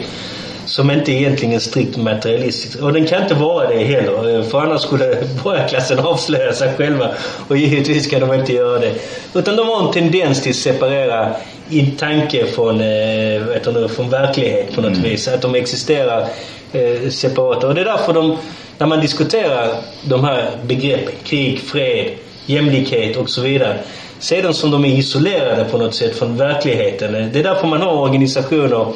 som 0.66 0.92
inte 0.92 1.12
egentligen 1.12 1.56
är 1.56 1.60
strikt 1.60 1.98
materialistisk. 1.98 2.82
Och 2.82 2.94
den 2.94 3.08
kan 3.08 3.22
inte 3.22 3.34
vara 3.34 3.70
det 3.70 3.84
heller. 3.84 4.44
För 4.44 4.60
annars 4.62 4.82
skulle 4.82 5.18
borgarklassen 5.44 6.00
avslöja 6.00 6.54
sig 6.54 6.74
själva. 6.78 7.12
Och 7.48 7.58
givetvis 7.58 8.08
ska 8.08 8.20
de 8.20 8.34
inte 8.34 8.54
göra 8.54 8.80
det. 8.80 8.94
Utan 9.34 9.56
de 9.56 9.68
har 9.68 9.88
en 9.88 9.94
tendens 9.94 10.42
till 10.42 10.50
att 10.50 10.56
separera 10.56 11.36
i 11.70 11.86
tanke 11.86 12.46
från, 12.46 12.82
eh, 12.82 13.42
vet 13.42 13.64
du, 13.64 13.88
från 13.90 14.10
verklighet 14.10 14.76
på 14.76 14.82
något 14.82 14.98
vis. 14.98 15.28
Att 15.28 15.42
de 15.42 15.56
existerar 15.56 16.28
eh, 16.74 17.10
separat. 17.10 17.64
Och 17.64 17.76
det 17.76 17.82
är 17.82 17.86
därför 17.86 18.14
de, 18.14 18.38
när 18.82 18.88
man 18.88 19.00
diskuterar 19.00 19.76
de 20.04 20.24
här 20.24 20.52
begreppen, 20.68 21.14
krig, 21.24 21.60
fred, 21.60 22.12
jämlikhet 22.46 23.18
och 23.18 23.30
så 23.30 23.42
vidare. 23.42 23.80
Ser 24.20 24.44
de 24.44 24.54
som 24.54 24.72
de 24.72 24.86
är 24.86 24.90
isolerade 24.90 25.66
på 25.66 25.78
något 25.78 25.96
sätt 25.96 26.16
från 26.16 26.38
verkligheten. 26.38 27.12
Det 27.34 27.40
är 27.40 27.44
därför 27.44 27.68
man 27.68 27.82
har 27.82 27.94
organisationer 27.94 28.94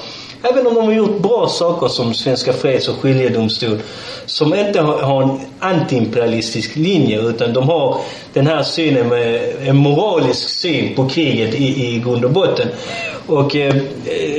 Även 0.52 0.68
om 0.68 0.76
de 0.76 0.86
har 0.86 0.94
gjort 0.94 1.22
bra 1.22 1.48
saker 1.48 1.88
som 1.88 2.14
Svenska 2.14 2.54
Freds 2.54 2.88
och 2.88 2.96
skiljedomstol 2.96 3.78
som 4.26 4.54
inte 4.54 4.82
har, 4.82 5.02
har 5.02 5.24
en 5.24 5.40
antiimperialistisk 5.60 6.76
linje 6.76 7.22
utan 7.22 7.54
de 7.54 7.70
har 7.70 7.98
den 8.34 8.48
här 8.48 8.64
synen 8.64 9.08
med 9.08 9.42
en 9.66 9.76
moralisk 9.76 10.50
syn 10.50 10.96
på 10.96 11.10
kriget 11.10 11.56
i, 11.56 11.96
i 11.96 12.00
grund 12.00 12.26
och 12.26 12.32
botten. 12.32 12.68
Och 13.28 13.56
eh, 13.56 13.76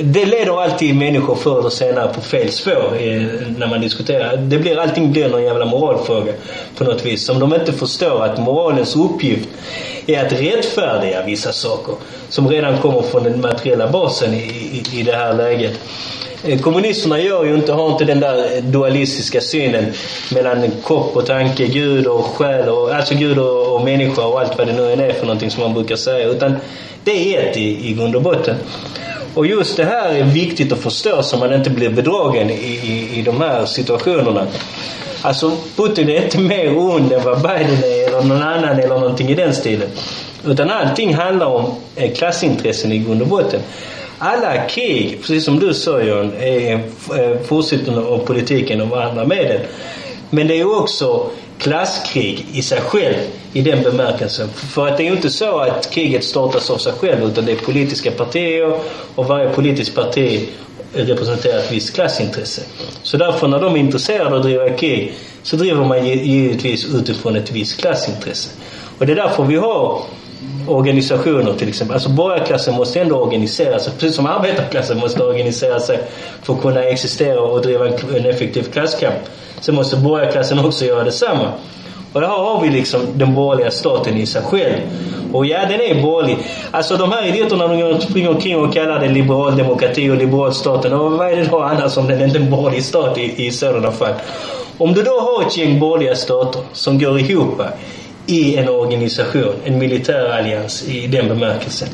det 0.03 0.25
leder 0.25 0.63
alltid 0.63 0.97
människor 0.97 1.35
förr 1.35 1.59
eller 1.59 1.71
senare 1.71 2.13
på 2.15 2.21
fel 2.21 2.51
spår 2.53 2.97
eh, 3.01 3.23
när 3.59 3.67
man 3.67 3.81
diskuterar. 3.81 4.37
Det 4.37 4.59
blir 4.59 4.79
allting 4.79 5.13
blir 5.13 5.29
någon 5.29 5.43
jävla 5.43 5.65
moralfråga 5.65 6.33
på 6.79 6.85
något 6.85 7.07
vis. 7.07 7.27
Som 7.27 7.39
de 7.39 7.55
inte 7.55 7.73
förstår 7.73 8.25
att 8.25 8.39
moralens 8.39 8.97
uppgift 8.97 9.49
är 10.07 10.27
att 10.27 10.33
rättfärdiga 10.33 11.23
vissa 11.27 11.53
saker 11.53 11.95
som 12.29 12.49
redan 12.49 12.79
kommer 12.79 13.03
från 13.03 13.25
den 13.25 13.41
materiella 13.41 13.89
basen 13.89 14.35
i, 14.35 14.43
i, 14.43 15.01
i 15.01 15.03
det 15.03 15.17
här 15.17 15.35
läget. 15.35 15.81
Eh, 16.45 16.61
Kommunisterna 16.61 17.21
gör 17.21 17.45
ju 17.45 17.55
inte, 17.55 17.73
har 17.73 17.93
inte 17.93 18.05
den 18.05 18.21
där 18.21 18.61
dualistiska 18.61 19.41
synen 19.41 19.93
mellan 20.35 20.71
kropp 20.85 21.17
och 21.17 21.27
tanke, 21.27 21.67
Gud 21.67 22.07
och 22.07 22.25
själ, 22.25 22.69
och, 22.69 22.95
alltså 22.95 23.15
Gud 23.15 23.39
och, 23.39 23.66
och 23.77 23.85
människa 23.85 24.23
och 24.23 24.41
allt 24.41 24.59
vad 24.59 24.67
det 24.67 24.73
nu 24.73 24.93
än 24.93 25.01
är 25.01 25.13
för 25.13 25.27
någonting 25.27 25.51
som 25.51 25.63
man 25.63 25.75
brukar 25.75 25.97
säga. 25.97 26.29
Utan 26.29 26.57
det 27.05 27.37
är 27.37 27.51
ett 27.51 27.57
i, 27.57 27.91
i 27.91 27.93
grund 27.93 28.17
och 28.17 28.23
botten. 28.23 28.57
Och 29.35 29.47
just 29.47 29.77
det 29.77 29.85
här 29.85 30.15
är 30.15 30.25
viktigt 30.25 30.73
att 30.73 30.79
förstå 30.79 31.23
så 31.23 31.37
man 31.37 31.55
inte 31.55 31.71
blir 31.71 31.91
bedragen 31.91 32.51
i, 32.51 32.55
i, 32.55 33.19
i 33.19 33.23
de 33.23 33.41
här 33.41 33.67
situationerna. 33.67 34.47
Alltså 35.23 35.53
Putin 35.77 36.09
är 36.09 36.25
inte 36.25 36.39
mer 36.39 36.79
ond 36.79 37.13
än 37.13 37.25
vad 37.25 37.43
Biden 37.43 37.85
är 37.85 38.09
eller 38.09 38.23
någon 38.23 38.43
annan 38.43 38.79
eller 38.79 38.99
någonting 39.01 39.29
i 39.29 39.35
den 39.35 39.55
stilen. 39.55 39.89
Utan 40.47 40.71
allting 40.71 41.15
handlar 41.15 41.47
om 41.47 41.75
eh, 41.97 42.13
klassintressen 42.13 42.93
i 42.93 42.99
grund 42.99 43.23
och 43.23 43.29
botten. 43.29 43.61
Alla 44.19 44.57
krig, 44.57 45.19
precis 45.21 45.45
som 45.45 45.59
du 45.59 45.75
sa 45.75 46.01
John, 46.01 46.33
är 46.41 46.73
eh, 46.73 46.81
en 47.19 47.45
fortsättning 47.45 47.99
av 47.99 48.19
politiken 48.19 48.81
och 48.81 49.05
andra 49.05 49.25
medel. 49.25 49.61
Men 50.31 50.47
det 50.47 50.61
är 50.61 50.81
också 50.81 51.31
klasskrig 51.59 52.47
i 52.53 52.63
sig 52.63 52.81
själv 52.81 53.17
i 53.53 53.63
den 53.63 53.83
bemärkelsen. 53.83 54.49
För 54.49 54.89
att 54.89 54.97
det 54.97 55.03
är 55.03 55.07
ju 55.07 55.17
inte 55.17 55.31
så 55.31 55.59
att 55.59 55.91
kriget 55.91 56.25
startas 56.25 56.71
av 56.71 56.79
sig 56.79 56.93
själv 56.93 57.25
utan 57.25 57.45
det 57.45 57.53
är 57.53 57.57
politiska 57.57 58.11
partier 58.11 58.81
och 59.15 59.27
varje 59.27 59.51
politiskt 59.51 59.95
parti 59.95 60.49
representerar 60.93 61.59
ett 61.59 61.73
visst 61.73 61.95
klassintresse. 61.95 62.63
Så 63.03 63.17
därför 63.17 63.49
när 63.49 63.61
de 63.61 63.75
är 63.75 63.79
intresserade 63.79 64.31
av 64.31 64.35
att 64.35 64.43
driva 64.43 64.71
krig 64.71 65.15
så 65.43 65.57
driver 65.57 65.85
man 65.85 66.07
givetvis 66.07 66.95
utifrån 66.95 67.37
ett 67.37 67.51
visst 67.51 67.81
klassintresse. 67.81 68.51
Och 68.99 69.07
det 69.07 69.13
är 69.13 69.17
därför 69.17 69.45
vi 69.45 69.57
har 69.57 70.03
organisationer 70.69 71.53
till 71.53 71.69
exempel. 71.69 71.95
Alltså 71.95 72.09
borgarklassen 72.09 72.75
måste 72.75 73.01
ändå 73.01 73.17
organisera 73.17 73.79
sig, 73.79 73.93
precis 73.93 74.17
som 74.17 74.27
arbetarklassen 74.27 74.99
måste 74.99 75.23
organisera 75.23 75.81
sig 75.81 75.99
för 76.43 76.55
att 76.55 76.63
kunna 76.63 76.83
existera 76.85 77.41
och 77.41 77.63
driva 77.63 77.89
en, 77.89 78.27
effektiv 78.27 78.63
klasskamp. 78.63 79.17
Så 79.61 79.73
måste 79.73 79.97
borgarklassen 79.97 80.59
också 80.59 80.85
göra 80.85 81.05
detsamma. 81.05 81.53
Och 82.13 82.21
där 82.21 82.29
har 82.29 82.61
vi 82.63 82.71
liksom 82.71 83.01
den 83.15 83.35
borgerliga 83.35 83.71
staten 83.71 84.17
i 84.17 84.27
sig 84.27 84.43
själv. 84.43 84.75
Och 85.33 85.47
ja, 85.47 85.59
den 85.69 85.81
är 85.81 86.03
borgerlig. 86.03 86.39
Alltså 86.71 86.97
de 86.97 87.13
här 87.13 87.27
idioterna 87.27 87.69
de 87.69 88.01
springer 88.01 88.31
omkring 88.31 88.57
och 88.57 88.75
kallar 88.75 89.01
det 89.01 89.09
liberal 89.09 89.57
demokrati 89.57 90.11
och 90.11 90.17
liberal 90.17 90.55
staten. 90.55 90.93
Och 90.93 91.13
vad 91.13 91.33
är 91.33 91.37
det 91.37 91.45
då 91.45 91.61
annars 91.61 91.97
om 91.97 92.07
den 92.07 92.23
inte 92.23 92.39
är 92.39 92.43
en 92.43 92.51
borgerlig 92.51 92.85
stat 92.85 93.19
i, 93.19 93.47
i 93.47 93.51
sådana 93.51 93.93
fall? 93.93 94.15
Om 94.79 94.95
du 94.95 95.03
då 95.03 95.21
har 95.21 95.47
ett 95.47 95.57
gäng 95.57 95.81
borgerliga 95.81 96.17
stater 96.17 96.63
som 96.73 96.99
går 96.99 97.21
ihop 97.21 97.61
i 98.27 98.57
en 98.57 98.69
organisation, 98.69 99.55
en 99.65 99.79
militärallians 99.79 100.89
i 100.89 101.07
den 101.07 101.29
bemärkelsen. 101.29 101.89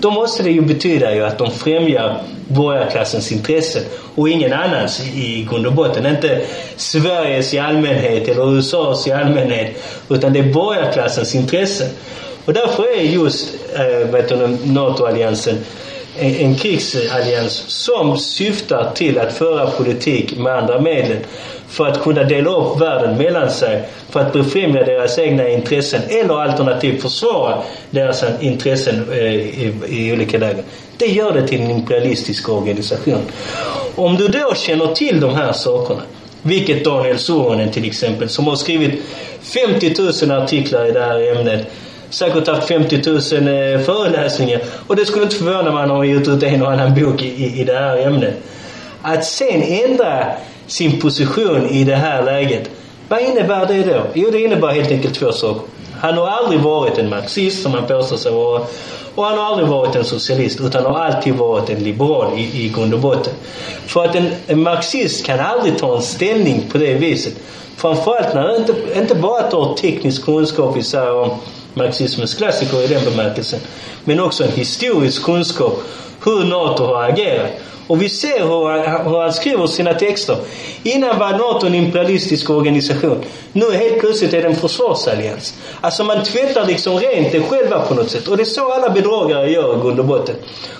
Då 0.00 0.10
måste 0.10 0.42
det 0.42 0.50
ju 0.50 0.60
betyda 0.60 1.14
ju 1.14 1.24
att 1.24 1.38
de 1.38 1.50
främjar 1.50 2.22
borgarklassens 2.48 3.32
intressen 3.32 3.82
och 4.14 4.28
ingen 4.28 4.52
annans 4.52 5.06
i 5.14 5.46
grund 5.50 5.66
och 5.66 5.72
botten. 5.72 6.06
Inte 6.06 6.40
Sveriges 6.76 7.54
i 7.54 7.58
allmänhet 7.58 8.28
eller 8.28 8.58
USAs 8.58 9.06
i 9.06 9.12
allmänhet 9.12 9.82
utan 10.08 10.32
det 10.32 10.38
är 10.38 10.52
borgarklassens 10.52 11.34
intressen. 11.34 11.88
Och 12.44 12.52
därför 12.52 12.98
är 12.98 13.02
just 13.02 13.54
äh, 13.74 14.64
NATO-alliansen 14.64 15.58
en, 16.18 16.34
en 16.34 16.54
krigsallians 16.54 17.64
som 17.66 18.18
syftar 18.18 18.90
till 18.94 19.18
att 19.18 19.32
föra 19.32 19.70
politik 19.70 20.38
med 20.38 20.52
andra 20.52 20.80
medel 20.80 21.18
för 21.68 21.86
att 21.86 22.02
kunna 22.02 22.24
dela 22.24 22.50
upp 22.50 22.80
världen 22.80 23.18
mellan 23.18 23.50
sig 23.50 23.88
för 24.10 24.20
att 24.20 24.32
befrämja 24.32 24.84
deras 24.84 25.18
egna 25.18 25.48
intressen 25.48 26.00
eller 26.08 26.34
alternativt 26.34 27.02
försvara 27.02 27.62
deras 27.90 28.24
intressen 28.40 29.06
eh, 29.12 29.34
i, 29.34 29.72
i 29.88 30.12
olika 30.12 30.38
lägen. 30.38 30.64
Det 30.96 31.06
gör 31.06 31.32
det 31.32 31.48
till 31.48 31.60
en 31.60 31.70
imperialistisk 31.70 32.48
organisation. 32.48 33.22
Om 33.94 34.16
du 34.16 34.28
då 34.28 34.54
känner 34.54 34.86
till 34.86 35.20
de 35.20 35.34
här 35.34 35.52
sakerna, 35.52 36.02
vilket 36.42 36.84
Daniel 36.84 37.18
Suhonen 37.18 37.70
till 37.70 37.84
exempel, 37.84 38.28
som 38.28 38.46
har 38.46 38.56
skrivit 38.56 39.02
50 39.40 40.26
000 40.26 40.42
artiklar 40.42 40.88
i 40.88 40.92
det 40.92 41.00
här 41.00 41.36
ämnet, 41.36 41.66
säkert 42.10 42.48
haft 42.48 42.68
50 42.68 43.02
000 43.06 43.16
eh, 43.16 43.80
föreläsningar 43.80 44.60
och 44.86 44.96
det 44.96 45.06
skulle 45.06 45.24
inte 45.24 45.36
förvåna 45.36 45.62
mig 45.62 45.70
om 45.70 45.76
han 45.76 45.90
har 45.90 46.04
gett 46.04 46.28
ut 46.28 46.42
en 46.42 46.62
och 46.62 46.72
annan 46.72 46.94
bok 46.94 47.22
i, 47.22 47.60
i 47.60 47.64
det 47.64 47.78
här 47.78 48.06
ämnet. 48.06 48.34
Att 49.02 49.24
sen 49.24 49.62
ändra 49.62 50.26
sin 50.66 51.00
position 51.00 51.66
i 51.70 51.84
det 51.84 51.96
här 51.96 52.22
läget. 52.22 52.70
Vad 53.08 53.20
innebär 53.20 53.66
det 53.66 53.82
då? 53.82 54.02
Jo, 54.14 54.30
det 54.30 54.40
innebär 54.40 54.68
helt 54.68 54.90
enkelt 54.90 55.14
två 55.14 55.32
saker. 55.32 55.62
Han 56.00 56.18
har 56.18 56.28
aldrig 56.28 56.60
varit 56.60 56.98
en 56.98 57.10
marxist 57.10 57.62
som 57.62 57.74
han 57.74 57.86
påstår 57.86 58.16
sig 58.16 58.32
vara. 58.32 58.62
Och 59.14 59.24
han 59.24 59.38
har 59.38 59.44
aldrig 59.44 59.68
varit 59.68 59.96
en 59.96 60.04
socialist 60.04 60.60
utan 60.60 60.84
har 60.84 60.98
alltid 60.98 61.34
varit 61.34 61.70
en 61.70 61.82
liberal 61.82 62.38
i, 62.38 62.64
i 62.64 62.68
grund 62.68 62.94
och 62.94 63.00
botten. 63.00 63.32
För 63.86 64.04
att 64.04 64.14
en, 64.14 64.30
en 64.46 64.62
marxist 64.62 65.26
kan 65.26 65.40
aldrig 65.40 65.78
ta 65.78 65.96
en 65.96 66.02
ställning 66.02 66.62
på 66.72 66.78
det 66.78 66.94
viset. 66.94 67.34
Framförallt 67.76 68.34
när 68.34 68.42
han 68.42 68.56
inte, 68.56 68.74
inte 68.96 69.14
bara 69.14 69.40
att 69.40 69.52
har 69.52 69.74
teknisk 69.74 70.24
kunskap 70.24 70.76
i 70.76 70.82
sig 70.82 71.10
om 71.10 71.30
marxismens 71.78 72.34
klassiker 72.34 72.84
i 72.84 72.86
den 72.86 73.04
bemärkelsen. 73.04 73.60
Men 74.04 74.20
också 74.20 74.44
en 74.44 74.52
historisk 74.52 75.24
kunskap 75.24 75.82
hur 76.24 76.44
NATO 76.44 76.84
har 76.84 77.02
agerat. 77.02 77.50
Och 77.86 78.02
vi 78.02 78.08
ser 78.08 78.40
hur 78.40 78.68
han, 78.68 79.06
hur 79.06 79.18
han 79.18 79.32
skriver 79.32 79.66
sina 79.66 79.94
texter. 79.94 80.36
Innan 80.82 81.18
var 81.18 81.32
NATO 81.32 81.66
en 81.66 81.74
imperialistisk 81.74 82.50
organisation. 82.50 83.24
Nu 83.52 83.72
helt 83.72 84.00
plötsligt 84.00 84.34
är 84.34 84.42
det 84.42 84.48
en 84.48 84.56
försvarsallians. 84.56 85.54
Alltså 85.80 86.04
man 86.04 86.24
tvättar 86.24 86.66
liksom 86.66 86.98
rent 86.98 87.32
det 87.32 87.40
själva 87.40 87.80
på 87.80 87.94
något 87.94 88.10
sätt. 88.10 88.28
Och 88.28 88.36
det 88.36 88.42
är 88.42 88.44
så 88.44 88.72
alla 88.72 88.90
bedragare 88.90 89.50
gör 89.50 89.78
i 89.78 89.80
grund 89.80 90.00
och 90.00 90.06
botten. 90.06 90.36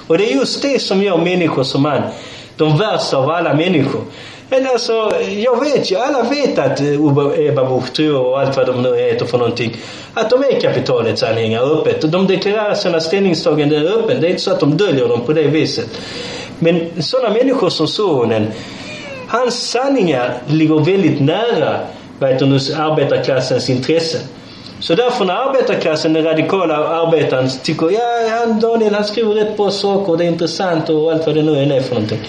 Och 0.07 0.19
det 0.19 0.33
är 0.33 0.35
just 0.35 0.63
det 0.63 0.83
som 0.83 1.03
gör 1.03 1.17
människor 1.17 1.63
som 1.63 1.85
han, 1.85 2.03
de 2.57 2.79
värsta 2.79 3.17
av 3.17 3.31
alla 3.31 3.55
människor. 3.55 4.03
Men 4.51 4.67
alltså, 4.67 5.13
jag 5.37 5.61
vet 5.65 5.91
ju, 5.91 5.97
alla 5.97 6.23
vet 6.23 6.59
att 6.59 6.81
eh, 6.81 7.49
Ebba 7.49 7.65
Busch 7.65 8.01
och 8.15 8.41
allt 8.41 8.57
vad 8.57 8.67
de 8.67 8.83
nu 8.83 8.97
heter 8.97 9.27
för 9.27 9.39
någonting, 9.39 9.77
att 10.15 10.31
de 10.31 10.45
är 10.45 10.61
kapitalets 10.61 11.23
anhängare 11.23 11.65
öppet. 11.65 12.13
De 12.13 12.27
deklarerar 12.27 12.75
sina 12.75 13.01
ställningstaganden 13.01 13.87
öppet. 13.87 14.21
Det 14.21 14.27
är 14.27 14.31
inte 14.31 14.43
så 14.43 14.51
att 14.51 14.61
de 14.61 14.77
döljer 14.77 15.09
dem 15.09 15.21
på 15.21 15.33
det 15.33 15.43
viset. 15.43 16.01
Men 16.59 17.03
sådana 17.03 17.35
människor 17.35 17.69
som 17.69 17.89
Sonen, 17.89 18.47
hans 19.29 19.71
sanningar 19.71 20.35
ligger 20.47 20.79
väldigt 20.79 21.21
nära 21.21 21.81
vad 22.19 22.31
heter 22.31 22.47
nu, 22.47 22.59
arbetarklassens 22.77 23.71
intressen. 23.71 24.21
Så 24.81 24.95
därför 24.95 25.25
när 25.25 25.35
arbetarklassen, 25.35 26.13
den 26.13 26.25
radikala 26.25 26.77
arbetaren, 26.77 27.51
tycker 27.63 27.91
ja, 27.91 28.29
han, 28.31 28.61
Daniel 28.61 28.95
han 28.95 29.05
skriver 29.05 29.35
rätt 29.35 29.57
bra 29.57 29.71
saker 29.71 30.17
det 30.17 30.25
är 30.25 30.29
intressant 30.29 30.89
och 30.89 31.13
allt 31.13 31.27
vad 31.27 31.35
det 31.35 31.43
nu 31.43 31.59
än 31.59 31.73
är 31.73 31.81
för 31.81 31.95
någonting. 31.95 32.21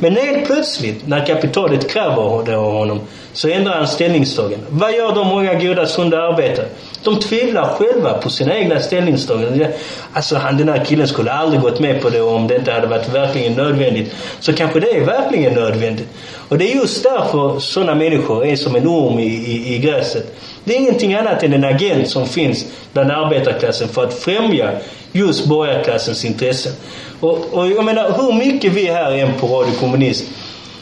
Men 0.00 0.16
helt 0.16 0.46
plötsligt, 0.46 1.06
när 1.06 1.26
kapitalet 1.26 1.90
kräver 1.90 2.44
det 2.46 2.56
av 2.56 2.72
honom, 2.72 3.00
så 3.32 3.48
ändrar 3.48 3.76
han 3.76 3.88
ställningstagande. 3.88 4.66
Vad 4.68 4.92
gör 4.92 5.14
de 5.14 5.26
många 5.26 5.54
goda, 5.54 5.86
sunda 5.86 6.22
arbetare? 6.22 6.66
De 7.04 7.20
tvivlar 7.20 7.64
själva 7.64 8.12
på 8.12 8.30
sina 8.30 8.56
egna 8.56 8.80
ställningstaganden. 8.80 9.72
Alltså 10.12 10.36
han, 10.36 10.56
den 10.56 10.68
här 10.68 10.84
killen 10.84 11.08
skulle 11.08 11.32
aldrig 11.32 11.62
gått 11.62 11.80
med 11.80 12.02
på 12.02 12.10
det 12.10 12.20
om 12.20 12.46
det 12.46 12.56
inte 12.56 12.72
hade 12.72 12.86
varit 12.86 13.08
verkligen 13.08 13.52
nödvändigt. 13.52 14.14
Så 14.40 14.52
kanske 14.52 14.80
det 14.80 14.96
är 14.96 15.04
verkligen 15.04 15.54
nödvändigt. 15.54 16.08
Och 16.48 16.58
det 16.58 16.72
är 16.72 16.76
just 16.76 17.02
därför 17.02 17.60
sådana 17.60 17.94
människor 17.94 18.46
är 18.46 18.56
som 18.56 18.76
en 18.76 18.86
orm 18.86 19.18
i, 19.18 19.26
i, 19.26 19.74
i 19.74 19.78
gräset. 19.78 20.36
Det 20.64 20.74
är 20.74 20.78
ingenting 20.78 21.14
annat 21.14 21.42
än 21.42 21.52
en 21.52 21.64
agent 21.64 22.08
som 22.08 22.26
finns 22.26 22.64
bland 22.92 23.10
arbetarklassen 23.10 23.88
för 23.88 24.04
att 24.04 24.14
främja 24.14 24.70
just 25.12 25.46
borgarklassens 25.46 26.24
intressen. 26.24 26.72
Och, 27.20 27.38
och 27.52 27.70
jag 27.70 27.84
menar 27.84 28.12
hur 28.18 28.32
mycket 28.32 28.72
vi 28.72 28.86
här 28.86 29.12
än 29.12 29.34
på 29.40 29.46
Radio 29.46 29.74
Kommunist 29.80 30.24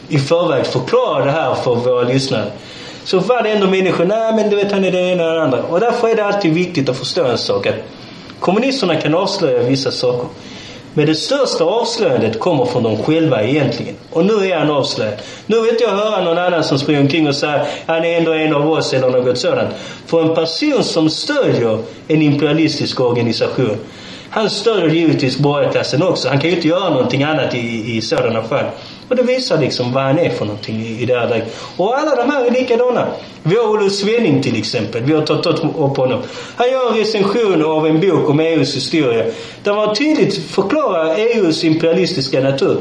i 0.09 0.19
förväg 0.19 0.65
förklarar 0.65 1.25
det 1.25 1.31
här 1.31 1.55
för 1.55 1.75
våra 1.75 2.03
lyssnare 2.03 2.51
så 3.03 3.19
var 3.19 3.43
det 3.43 3.49
ändå 3.49 3.67
människor, 3.67 4.05
nej 4.05 4.33
men 4.35 4.49
du 4.49 4.55
vet 4.55 4.71
han 4.71 4.85
är 4.85 4.91
det 4.91 4.99
ena 4.99 5.27
och 5.27 5.33
det 5.33 5.43
andra. 5.43 5.63
Och 5.63 5.79
därför 5.79 6.07
är 6.07 6.15
det 6.15 6.25
alltid 6.25 6.53
viktigt 6.53 6.89
att 6.89 6.97
förstå 6.97 7.25
en 7.25 7.37
sak 7.37 7.67
att 7.67 7.75
kommunisterna 8.39 8.95
kan 8.95 9.15
avslöja 9.15 9.63
vissa 9.63 9.91
saker. 9.91 10.27
Men 10.93 11.05
det 11.05 11.15
största 11.15 11.63
avslöjandet 11.63 12.39
kommer 12.39 12.65
från 12.65 12.83
dem 12.83 13.03
själva 13.03 13.43
egentligen. 13.43 13.95
Och 14.11 14.25
nu 14.25 14.33
är 14.33 14.57
han 14.57 14.71
avslöjad. 14.71 15.13
Nu 15.45 15.61
vill 15.61 15.69
inte 15.69 15.83
jag 15.83 15.91
höra 15.91 16.23
någon 16.23 16.37
annan 16.37 16.63
som 16.63 16.79
springer 16.79 17.01
omkring 17.01 17.27
och 17.27 17.35
säger 17.35 17.65
han 17.85 18.05
är 18.05 18.17
ändå 18.17 18.31
en 18.31 18.53
av 18.53 18.71
oss 18.71 18.93
eller 18.93 19.09
något 19.09 19.37
sådant. 19.37 19.69
För 20.05 20.21
en 20.21 20.35
person 20.35 20.83
som 20.83 21.09
stödjer 21.09 21.79
en 22.07 22.21
imperialistisk 22.21 22.99
organisation 22.99 23.77
han 24.29 24.49
stödjer 24.49 24.89
givetvis 24.89 25.37
borgarklassen 25.37 26.03
också. 26.03 26.29
Han 26.29 26.39
kan 26.39 26.49
ju 26.49 26.55
inte 26.55 26.67
göra 26.67 26.89
någonting 26.89 27.23
annat 27.23 27.55
i, 27.55 27.97
i 27.97 28.01
sådana 28.01 28.43
fall. 28.43 28.65
Och 29.09 29.15
det 29.15 29.23
visar 29.23 29.57
liksom 29.57 29.93
vad 29.93 30.03
han 30.03 30.19
är 30.19 30.29
för 30.29 30.45
någonting 30.45 30.81
i, 30.81 31.01
i 31.01 31.05
det 31.05 31.19
här 31.19 31.29
läget. 31.29 31.55
Och 31.77 31.97
alla 31.97 32.15
de 32.15 32.29
här 32.29 32.45
är 32.45 32.51
likadana. 32.51 33.07
Vi 33.43 33.55
har 33.55 33.67
Olle 33.67 33.89
Svenning 33.89 34.41
till 34.41 34.59
exempel. 34.59 35.03
Vi 35.03 35.13
har 35.13 35.21
tagit 35.21 35.47
upp 35.47 35.97
honom. 35.97 36.21
Han 36.55 36.71
gör 36.71 36.91
en 36.91 36.97
recension 36.97 37.65
av 37.65 37.87
en 37.87 37.99
bok 37.99 38.29
om 38.29 38.39
EUs 38.39 38.75
historia. 38.75 39.25
Där 39.63 39.73
man 39.73 39.95
tydligt 39.95 40.37
förklarar 40.37 41.15
EUs 41.17 41.63
imperialistiska 41.63 42.39
natur. 42.39 42.77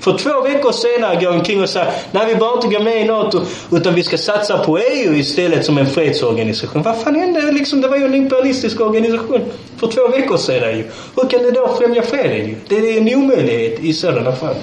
För 0.00 0.18
två 0.18 0.40
veckor 0.40 0.72
senare 0.72 1.14
går 1.14 1.26
han 1.26 1.38
omkring 1.38 1.62
och 1.62 1.68
säger 1.68 1.92
nej 2.10 2.26
vi 2.26 2.34
behöver 2.34 2.56
inte 2.56 2.76
gå 2.78 2.82
med 2.82 3.00
i 3.00 3.04
NATO 3.04 3.40
utan 3.72 3.94
vi 3.94 4.02
ska 4.02 4.18
satsa 4.18 4.58
på 4.58 4.78
EU 4.78 5.14
istället 5.14 5.64
som 5.64 5.78
en 5.78 5.86
fredsorganisation. 5.86 6.82
Vad 6.82 7.00
fan 7.00 7.14
hände 7.14 7.52
liksom? 7.52 7.80
Det 7.80 7.88
var 7.88 7.96
ju 7.96 8.04
en 8.04 8.14
imperialistisk 8.14 8.80
organisation 8.80 9.40
för 9.76 9.86
två 9.86 10.08
veckor 10.08 10.36
sedan 10.36 10.76
ju. 10.76 10.84
Hur 11.16 11.28
kan 11.28 11.42
det 11.42 11.50
då 11.50 11.76
främja 11.78 12.02
freden 12.02 12.48
ju? 12.48 12.56
Det 12.68 12.76
är 12.76 12.98
en 12.98 13.14
omöjlighet 13.14 13.80
i 13.80 13.92
sådana 13.92 14.32
fall. 14.32 14.54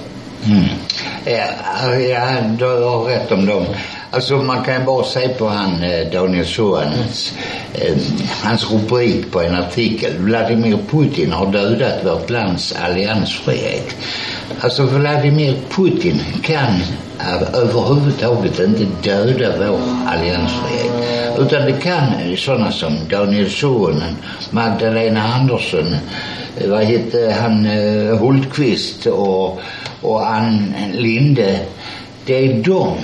Mm. 0.45 0.65
Ja, 1.25 1.95
ja, 1.95 2.41
du 2.57 2.65
har 2.65 3.03
rätt 3.03 3.31
om 3.31 3.45
dem. 3.45 3.65
Alltså 4.11 4.37
man 4.37 4.63
kan 4.63 4.85
bara 4.85 5.03
se 5.03 5.29
på 5.29 5.47
han 5.47 5.83
eh, 5.83 6.11
Daniel 6.11 6.45
Suhanens, 6.45 7.33
eh, 7.73 7.97
hans 8.43 8.71
rubrik 8.71 9.31
på 9.31 9.41
en 9.41 9.55
artikel. 9.55 10.17
Vladimir 10.17 10.77
Putin 10.91 11.31
har 11.31 11.51
dödat 11.51 12.05
vårt 12.05 12.29
lands 12.29 12.75
alliansfrihet. 12.75 13.95
Alltså 14.59 14.83
Vladimir 14.83 15.55
Putin 15.69 16.21
kan 16.43 16.73
eh, 17.19 17.53
överhuvudtaget 17.53 18.59
inte 18.59 18.85
döda 19.03 19.53
vår 19.57 19.79
alliansfrihet. 20.07 20.91
Utan 21.39 21.65
det 21.65 21.81
kan 21.81 22.37
sådana 22.37 22.71
som 22.71 22.97
Daniel 23.09 23.49
Suhonen, 23.49 24.15
Magdalena 24.49 25.33
Andersson, 25.33 25.95
eh, 26.57 26.69
vad 26.69 26.83
hette 26.83 27.35
han, 27.41 27.65
eh, 27.65 28.17
Hultqvist 28.17 29.05
och, 29.05 29.61
och 30.01 30.27
Ann 30.27 30.73
Linde. 30.93 31.59
Det 32.25 32.45
är 32.45 32.63
de 32.63 32.97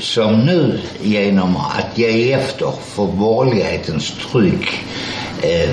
som 0.00 0.40
nu 0.40 0.80
genom 1.02 1.56
att 1.56 1.98
ge 1.98 2.32
efter 2.32 2.70
för 2.86 3.06
borgerlighetens 3.06 4.12
tryck 4.32 4.68
eh, 5.42 5.70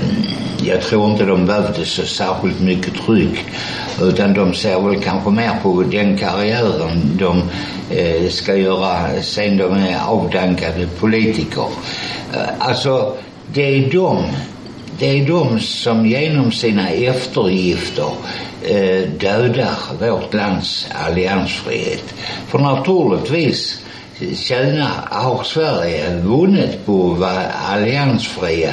jag 0.64 0.82
tror 0.82 1.10
inte 1.10 1.24
de 1.24 1.46
behövde 1.46 1.84
så 1.84 2.02
särskilt 2.02 2.60
mycket 2.60 2.94
tryck 2.94 3.44
utan 4.02 4.34
de 4.34 4.54
ser 4.54 4.80
väl 4.80 5.00
kanske 5.00 5.30
mer 5.30 5.52
på 5.62 5.82
den 5.82 6.18
karriären 6.18 7.18
de 7.18 7.42
eh, 7.96 8.28
ska 8.28 8.56
göra 8.56 9.22
sen 9.22 9.56
de 9.56 9.72
är 9.72 10.00
avdankade 10.06 10.86
politiker. 11.00 11.66
Eh, 12.32 12.40
alltså 12.58 13.16
det 13.54 13.62
är 13.62 13.92
de 13.92 14.24
det 14.98 15.20
är 15.20 15.26
de 15.26 15.60
som 15.60 16.06
genom 16.06 16.52
sina 16.52 16.88
eftergifter 16.88 18.10
eh, 18.64 19.08
dödar 19.08 19.76
vårt 20.00 20.34
lands 20.34 20.86
alliansfrihet. 21.06 22.14
För 22.48 22.58
naturligtvis 22.58 23.82
tjänar, 24.34 24.90
har 25.10 25.42
Sverige 25.42 26.16
vunnit 26.16 26.86
på 26.86 27.12
att 27.12 27.18
vara 27.18 27.46
alliansfria 27.68 28.72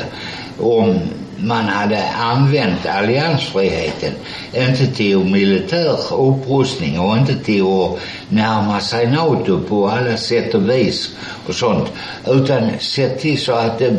om 0.59 0.99
man 1.37 1.65
hade 1.65 2.03
använt 2.09 2.85
alliansfriheten 2.85 4.13
inte 4.53 4.87
till 4.87 5.17
militär 5.17 6.13
upprustning 6.13 6.99
och 6.99 7.17
inte 7.17 7.35
till 7.35 7.61
att 7.61 7.99
närma 8.29 8.79
sig 8.79 9.07
NATO 9.07 9.59
på 9.69 9.89
alla 9.89 10.17
sätt 10.17 10.55
och 10.55 10.69
vis 10.69 11.15
och 11.47 11.55
sånt 11.55 11.91
utan 12.27 12.69
sett 12.79 13.19
till 13.19 13.39
så 13.39 13.53
att 13.53 13.79
det 13.79 13.97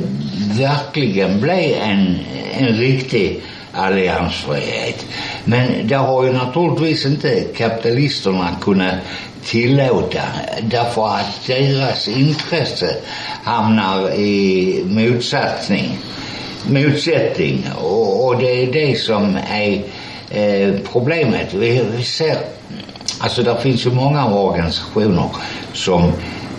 verkligen 0.59 1.41
blev 1.41 1.75
en, 1.83 2.19
en 2.59 2.67
riktig 2.67 3.43
alliansfrihet. 3.73 5.07
Men 5.45 5.89
det 5.89 5.97
har 5.97 6.25
ju 6.25 6.33
naturligtvis 6.33 7.07
inte 7.07 7.41
kapitalisterna 7.57 8.49
kunnat 8.61 8.95
tillåta 9.45 10.23
därför 10.63 11.09
att 11.09 11.47
deras 11.47 12.09
intresse 12.09 12.97
hamnar 13.45 14.11
i 14.11 14.85
motsättning 14.87 15.99
motsättning 16.69 17.67
och, 17.83 18.27
och 18.27 18.39
det 18.39 18.63
är 18.63 18.73
det 18.73 18.99
som 19.01 19.39
är 19.51 19.83
eh, 20.31 20.75
problemet. 20.93 21.55
Vi, 21.55 21.83
vi 21.97 22.03
ser, 22.03 22.37
alltså 23.19 23.43
det 23.43 23.57
finns 23.63 23.87
ju 23.87 23.91
många 23.91 24.35
organisationer 24.35 25.31
som 25.73 26.13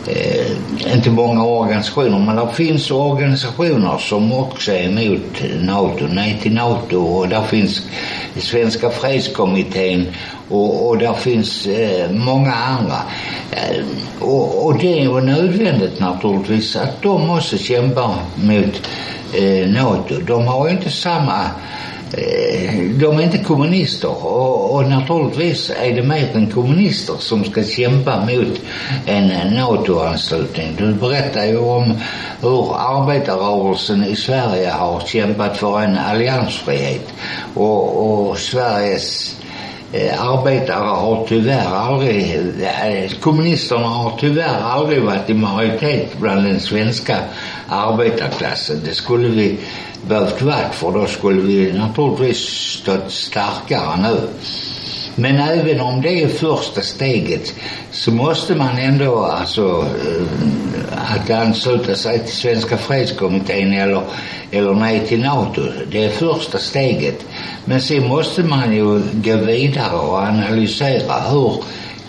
eh, 0.08 0.94
inte 0.96 1.10
många 1.10 1.46
organisationer 1.46 2.20
men 2.20 2.36
det 2.36 2.54
finns 2.54 2.92
organisationer 2.92 3.98
som 3.98 4.34
också 4.34 4.72
är 4.72 4.84
emot 4.84 5.44
NATO, 5.62 6.08
nej 6.10 6.40
till 6.42 6.54
NATO 6.54 6.98
och 6.98 7.28
där 7.28 7.44
finns 7.44 7.82
Svenska 8.38 8.90
fredskommittén 8.90 10.08
och, 10.50 10.88
och 10.88 10.98
där 10.98 11.14
finns 11.14 11.66
eh, 11.66 12.12
många 12.12 12.54
andra. 12.54 12.98
Eh, 13.52 13.86
och, 14.20 14.66
och 14.66 14.78
det 14.78 15.00
är 15.00 15.02
ju 15.02 15.22
nödvändigt 15.22 16.00
naturligtvis 16.00 16.76
att 16.76 17.02
de 17.02 17.30
också 17.30 17.58
kämpar 17.58 18.16
mot 18.36 18.82
eh, 19.34 19.68
NATO. 19.70 20.16
De 20.28 20.48
har 20.48 20.68
ju 20.68 20.74
inte 20.74 20.90
samma 20.90 21.40
eh, 21.42 21.90
Eh, 22.13 22.74
de 23.00 23.19
är 23.19 23.21
inte 23.21 23.38
kommunister 23.38 24.26
och, 24.26 24.76
och 24.76 24.89
naturligtvis 24.89 25.71
är 25.82 25.95
det 25.95 26.04
mer 26.04 26.36
än 26.36 26.52
kommunister 26.52 27.15
som 27.19 27.43
ska 27.43 27.63
kämpa 27.63 28.26
mot 28.26 28.62
en 29.06 29.54
NATO-anslutning. 29.54 30.76
Du 30.78 30.93
berättar 30.93 31.45
ju 31.45 31.58
om 31.58 31.93
hur 32.41 32.76
arbetarrörelsen 32.76 34.04
i 34.04 34.15
Sverige 34.15 34.69
har 34.69 35.00
kämpat 35.00 35.58
för 35.58 35.82
en 35.82 35.97
alliansfrihet 35.97 37.13
och, 37.54 38.30
och 38.30 38.38
Sveriges 38.38 39.40
Eh, 39.93 40.30
arbetare 40.30 40.86
har 40.86 41.25
tyvärr 41.27 41.75
aldrig, 41.75 42.36
eh, 42.62 43.12
kommunisterna 43.19 43.88
har 43.88 44.17
tyvärr 44.19 44.62
aldrig 44.62 45.01
varit 45.01 45.30
i 45.30 45.34
majoritet 45.34 46.17
bland 46.19 46.45
den 46.45 46.60
svenska 46.60 47.17
arbetarklassen. 47.69 48.82
Det 48.86 48.93
skulle 48.93 49.27
vi 49.27 49.60
behövt 50.08 50.41
varit 50.41 50.73
för 50.73 50.91
då 50.91 51.06
skulle 51.06 51.41
vi 51.41 51.73
naturligtvis 51.73 52.38
stått 52.82 53.12
starkare 53.12 54.01
nu. 54.01 54.27
Men 55.15 55.39
även 55.39 55.82
om 55.82 56.02
det 56.02 56.24
är 56.24 56.28
första 56.28 56.82
steget 56.82 57.54
så 57.91 58.12
måste 58.12 58.56
man 58.56 58.78
ändå 58.78 59.26
alltså 59.26 59.86
eh, 60.08 61.15
att 61.15 61.30
ansluta 61.30 61.95
sig 61.95 62.19
till 62.19 62.34
Svenska 62.34 62.78
fredskommittén 62.78 63.74
eller, 63.74 64.02
eller 64.52 64.74
nej 64.74 65.08
till 65.08 65.21
NATO. 65.21 65.62
Det 65.91 66.06
är 66.06 66.10
första 66.10 66.58
steget. 66.58 67.26
Men 67.65 67.82
sen 67.82 68.08
måste 68.08 68.43
man 68.43 68.76
ju 68.76 69.02
gå 69.13 69.36
vidare 69.36 69.97
och 69.97 70.17
analysera 70.17 71.19
hur 71.19 71.63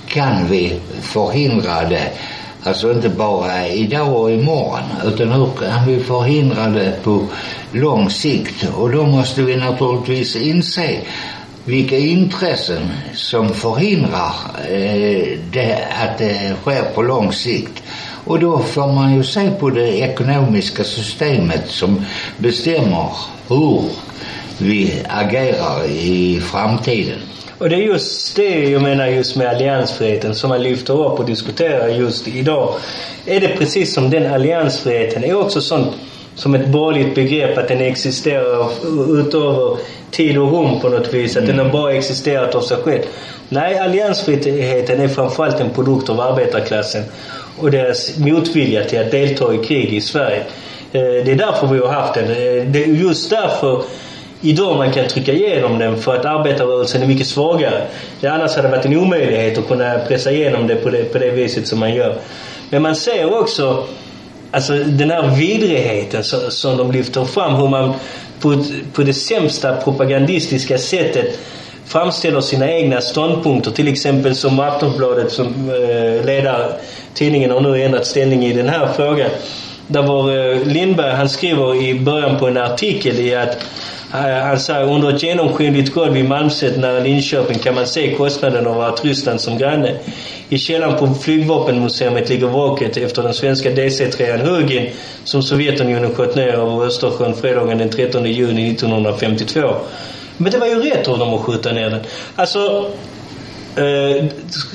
kan 0.06 0.48
vi 0.48 0.80
förhindra 1.00 1.88
det 1.88 2.12
Alltså 2.64 2.92
inte 2.92 3.08
bara 3.08 3.68
idag 3.68 4.16
och 4.16 4.30
imorgon 4.30 4.82
utan 5.04 5.32
hur 5.32 5.46
kan 5.46 5.86
vi 5.86 6.00
förhindra 6.00 6.66
det 6.66 7.02
på 7.02 7.26
lång 7.72 8.10
sikt 8.10 8.68
och 8.76 8.92
då 8.92 9.06
måste 9.06 9.42
vi 9.42 9.56
naturligtvis 9.56 10.36
inse 10.36 11.00
vilka 11.64 11.96
intressen 11.96 12.88
som 13.14 13.48
förhindrar 13.48 14.32
eh, 14.68 15.38
det, 15.52 15.88
att 16.02 16.18
det 16.18 16.54
sker 16.62 16.82
på 16.94 17.02
lång 17.02 17.32
sikt. 17.32 17.82
Och 18.24 18.40
då 18.40 18.58
får 18.58 18.92
man 18.92 19.14
ju 19.14 19.24
se 19.24 19.50
på 19.50 19.70
det 19.70 19.98
ekonomiska 19.98 20.84
systemet 20.84 21.68
som 21.68 22.04
bestämmer 22.38 23.08
hur 23.48 23.82
vi 24.58 25.02
agerar 25.08 25.84
i 25.90 26.40
framtiden. 26.40 27.18
Och 27.58 27.68
det 27.68 27.76
är 27.76 27.80
just 27.80 28.36
det 28.36 28.70
jag 28.70 28.82
menar 28.82 29.06
just 29.06 29.36
med 29.36 29.46
alliansfriheten 29.46 30.34
som 30.34 30.48
man 30.48 30.62
lyfter 30.62 31.06
upp 31.06 31.18
och 31.18 31.26
diskuterar 31.26 31.88
just 31.88 32.28
idag. 32.28 32.74
Är 33.26 33.40
det 33.40 33.48
precis 33.48 33.94
som 33.94 34.10
den 34.10 34.32
alliansfriheten 34.32 35.24
är 35.24 35.34
också 35.34 35.60
sånt 35.60 35.92
som 36.34 36.54
ett 36.54 36.68
borgerligt 36.68 37.14
begrepp 37.14 37.58
att 37.58 37.68
den 37.68 37.80
existerar 37.80 38.70
utöver 39.20 39.76
tid 40.12 40.38
och 40.38 40.52
rum 40.52 40.80
på 40.80 40.88
något 40.88 41.14
vis. 41.14 41.36
Att 41.36 41.42
mm. 41.42 41.56
den 41.56 41.66
har 41.66 41.72
bara 41.72 41.92
existerat 41.92 42.54
av 42.54 42.60
sig 42.60 42.76
själv. 42.76 43.02
Nej, 43.48 43.78
alliansfriheten 43.78 45.00
är 45.00 45.08
framförallt 45.08 45.60
en 45.60 45.70
produkt 45.70 46.10
av 46.10 46.20
arbetarklassen 46.20 47.02
och 47.58 47.70
deras 47.70 48.18
motvilja 48.18 48.84
till 48.84 49.00
att 49.00 49.10
delta 49.10 49.54
i 49.54 49.58
krig 49.58 49.94
i 49.94 50.00
Sverige. 50.00 50.40
Eh, 50.92 51.00
det 51.02 51.32
är 51.32 51.36
därför 51.36 51.66
vi 51.66 51.78
har 51.78 51.88
haft 51.88 52.14
den. 52.14 52.24
Eh, 52.24 52.64
det 52.66 52.84
är 52.84 52.86
just 52.86 53.30
därför 53.30 53.82
idag 54.40 54.76
man 54.76 54.92
kan 54.92 55.08
trycka 55.08 55.32
igenom 55.32 55.78
den 55.78 55.96
för 55.96 56.16
att 56.16 56.24
arbetarrörelsen 56.24 57.02
är 57.02 57.06
mycket 57.06 57.26
svagare. 57.26 57.86
Det 58.20 58.28
annars 58.28 58.56
hade 58.56 58.68
varit 58.68 58.84
en 58.84 58.96
omöjlighet 58.96 59.58
att 59.58 59.68
kunna 59.68 59.98
pressa 59.98 60.30
igenom 60.30 60.66
det 60.66 60.76
på 60.76 60.90
det, 60.90 61.04
på 61.04 61.18
det 61.18 61.30
viset 61.30 61.66
som 61.66 61.78
man 61.78 61.94
gör. 61.94 62.16
Men 62.70 62.82
man 62.82 62.96
ser 62.96 63.40
också 63.40 63.84
alltså 64.50 64.72
den 64.72 65.10
här 65.10 65.36
vidrigheten 65.36 66.24
som, 66.24 66.40
som 66.50 66.76
de 66.76 66.92
lyfter 66.92 67.24
fram. 67.24 67.54
Hur 67.54 67.68
man 67.68 67.94
på, 68.42 68.64
på 68.92 69.02
det 69.02 69.14
sämsta 69.14 69.76
propagandistiska 69.76 70.78
sättet 70.78 71.38
framställer 71.86 72.40
sina 72.40 72.70
egna 72.70 73.00
ståndpunkter. 73.00 73.70
Till 73.70 73.88
exempel 73.88 74.34
som 74.34 74.60
Aftonbladet 74.60 75.32
som 75.32 75.46
eh, 75.46 76.26
ledar 76.26 76.72
tidningen 77.14 77.50
har 77.50 77.60
nu 77.60 77.82
ändrat 77.82 78.06
ställning 78.06 78.44
i 78.44 78.52
den 78.52 78.68
här 78.68 78.88
frågan. 78.96 79.30
Där 79.86 80.02
var 80.02 80.36
eh, 80.36 80.66
Lindberg, 80.66 81.10
han 81.10 81.28
skriver 81.28 81.82
i 81.82 82.00
början 82.00 82.38
på 82.38 82.48
en 82.48 82.56
artikel 82.56 83.20
i 83.20 83.34
att 83.34 83.58
han 84.12 84.60
sa 84.60 84.80
under 84.82 85.14
ett 85.14 85.22
genomskinligt 85.22 85.94
golv 85.94 86.16
i 86.16 86.22
Malmslätt 86.22 86.78
nära 86.78 87.00
Linköping 87.00 87.58
kan 87.58 87.74
man 87.74 87.86
se 87.86 88.14
kostnaden 88.14 88.66
av 88.66 88.80
att 88.80 88.98
ha 88.98 89.08
Ryssland 89.08 89.40
som 89.40 89.58
granne. 89.58 89.94
I 90.48 90.58
källaren 90.58 90.98
på 90.98 91.14
flygvapenmuseet 91.14 92.28
ligger 92.28 92.46
vraket 92.46 92.96
efter 92.96 93.22
den 93.22 93.34
svenska 93.34 93.70
DC3an 93.70 94.46
Hugin 94.46 94.90
som 95.24 95.42
Sovjetunionen 95.42 96.14
sköt 96.14 96.36
ner 96.36 96.48
över 96.48 96.86
Östersjön 96.86 97.34
fredagen 97.34 97.78
den 97.78 97.90
13 97.90 98.24
juni 98.24 98.70
1952. 98.70 99.74
Men 100.36 100.52
det 100.52 100.58
var 100.58 100.66
ju 100.66 100.82
rätt 100.82 101.08
av 101.08 101.18
dem 101.18 101.34
att 101.34 101.40
skjuta 101.40 101.72
ner 101.72 101.90
den. 101.90 102.00
Alltså, 102.36 102.90
Eh, 103.76 104.24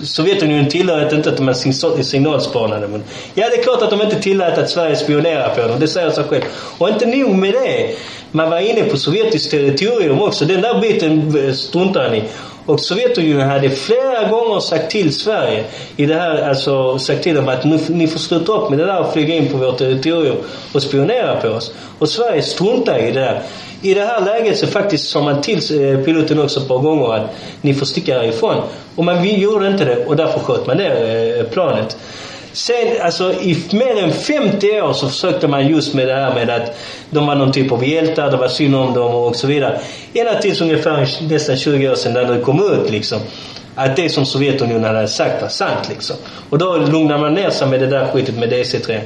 Sovjetunionen 0.03 0.69
tillät 0.69 1.13
inte 1.13 1.29
att 1.29 1.39
man 1.39 1.55
signalspanade. 1.55 2.87
Men, 2.87 3.03
ja, 3.33 3.49
det 3.49 3.55
är 3.55 3.63
klart 3.63 3.81
att 3.81 3.89
de 3.89 4.01
inte 4.01 4.21
tillät 4.21 4.57
att 4.57 4.69
Sverige 4.69 4.95
spionerar 4.95 5.55
på 5.55 5.67
dem. 5.67 5.79
Det 5.79 5.87
säger 5.87 6.09
sig 6.09 6.23
själv. 6.23 6.43
Och 6.77 6.89
inte 6.89 7.05
nog 7.05 7.35
med 7.35 7.53
det. 7.53 7.95
Man 8.31 8.49
var 8.49 8.59
inne 8.59 8.83
på 8.83 8.97
sovjetiskt 8.97 9.51
territorium 9.51 10.21
också. 10.21 10.45
Den 10.45 10.61
där 10.61 10.81
biten 10.81 11.31
struntade 11.31 11.53
struntar 11.53 12.11
ni 12.11 12.23
och 12.67 12.79
Sovjetunionen 12.79 13.49
hade 13.49 13.69
flera 13.69 14.29
gånger 14.29 14.59
sagt 14.59 14.91
till 14.91 15.15
Sverige 15.15 15.65
i 15.95 16.05
det 16.05 16.15
här, 16.15 16.49
alltså 16.49 16.99
sagt 16.99 17.23
till 17.23 17.35
dem 17.35 17.49
att 17.49 17.63
nu, 17.63 17.79
ni 17.89 18.07
får 18.07 18.19
sluta 18.19 18.51
upp 18.51 18.69
med 18.69 18.79
det 18.79 18.85
där 18.85 18.99
och 18.99 19.13
flyga 19.13 19.35
in 19.35 19.51
på 19.51 19.57
vårt 19.57 19.77
territorium 19.77 20.35
och 20.73 20.83
spionera 20.83 21.41
på 21.41 21.47
oss. 21.47 21.73
Och 21.99 22.09
Sverige 22.09 22.41
struntar 22.41 22.99
i 22.99 23.11
det 23.11 23.19
där. 23.19 23.41
I 23.81 23.93
det 23.93 24.05
här 24.05 24.25
läget 24.25 24.57
så 24.57 24.67
faktiskt 24.67 25.09
sa 25.09 25.21
man 25.21 25.41
till 25.41 25.57
eh, 25.57 25.99
piloten 25.99 26.39
också 26.39 26.59
ett 26.59 26.67
par 26.67 26.77
gånger 26.77 27.13
att 27.13 27.35
ni 27.61 27.73
får 27.73 27.85
sticka 27.85 28.13
härifrån. 28.13 28.55
Och 28.95 29.05
man 29.05 29.39
gjorde 29.39 29.67
inte 29.67 29.85
det 29.85 30.05
och 30.05 30.15
därför 30.15 30.39
sköt 30.39 30.67
man 30.67 30.77
ner 30.77 31.37
eh, 31.39 31.43
planet. 31.43 31.97
Sen, 32.57 33.01
alltså 33.01 33.33
i 33.33 33.63
mer 33.71 34.03
än 34.03 34.11
50 34.11 34.81
år 34.81 34.93
så 34.93 35.09
försökte 35.09 35.47
man 35.47 35.67
just 35.67 35.93
med 35.93 36.07
det 36.07 36.13
här 36.13 36.35
med 36.35 36.49
att 36.49 36.77
de 37.09 37.27
var 37.27 37.35
någon 37.35 37.51
typ 37.51 37.71
av 37.71 37.85
hjältar, 37.85 38.31
det 38.31 38.37
var 38.37 38.47
synd 38.47 38.75
om 38.75 38.93
dem 38.93 39.15
och 39.15 39.35
så 39.35 39.47
vidare. 39.47 39.79
Ända 40.13 40.41
tills 40.41 40.61
ungefär 40.61 41.07
nästan 41.29 41.57
20 41.57 41.89
år 41.89 41.95
sedan 41.95 42.13
när 42.13 42.33
det 42.33 42.41
kom 42.41 42.73
ut 42.73 42.91
liksom. 42.91 43.19
Att 43.75 43.95
det 43.95 44.09
som 44.09 44.25
Sovjetunionen 44.25 44.95
hade 44.95 45.07
sagt 45.07 45.41
var 45.41 45.49
sant 45.49 45.89
liksom. 45.89 46.15
Och 46.49 46.57
då 46.57 46.77
lugnade 46.77 47.21
man 47.21 47.33
ner 47.33 47.49
sig 47.49 47.67
med 47.67 47.79
det 47.79 47.87
där 47.87 48.05
skitet 48.05 48.35
med 48.37 48.49
DC-3. 48.49 48.99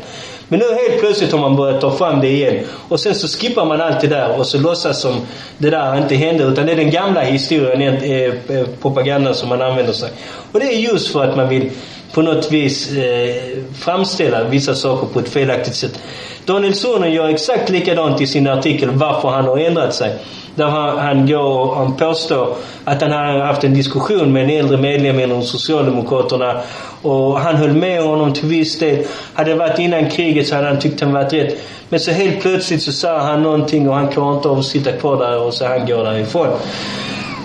Men 0.51 0.59
nu 0.59 0.65
helt 0.65 0.99
plötsligt 0.99 1.31
har 1.31 1.39
man 1.39 1.55
börjat 1.55 1.81
ta 1.81 1.91
fram 1.91 2.21
det 2.21 2.27
igen. 2.27 2.63
Och 2.89 2.99
sen 2.99 3.15
så 3.15 3.27
skippar 3.27 3.65
man 3.65 3.81
allt 3.81 4.01
det 4.01 4.07
där 4.07 4.39
och 4.39 4.47
så 4.47 4.57
låtsas 4.57 5.01
som 5.01 5.15
det 5.57 5.69
där 5.69 5.97
inte 5.97 6.15
hände. 6.15 6.43
Utan 6.43 6.65
det 6.65 6.71
är 6.71 6.75
den 6.75 6.91
gamla 6.91 7.21
historien, 7.21 7.81
eh, 7.81 8.57
eh, 8.57 8.65
propagandan 8.81 9.35
som 9.35 9.49
man 9.49 9.61
använder 9.61 9.93
sig. 9.93 10.09
Och 10.51 10.59
det 10.59 10.65
är 10.65 10.79
just 10.79 11.11
för 11.11 11.23
att 11.23 11.35
man 11.35 11.49
vill 11.49 11.71
på 12.13 12.21
något 12.21 12.51
vis 12.51 12.97
eh, 12.97 13.35
framställa 13.79 14.43
vissa 14.43 14.75
saker 14.75 15.07
på 15.07 15.19
ett 15.19 15.29
felaktigt 15.29 15.75
sätt. 15.75 15.99
Daniel 16.45 16.73
Sonen 16.73 17.13
gör 17.13 17.29
exakt 17.29 17.69
likadant 17.69 18.21
i 18.21 18.27
sin 18.27 18.47
artikel 18.47 18.89
varför 18.89 19.29
han 19.29 19.45
har 19.45 19.57
ändrat 19.57 19.93
sig. 19.93 20.15
Där 20.55 20.65
han, 20.65 20.97
han 20.97 21.27
går 21.27 21.69
och 21.69 21.75
han 21.75 21.97
påstår 21.97 22.55
att 22.85 23.01
han 23.01 23.11
har 23.11 23.39
haft 23.39 23.63
en 23.63 23.73
diskussion 23.73 24.33
med 24.33 24.43
en 24.43 24.49
äldre 24.49 24.77
medlem 24.77 25.19
inom 25.19 25.43
Socialdemokraterna 25.43 26.61
och 27.01 27.39
han 27.39 27.55
höll 27.55 27.73
med 27.73 28.03
honom 28.03 28.33
till 28.33 28.47
viss 28.47 28.79
del. 28.79 29.05
Hade 29.33 29.49
det 29.49 29.55
varit 29.55 29.79
innan 29.79 30.09
kriget 30.09 30.47
så 30.47 30.55
hade 30.55 30.67
han 30.67 30.79
tyckt 30.79 31.01
han 31.01 31.13
varit 31.13 31.33
rätt. 31.33 31.57
Men 31.89 31.99
så 31.99 32.11
helt 32.11 32.41
plötsligt 32.41 32.83
så 32.83 32.91
sa 32.91 33.17
han 33.17 33.43
någonting 33.43 33.89
och 33.89 33.95
han 33.95 34.07
klarar 34.07 34.35
inte 34.35 34.49
av 34.49 34.59
att 34.59 34.65
sitta 34.65 34.91
kvar 34.91 35.17
där 35.17 35.41
och 35.41 35.53
så 35.53 35.65
han 35.65 35.85
går 35.85 36.03
därifrån. 36.03 36.47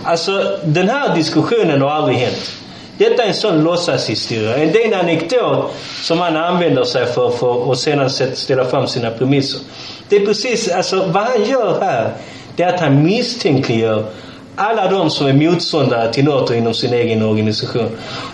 Alltså 0.05 0.59
den 0.65 0.89
här 0.89 1.15
diskussionen 1.15 1.83
har 1.83 1.91
aldrig 1.91 2.19
hänt. 2.19 2.53
Detta 2.99 3.23
är 3.23 3.29
en 3.29 3.35
sån 3.35 3.65
låtsashistoria. 3.65 4.57
Det 4.57 4.85
är 4.85 4.87
en 4.87 5.01
anekdot 5.01 5.75
som 6.03 6.19
han 6.19 6.37
använder 6.37 6.85
sig 6.85 7.07
för, 7.07 7.31
för 7.31 7.73
att 7.73 7.79
sedan 7.79 8.11
ställa 8.11 8.65
fram 8.65 8.87
sina 8.87 9.11
premisser. 9.11 9.61
Det 10.09 10.17
är 10.17 10.27
precis, 10.27 10.69
alltså 10.69 10.97
vad 10.97 11.23
han 11.23 11.45
gör 11.45 11.81
här, 11.81 12.13
det 12.57 12.63
är 12.63 12.75
att 12.75 12.81
han 12.81 13.03
misstänkliggör 13.03 13.99
uh, 13.99 14.07
alla 14.57 14.91
de 14.91 15.11
som 15.11 15.27
är 15.27 15.33
motståndare 15.33 16.13
till 16.13 16.25
NATO 16.25 16.55
inom 16.55 16.75
sin 16.75 16.93
egen 16.95 17.23
organisation. 17.23 17.89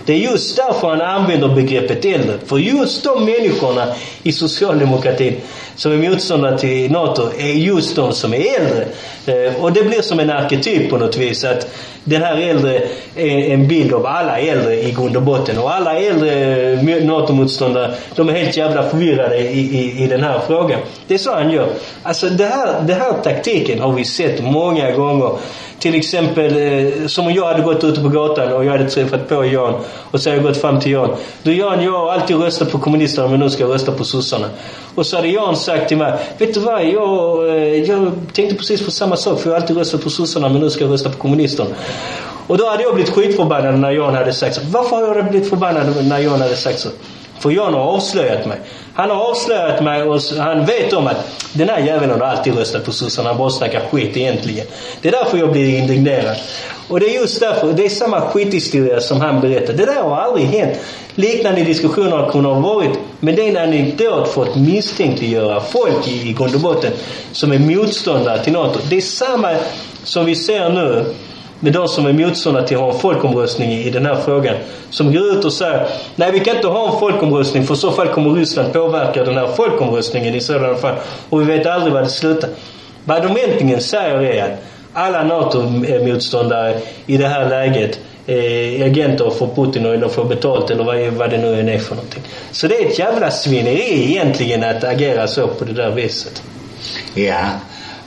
Det 0.06 0.12
är 0.12 0.18
just 0.18 0.56
därför 0.56 0.88
han 0.88 1.00
använder 1.00 1.48
begreppet 1.48 2.04
äldre. 2.04 2.38
För 2.46 2.58
just 2.58 3.04
de 3.04 3.24
människorna 3.24 3.86
i 4.22 4.32
socialdemokratin 4.32 5.40
som 5.82 5.92
är 5.92 6.10
motståndare 6.10 6.58
till 6.58 6.90
NATO 6.90 7.22
är 7.38 7.52
just 7.52 7.96
de 7.96 8.12
som 8.12 8.34
är 8.34 8.60
äldre. 8.60 8.86
Eh, 9.26 9.62
och 9.62 9.72
det 9.72 9.82
blir 9.82 10.02
som 10.02 10.20
en 10.20 10.30
arketyp 10.30 10.90
på 10.90 10.96
något 10.96 11.16
vis 11.16 11.44
att 11.44 11.74
den 12.04 12.22
här 12.22 12.36
äldre 12.36 12.82
är 13.16 13.52
en 13.54 13.68
bild 13.68 13.92
av 13.92 14.06
alla 14.06 14.38
äldre 14.38 14.74
i 14.74 14.92
grund 14.92 15.16
och 15.16 15.22
botten. 15.22 15.58
Och 15.58 15.74
alla 15.74 15.98
äldre 15.98 16.72
eh, 16.72 17.04
NATO-motståndare, 17.04 17.94
de 18.16 18.28
är 18.28 18.32
helt 18.32 18.56
jävla 18.56 18.82
förvirrade 18.82 19.38
i, 19.38 19.58
i, 19.58 20.04
i 20.04 20.06
den 20.06 20.22
här 20.22 20.40
frågan. 20.46 20.80
Det 21.06 21.14
är 21.14 21.18
så 21.18 21.34
han 21.34 21.50
gör. 21.50 21.68
Alltså 22.02 22.28
det 22.28 22.46
här, 22.46 22.82
den 22.82 23.00
här 23.00 23.12
taktiken 23.12 23.80
har 23.80 23.92
vi 23.92 24.04
sett 24.04 24.44
många 24.44 24.90
gånger. 24.90 25.30
Till 25.78 25.94
exempel 25.94 26.56
eh, 26.56 27.06
som 27.06 27.26
om 27.26 27.32
jag 27.32 27.46
hade 27.46 27.62
gått 27.62 27.84
ute 27.84 28.00
på 28.00 28.08
gatan 28.08 28.52
och 28.52 28.64
jag 28.64 28.72
hade 28.72 28.90
träffat 28.90 29.28
på 29.28 29.44
Jan 29.44 29.74
och 30.10 30.20
så 30.20 30.30
hade 30.30 30.42
jag 30.42 30.46
gått 30.46 30.60
fram 30.60 30.80
till 30.80 30.92
Jan. 30.92 31.16
Du 31.42 31.54
Jan, 31.54 31.84
jag 31.84 31.92
har 31.92 32.12
alltid 32.12 32.36
röstat 32.36 32.72
på 32.72 32.78
kommunisterna 32.78 33.28
men 33.28 33.40
nu 33.40 33.50
ska 33.50 33.62
jag 33.62 33.74
rösta 33.74 33.92
på 33.92 34.04
sossarna. 34.04 34.48
Och 34.94 35.06
så 35.06 35.16
hade 35.16 35.28
Jan 35.28 35.56
sagt 35.56 35.71
Sagt 35.72 35.88
till 35.88 35.96
mig, 35.96 36.12
vet 36.38 36.54
du 36.54 36.60
vad, 36.60 36.84
jag, 36.84 37.48
eh, 37.48 37.84
jag 37.84 38.12
tänkte 38.32 38.54
precis 38.54 38.84
på 38.84 38.90
samma 38.90 39.16
sak 39.16 39.40
för 39.40 39.50
jag 39.50 39.54
har 39.56 39.60
alltid 39.60 39.76
röstat 39.76 40.04
på 40.04 40.10
sossarna 40.10 40.48
men 40.48 40.60
nu 40.60 40.70
ska 40.70 40.84
jag 40.84 40.92
rösta 40.92 41.10
på 41.10 41.16
kommunisterna. 41.16 41.70
Och 42.46 42.58
då 42.58 42.68
hade 42.68 42.82
jag 42.82 42.94
blivit 42.94 43.12
skitförbannad 43.12 43.78
när 43.78 43.90
Jan 43.90 44.14
hade 44.14 44.32
sagt 44.32 44.54
så. 44.54 44.60
Varför 44.70 44.96
har 44.96 45.16
jag 45.16 45.30
blivit 45.30 45.48
förbannad 45.48 46.06
när 46.06 46.18
Jan 46.18 46.40
hade 46.40 46.56
sagt 46.56 46.78
så? 46.78 46.88
För 47.38 47.50
Jan 47.50 47.74
har 47.74 47.80
avslöjat 47.80 48.46
mig. 48.46 48.58
Han 48.94 49.10
har 49.10 49.30
avslöjat 49.30 49.82
mig 49.82 50.02
och 50.02 50.20
han 50.38 50.64
vet 50.66 50.92
om 50.92 51.06
att 51.06 51.16
den 51.52 51.68
här 51.68 51.78
jäveln 51.78 52.10
har 52.10 52.20
alltid 52.20 52.58
röstat 52.58 52.84
på 52.84 52.92
sossarna. 52.92 53.28
Han 53.28 53.38
bara 53.38 53.50
snackar 53.50 53.80
skit 53.80 54.16
egentligen. 54.16 54.66
Det 55.00 55.08
är 55.08 55.12
därför 55.12 55.38
jag 55.38 55.52
blir 55.52 55.78
indignerad. 55.78 56.36
Och 56.93 57.01
det 57.01 57.07
är 57.07 57.20
just 57.20 57.40
därför, 57.40 57.72
det 57.72 57.84
är 57.84 57.88
samma 57.88 58.20
skithistoria 58.20 59.01
som 59.01 59.20
han 59.20 59.40
berättar. 59.40 59.72
Det 59.72 59.86
där 59.86 60.03
har 60.03 60.16
aldrig 60.16 60.47
hänt. 60.47 60.78
Liknande 61.14 61.64
diskussioner 61.64 62.16
har 62.16 62.30
kunnat 62.30 62.55
ha 62.55 62.61
varit. 62.61 62.99
Men 63.20 63.36
det 63.36 63.43
är 63.43 63.49
en 63.49 63.57
anekdot 63.57 64.28
för 64.28 64.43
att 64.43 64.57
misstänkliggöra 64.57 65.61
folk 65.61 66.09
i, 66.09 66.28
i 66.28 66.32
grund 66.32 66.55
och 66.55 66.61
botten 66.61 66.93
som 67.32 67.53
är 67.53 67.59
motståndare 67.59 68.45
till 68.45 68.53
NATO. 68.53 68.78
Det 68.90 68.97
är 68.97 69.01
samma 69.01 69.51
som 70.05 70.24
vi 70.26 70.34
ser 70.34 70.68
nu 70.68 71.05
med 71.61 71.72
de 71.72 71.88
som 71.88 72.07
är 72.07 72.12
motståndare 72.12 72.68
till 72.68 72.76
att 72.76 72.82
ha 72.82 72.93
en 72.93 72.99
folkomröstning 72.99 73.72
i 73.72 73.90
den 73.90 74.07
här 74.07 74.16
frågan. 74.24 74.57
Som 74.90 75.12
går 75.12 75.22
ut 75.22 75.45
och 75.45 75.53
säger 75.53 75.86
nej 76.16 76.32
vi 76.32 76.40
kan 76.40 76.57
inte 76.57 76.68
ha 76.68 76.93
en 76.93 77.01
folkomröstning 77.01 77.66
för 77.66 77.74
i 77.74 77.76
så 77.76 77.90
fall 77.90 78.09
kommer 78.09 78.30
Ryssland 78.30 78.72
påverka 78.72 79.24
den 79.24 79.36
här 79.36 79.47
folkomröstningen 79.47 80.34
i 80.34 80.40
sådana 80.40 80.74
fall. 80.74 80.95
Och 81.30 81.40
vi 81.40 81.45
vet 81.45 81.66
aldrig 81.66 81.93
vad 81.93 82.03
det 82.03 82.09
slutar. 82.09 82.51
Vad 83.05 83.22
de 83.22 83.36
egentligen 83.36 83.80
säger 83.80 84.22
är 84.22 84.45
att 84.45 84.59
alla 84.93 85.24
NATO-motståndare 85.24 86.80
i 87.07 87.16
det 87.16 87.28
här 87.28 87.49
läget 87.49 87.99
är 88.26 88.84
agenter 88.84 89.30
för 89.30 89.47
Putin 89.47 89.86
och 89.86 89.99
de 89.99 90.11
får 90.11 90.24
betalt 90.24 90.70
eller 90.70 90.84
vad, 90.84 90.99
vad 90.99 91.30
det 91.30 91.38
nu 91.38 91.61
än 91.61 91.68
är 91.68 91.78
för 91.78 91.95
någonting. 91.95 92.22
Så 92.51 92.66
det 92.68 92.82
är 92.82 92.86
ett 92.86 92.99
jävla 92.99 93.30
svineri 93.30 94.11
egentligen 94.11 94.64
att 94.64 94.84
agera 94.84 95.26
så 95.26 95.49
på 95.49 95.64
det 95.64 95.72
där 95.72 95.90
viset. 95.90 96.43
Ja, 97.14 97.47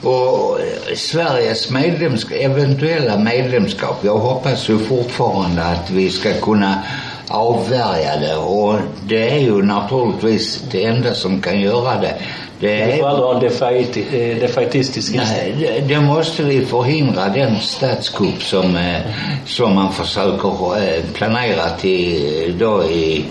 och 0.02 0.58
Sveriges 0.96 1.70
medlemsk 1.70 2.32
eventuella 2.32 3.18
medlemskap, 3.18 3.98
jag 4.02 4.18
hoppas 4.18 4.68
ju 4.68 4.78
fortfarande 4.78 5.62
att 5.62 5.90
vi 5.90 6.10
ska 6.10 6.32
kunna 6.32 6.82
avvärja 7.28 8.16
det 8.20 8.36
och 8.36 8.78
det 9.08 9.30
är 9.30 9.38
ju 9.38 9.62
naturligtvis 9.62 10.62
det 10.70 10.84
enda 10.84 11.14
som 11.14 11.40
kan 11.40 11.60
göra 11.60 12.00
det. 12.00 12.14
Det 12.60 12.86
Vi 12.86 12.98
får 13.00 13.08
aldrig 13.08 13.24
ha 13.26 13.34
en 13.34 13.40
defaiti, 13.42 14.04
eh, 14.12 14.36
defaitistisk 14.40 15.14
Nej, 15.14 15.54
det, 15.60 15.94
det 15.94 16.00
måste 16.00 16.42
vi 16.42 16.64
förhindra 16.66 17.28
den 17.28 17.60
statskupp 17.60 18.42
som, 18.42 18.76
eh, 18.76 19.00
som 19.46 19.74
man 19.74 19.92
försöker 19.92 20.76
eh, 20.76 21.02
planera 21.14 21.68
till 21.80 22.54
då 22.58 22.84
i, 22.84 23.24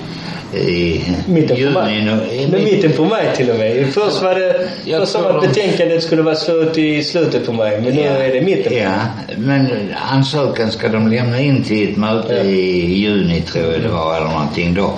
i 0.54 1.02
Mitten 1.28 1.74
på 1.74 1.80
maj. 1.80 1.96
juni. 1.96 2.12
i 2.32 2.48
Men 2.52 2.64
mitt- 2.64 2.74
mitten 2.74 2.92
på 2.92 3.06
maj 3.06 3.26
till 3.36 3.50
och 3.50 3.58
med. 3.58 3.94
Först 3.94 4.22
var 4.22 4.36
det, 4.36 4.70
Jag 4.86 5.00
först 5.02 5.12
sa 5.12 5.20
att 5.30 5.42
de- 5.42 5.48
betänkandet 5.48 6.04
skulle 6.04 6.22
vara 6.22 6.36
slut 6.36 6.78
i 6.78 7.04
slutet 7.04 7.46
på 7.46 7.54
maj. 7.54 7.82
Men 7.82 7.94
nu 7.96 8.02
är 8.02 8.34
det 8.34 8.42
mitten. 8.42 8.64
på 8.64 8.70
maj. 8.70 8.82
Ja, 8.84 9.00
men 9.38 9.68
ansökan 10.12 10.72
ska 10.72 10.88
de 10.88 11.08
lämna 11.08 11.40
in 11.40 11.64
till 11.64 11.92
ett 11.92 11.98
möte 11.98 12.34
Ja. 12.34 12.44
i 12.44 12.94
juni 12.96 13.42
tror 13.42 13.72
jag 13.74 13.82
det 13.82 13.90
var 13.90 14.16
eller 14.18 14.28
någonting 14.30 14.74
då. 14.74 14.94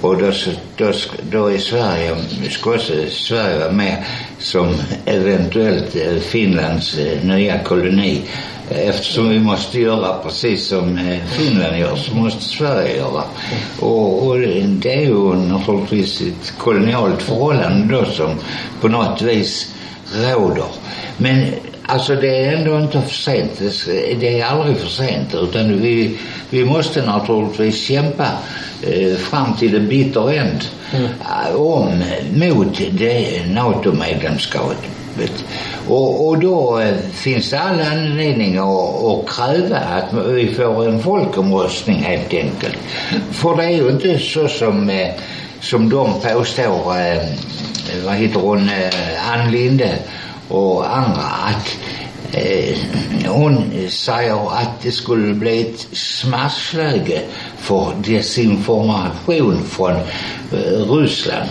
Och 0.00 0.16
då, 0.18 0.30
då, 0.76 0.92
då 1.30 1.46
är 1.46 1.58
Sverige, 1.58 2.16
ska 2.50 2.78
Sverige 3.10 3.71
vara 3.72 3.84
med 3.84 4.04
som 4.38 4.74
eventuellt 5.06 5.96
eh, 5.96 6.16
Finlands 6.20 6.98
eh, 6.98 7.24
nya 7.24 7.58
koloni. 7.58 8.20
Eftersom 8.70 9.28
vi 9.28 9.38
måste 9.38 9.80
göra 9.80 10.18
precis 10.24 10.66
som 10.66 10.98
eh, 10.98 11.18
Finland 11.26 11.78
gör 11.78 11.96
så 11.96 12.14
måste 12.14 12.42
Sverige 12.44 12.96
göra. 12.96 13.22
Och, 13.80 14.26
och 14.26 14.38
det 14.40 14.94
är 14.94 15.00
ju 15.00 15.34
naturligtvis 15.34 16.20
ett 16.20 16.52
kolonialt 16.58 17.22
förhållande 17.22 17.94
då 17.98 18.04
som 18.04 18.30
på 18.80 18.88
något 18.88 19.22
vis 19.22 19.74
råder. 20.14 20.64
Men 21.16 21.44
alltså 21.86 22.14
det 22.14 22.44
är 22.44 22.52
ändå 22.56 22.78
inte 22.78 23.02
för 23.02 23.14
sent. 23.14 23.50
Det- 24.20 24.40
är 24.40 24.44
aldrig 24.44 24.76
för 24.76 24.88
sent 24.88 25.34
utan 25.34 25.78
vi, 25.82 26.18
vi 26.50 26.64
måste 26.64 27.06
naturligtvis 27.06 27.84
kämpa 27.86 28.26
fram 29.18 29.54
till 29.56 29.70
the 29.72 29.80
bitter 29.80 30.30
end. 30.32 30.64
eh, 30.92 31.56
Om, 31.56 32.02
mot 32.34 32.80
det 32.92 33.42
NATO-medlemskapet. 33.46 35.44
Och, 35.88 36.28
och 36.28 36.38
då 36.38 36.78
eh, 36.80 36.94
finns 37.12 37.50
det 37.50 37.60
all 37.60 37.80
anledning 37.80 38.58
att, 38.58 39.04
att 39.04 39.28
kräva 39.28 39.76
att 39.76 40.26
vi 40.26 40.54
får 40.54 40.88
en 40.88 41.02
folkomröstning 41.02 42.02
helt 42.02 42.34
enkelt. 42.34 42.78
För 43.32 43.56
det 43.56 43.64
är 43.64 43.70
ju 43.70 43.88
inte 43.90 44.18
så 44.18 44.48
som, 44.48 44.90
eh, 44.90 45.08
som 45.60 45.88
de 45.90 46.12
påstår, 46.20 46.96
eh, 46.98 47.22
vad 48.04 48.14
heter 48.14 48.40
hon, 48.40 48.68
eh, 48.68 49.32
Ann 49.32 49.50
Linde 49.50 49.90
och 50.48 50.96
andra, 50.96 51.22
att 51.22 51.76
eh, 52.32 52.76
hon 53.28 53.72
säger 53.88 54.52
att 54.58 54.82
det 54.82 54.90
skulle 54.92 55.34
bli 55.34 55.60
ett 55.60 55.86
smashläge 55.92 57.20
för 57.62 57.92
desinformation 58.06 59.62
från 59.64 59.90
eh, 59.90 60.92
Ryssland. 60.92 61.48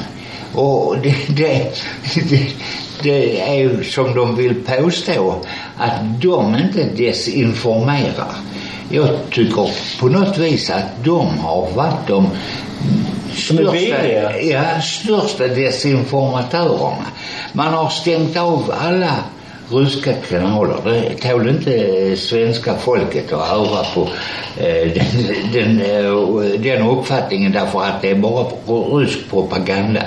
Och 0.53 0.95
det, 1.03 1.15
det, 1.35 1.71
det, 2.29 2.53
det 3.03 3.41
är 3.41 3.55
ju 3.55 3.83
som 3.83 4.15
de 4.15 4.35
vill 4.35 4.55
påstå 4.63 5.35
att 5.77 6.21
de 6.21 6.55
inte 6.55 6.83
desinformerar. 6.83 8.35
Jag 8.89 9.09
tycker 9.31 9.69
på 9.99 10.07
något 10.07 10.37
vis 10.37 10.69
att 10.69 11.03
de 11.03 11.37
har 11.37 11.71
varit 11.71 12.07
de 12.07 12.29
vidriga. 13.49 14.41
ja, 14.41 14.81
största 14.81 15.47
desinformatörerna. 15.47 17.05
Man 17.53 17.73
har 17.73 17.89
stängt 17.89 18.37
av 18.37 18.73
alla 18.79 19.15
ryska 19.71 20.13
kanaler. 20.13 20.77
Det 20.85 21.29
tål 21.29 21.49
inte 21.49 21.75
eh, 21.75 22.15
svenska 22.15 22.75
folket 22.77 23.33
att 23.33 23.47
höra 23.47 23.83
på 23.93 24.09
eh, 24.57 24.93
den, 24.93 25.07
den, 25.53 25.81
eh, 25.81 26.61
den 26.61 26.87
uppfattningen 26.87 27.51
därför 27.51 27.83
att 27.83 28.01
det 28.01 28.09
är 28.09 28.15
bara 28.15 28.45
rysk 28.99 29.29
propaganda. 29.29 30.01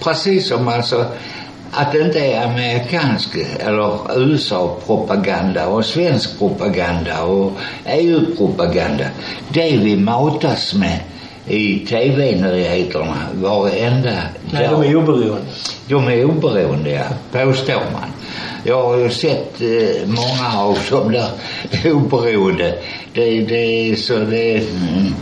Precis 0.00 0.48
som 0.48 0.68
alltså 0.68 1.04
att 1.74 1.92
det 1.92 2.00
inte 2.00 2.18
är 2.18 2.44
amerikansk 2.44 3.36
eller 3.60 4.18
USA-propaganda 4.20 5.68
och 5.68 5.84
svensk 5.84 6.38
propaganda 6.38 7.22
och 7.22 7.52
EU-propaganda. 7.86 9.04
Det 9.48 9.76
vi 9.76 9.96
matas 9.96 10.74
med 10.74 11.00
i 11.46 11.78
TV-nyheterna 11.78 13.16
varenda 13.34 14.10
Nej, 14.50 14.68
dag. 14.68 14.82
de 14.82 14.90
är 14.90 14.96
oberoende. 14.96 15.42
De 15.88 16.08
är 16.08 16.24
oberoende, 16.24 16.90
ja, 16.90 17.04
påstår 17.32 17.82
man. 17.92 18.12
Jag 18.64 18.82
har 18.82 18.96
ju 18.96 19.10
sett 19.10 19.60
eh, 19.60 20.06
många 20.06 20.58
av 20.58 20.78
de 20.90 21.12
där 21.12 21.30
oberoende. 21.92 22.78
Det, 23.14 23.40
det 23.40 23.90
är 23.90 23.96
så 23.96 24.18
det... 24.18 24.56
Mm. 24.56 25.14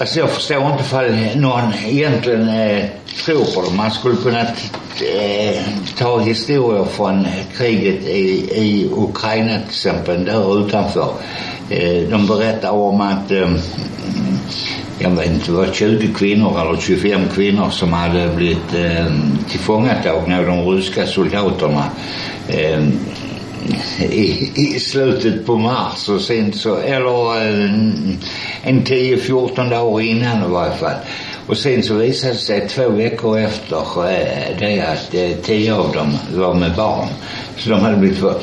Alltså 0.00 0.18
jag 0.18 0.30
förstår 0.30 0.70
inte 0.70 0.82
ifall 0.84 1.40
någon 1.40 1.72
egentligen 1.86 2.48
eh, 2.48 2.84
tror 3.24 3.44
på 3.54 3.62
dem. 3.62 3.76
Man 3.76 3.90
skulle 3.90 4.16
kunna 4.16 4.40
eh, 4.40 5.62
ta 5.98 6.18
historier 6.18 6.84
från 6.84 7.26
kriget 7.56 8.04
i, 8.06 8.50
i 8.54 8.90
Ukraina 8.96 9.58
till 9.58 9.68
exempel, 9.68 10.24
där 10.24 10.66
utanför. 10.66 11.12
Eh, 11.70 12.08
de 12.10 12.26
berättar 12.26 12.70
om 12.70 13.00
att 13.00 13.30
eh, 13.30 13.50
jag 14.98 15.10
vet 15.10 15.30
inte, 15.30 15.46
det 15.46 15.56
var 15.56 15.66
20 15.72 16.14
kvinnor 16.14 16.60
eller 16.60 16.80
25 16.80 17.28
kvinnor 17.34 17.70
som 17.70 17.92
hade 17.92 18.28
blivit 18.36 18.74
eh, 18.74 19.06
tillfångatagna 19.48 20.38
av 20.38 20.46
de 20.46 20.68
ryska 20.68 21.06
soldaterna 21.06 21.84
eh, 22.48 22.88
i, 24.00 24.52
i 24.54 24.80
slutet 24.80 25.46
på 25.46 25.56
mars 25.56 26.08
och 26.08 26.20
sen 26.20 26.52
så, 26.52 26.76
eller 26.76 27.36
eh, 27.36 27.70
en 28.62 28.84
10-14 28.84 29.70
dagar 29.70 30.00
innan 30.00 30.44
i 30.44 30.52
varje 30.52 30.76
fall. 30.76 30.96
Och 31.48 31.56
sen 31.56 31.82
så 31.82 31.94
visade 31.94 32.32
det 32.32 32.38
sig 32.38 32.68
två 32.68 32.88
veckor 32.88 33.38
efter 33.38 33.76
eh, 34.10 34.56
det 34.58 34.80
att 34.80 35.14
eh, 35.14 35.30
tio 35.42 35.74
av 35.74 35.92
dem 35.92 36.18
var 36.34 36.54
med 36.54 36.74
barn. 36.74 37.08
Så 37.56 37.70
de 37.70 37.80
hade 37.80 37.96
blivit 37.96 38.18
för... 38.18 38.34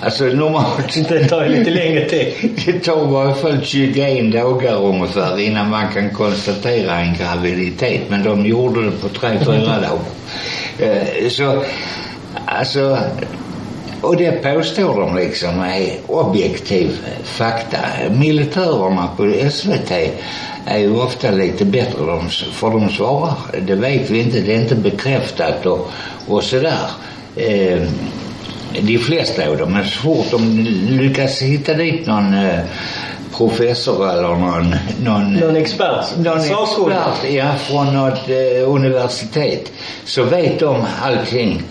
Alltså 0.00 0.24
normalt 0.24 1.08
Det 1.08 1.24
tar 1.28 1.46
lite 1.48 1.70
längre 1.80 2.08
tid. 2.08 2.32
det 2.66 2.72
tar 2.84 3.08
i 3.08 3.12
varje 3.12 3.34
fall 3.34 3.60
21 3.62 4.32
dagar 4.32 4.84
ungefär 4.84 5.40
innan 5.40 5.70
man 5.70 5.92
kan 5.92 6.10
konstatera 6.10 6.94
en 7.00 7.14
graviditet. 7.14 8.00
Men 8.08 8.22
de 8.24 8.46
gjorde 8.46 8.84
det 8.84 8.90
på 8.90 9.08
tre, 9.08 9.38
fyra 9.44 9.80
dagar. 9.80 9.98
Eh, 10.78 11.28
Så, 11.28 11.64
alltså, 12.46 12.98
och 14.00 14.16
det 14.16 14.32
påstår 14.42 15.00
de 15.00 15.16
liksom 15.16 15.60
är 15.60 15.90
objektiv 16.06 16.98
fakta. 17.24 17.78
Militärerna 18.10 19.08
på 19.16 19.50
SVT 19.50 19.92
är 20.66 20.78
ju 20.78 21.00
ofta 21.00 21.30
lite 21.30 21.64
bättre 21.64 22.06
de, 22.06 22.28
för 22.28 22.70
de 22.70 22.90
svarar. 22.90 23.34
Det 23.60 23.74
vet 23.74 24.10
vi 24.10 24.20
inte, 24.20 24.40
det 24.40 24.54
är 24.54 24.60
inte 24.60 24.74
bekräftat 24.74 25.66
och, 25.66 25.90
och 26.28 26.42
sådär. 26.42 26.90
Eh, 27.36 27.82
de 28.80 28.98
flesta 28.98 29.48
av 29.48 29.56
dem, 29.56 29.72
men 29.72 29.84
så 29.84 29.98
fort 30.00 30.26
de 30.30 30.58
lyckas 30.90 31.42
hitta 31.42 31.74
dit 31.74 32.06
någon 32.06 32.34
eh, 32.34 32.60
professor 33.36 34.10
eller 34.10 34.28
någon, 34.28 34.74
någon, 35.04 35.34
Någon 35.34 35.56
expert. 35.56 36.16
någon 36.16 36.38
expert 36.38 37.32
ja, 37.32 37.54
från 37.58 37.94
något 37.94 38.28
eh, 38.28 38.70
universitet 38.70 39.72
så 40.04 40.24
vet 40.24 40.58
de 40.60 40.84
allting. 41.02 41.62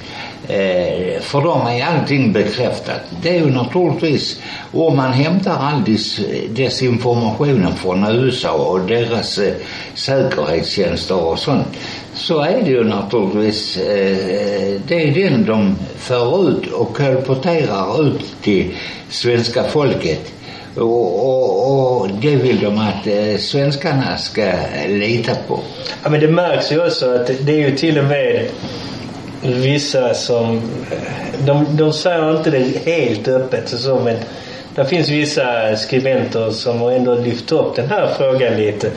Eh, 0.47 1.21
för 1.21 1.41
dem 1.41 1.67
är 1.67 1.85
allting 1.85 2.33
bekräftat. 2.33 3.01
Det 3.21 3.29
är 3.29 3.39
ju 3.39 3.49
naturligtvis, 3.49 4.41
om 4.71 4.97
man 4.97 5.13
hämtar 5.13 5.57
all 5.59 5.83
des, 5.83 6.19
desinformationen 6.49 7.75
från 7.75 8.03
USA 8.03 8.51
och 8.51 8.79
deras 8.79 9.37
eh, 9.37 9.53
säkerhetstjänster 9.93 11.23
och 11.23 11.39
sånt 11.39 11.67
så 12.13 12.39
är 12.41 12.61
det 12.63 12.69
ju 12.69 12.83
naturligtvis, 12.83 13.77
eh, 13.77 14.81
det 14.87 15.09
är 15.09 15.13
den 15.13 15.45
de 15.45 15.75
för 15.97 16.49
ut 16.49 16.71
och 16.71 16.97
kolporterar 16.97 18.07
ut 18.07 18.35
till 18.41 18.75
svenska 19.09 19.63
folket. 19.63 20.33
Och, 20.75 21.27
och, 21.27 22.01
och 22.01 22.09
det 22.21 22.35
vill 22.35 22.59
de 22.59 22.77
att 22.77 23.07
eh, 23.07 23.37
svenskarna 23.37 24.17
ska 24.17 24.53
lita 24.87 25.35
på. 25.47 25.59
Ja, 26.03 26.09
men 26.09 26.19
det 26.19 26.27
märks 26.27 26.71
ju 26.71 26.85
också 26.85 27.15
att 27.15 27.27
det 27.41 27.51
är 27.51 27.69
ju 27.69 27.75
till 27.75 27.97
och 27.97 28.05
med 28.05 28.47
vissa 29.41 30.13
som... 30.13 30.61
De, 31.45 31.77
de 31.77 31.93
säger 31.93 32.37
inte 32.37 32.49
det 32.49 32.85
helt 32.85 33.27
öppet 33.27 33.73
och 33.73 33.79
så 33.79 33.99
men 33.99 34.17
det 34.75 34.85
finns 34.85 35.09
vissa 35.09 35.75
skribenter 35.75 36.51
som 36.51 36.81
har 36.81 36.91
ändå 36.91 37.15
lyft 37.15 37.51
upp 37.51 37.75
den 37.75 37.89
här 37.89 38.13
frågan 38.17 38.57
lite. 38.57 38.91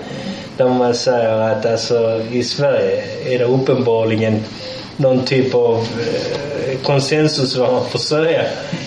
Där 0.57 0.69
man 0.69 0.95
säger 0.95 1.39
att 1.39 1.67
alltså 1.67 2.23
i 2.33 2.43
Sverige 2.43 3.03
är 3.27 3.39
det 3.39 3.45
uppenbarligen 3.45 4.45
någon 4.97 5.25
typ 5.25 5.55
av 5.55 5.77
eh, 5.77 6.79
konsensus 6.83 7.57
vad 7.57 7.73
man 7.73 7.85
får 7.85 7.99
säga. 7.99 8.43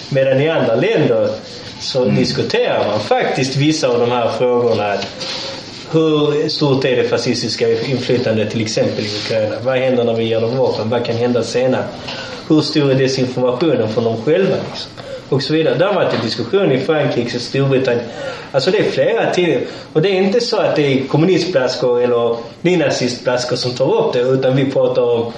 Medan 0.10 0.42
i 0.42 0.50
andra 0.50 0.76
länder 0.76 1.30
så 1.80 2.06
diskuterar 2.06 2.88
man 2.88 3.00
faktiskt 3.00 3.56
vissa 3.56 3.88
av 3.88 4.00
de 4.00 4.12
här 4.12 4.32
frågorna. 4.38 4.94
Hur 5.92 6.50
stort 6.50 6.86
är 6.86 6.96
det 6.96 7.04
fascistiska 7.04 7.72
inflytandet 7.72 8.52
till 8.52 8.62
exempel 8.62 9.06
i 9.06 9.08
Ukraina? 9.26 9.56
Vad 9.64 9.78
händer 9.78 10.04
när 10.04 10.14
vi 10.14 10.24
ger 10.24 10.42
dem 10.42 10.58
vapen? 10.58 10.90
Vad 10.90 11.06
kan 11.06 11.16
hända 11.16 11.44
senare? 11.44 11.84
Hur 12.48 12.62
stor 12.62 12.92
är 12.92 12.96
desinformationen 12.96 13.90
från 13.90 14.04
dem 14.04 14.22
själva? 14.26 14.56
Liksom? 14.70 14.92
Och 15.30 15.44
så 15.44 15.54
vidare. 15.54 15.76
Det 15.76 15.86
har 15.86 15.94
varit 15.94 16.14
en 16.14 16.22
diskussion 16.26 16.72
i 16.72 16.80
Frankrike 16.80 17.36
och 17.36 17.42
Storbritannien. 17.42 18.06
Alltså 18.52 18.72
det 18.72 18.78
är 18.78 18.84
flera 18.84 19.34
till. 19.34 19.60
Och 19.94 20.02
det 20.02 20.10
är 20.10 20.14
inte 20.14 20.42
så 20.42 20.58
att 20.58 20.76
det 20.76 20.82
är 20.82 21.08
kommunistblaskor 21.08 22.02
eller 22.04 22.38
nynazistblaskor 22.62 23.56
som 23.56 23.72
tar 23.72 23.96
upp 23.96 24.14
det 24.14 24.20
utan 24.20 24.56
vi 24.56 24.72
pratar 24.72 25.02
om 25.02 25.34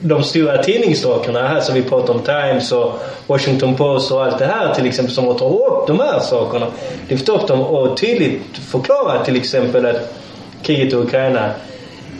de 0.00 0.24
stora 0.24 0.62
tidningsdrakarna 0.62 1.48
här 1.48 1.60
som 1.60 1.74
vi 1.74 1.82
pratar 1.82 2.14
om 2.14 2.20
Times 2.20 2.72
och 2.72 2.92
Washington 3.26 3.74
Post 3.74 4.12
och 4.12 4.24
allt 4.24 4.38
det 4.38 4.46
här 4.46 4.74
till 4.74 4.86
exempel 4.86 5.14
som 5.14 5.36
tar 5.36 5.66
upp 5.66 5.86
de 5.86 6.00
här 6.00 6.20
sakerna. 6.20 6.66
Lyft 7.08 7.28
upp 7.28 7.48
dem 7.48 7.60
och 7.60 7.96
tydligt 7.96 8.42
förklarar 8.70 9.24
till 9.24 9.36
exempel 9.36 9.86
att 9.86 10.14
kriget 10.62 10.92
i 10.92 10.96
Ukraina 10.96 11.50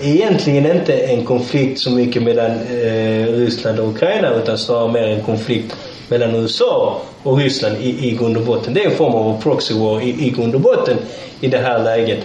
egentligen 0.03 0.77
inte 0.77 0.95
en 0.97 1.24
konflikt 1.24 1.79
så 1.79 1.91
mycket 1.91 2.22
mellan 2.22 2.51
eh, 2.51 3.27
Ryssland 3.27 3.79
och 3.79 3.89
Ukraina 3.89 4.35
utan 4.35 4.59
snarare 4.59 4.93
mer 4.93 5.09
en 5.09 5.22
konflikt 5.22 5.77
mellan 6.09 6.35
USA 6.35 7.03
och 7.22 7.39
Ryssland 7.39 7.77
i, 7.81 8.09
i 8.09 8.16
grund 8.16 8.37
och 8.37 8.43
botten. 8.43 8.74
Det 8.74 8.85
är 8.85 8.91
en 8.91 8.97
form 8.97 9.14
av 9.14 9.43
proxy 9.43 9.74
war 9.74 10.01
i, 10.01 10.27
i 10.27 10.31
grund 10.31 10.55
och 10.55 10.61
botten 10.61 10.97
i 11.41 11.49
det 11.49 11.59
här 11.59 11.79
läget. 11.79 12.18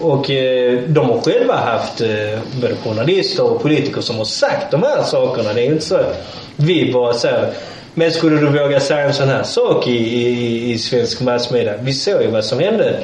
Och 0.00 0.30
eh, 0.30 0.80
de 0.86 1.10
har 1.10 1.20
själva 1.20 1.56
haft 1.56 2.00
eh, 2.00 2.38
både 2.60 2.76
journalister 2.76 3.52
och 3.52 3.62
politiker 3.62 4.00
som 4.00 4.16
har 4.16 4.24
sagt 4.24 4.70
de 4.70 4.82
här 4.82 5.02
sakerna. 5.02 5.52
Det 5.52 5.60
är 5.60 5.64
ju 5.64 5.72
inte 5.72 5.84
så 5.84 5.96
att 5.96 6.26
vi 6.56 6.92
bara 6.92 7.12
säger 7.12 7.52
men 7.94 8.10
skulle 8.10 8.36
du 8.36 8.46
våga 8.46 8.80
säga 8.80 9.00
en 9.00 9.14
sån 9.14 9.28
här 9.28 9.42
sak 9.42 9.86
i, 9.86 9.96
i, 9.96 10.72
i 10.72 10.78
svensk 10.78 11.20
massmedia? 11.20 11.74
Vi 11.80 11.92
såg 11.92 12.22
ju 12.22 12.28
vad 12.28 12.44
som 12.44 12.58
hände 12.58 12.98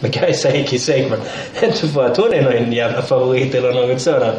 med 0.00 0.14
Kajsa 0.14 0.50
Ekis 0.50 0.88
Ekman. 0.88 1.18
Inte 1.62 1.88
för 1.88 2.04
att 2.06 2.16
hon 2.16 2.34
är 2.34 2.42
någon 2.42 2.72
jävla 2.72 3.02
favorit 3.02 3.54
eller 3.54 3.72
något 3.72 4.00
sådant. 4.00 4.36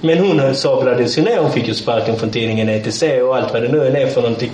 Men 0.00 0.18
hon 0.18 0.54
sablades 0.54 1.18
ju 1.18 1.22
ner. 1.22 1.38
Hon 1.38 1.52
fick 1.52 1.68
ju 1.68 1.74
sparken 1.74 2.16
från 2.16 2.30
tidningen 2.30 2.68
ETC 2.68 3.02
och 3.02 3.36
allt 3.36 3.52
vad 3.52 3.62
det 3.62 3.68
nu 3.68 3.86
är 3.86 4.06
för 4.06 4.22
någonting. 4.22 4.50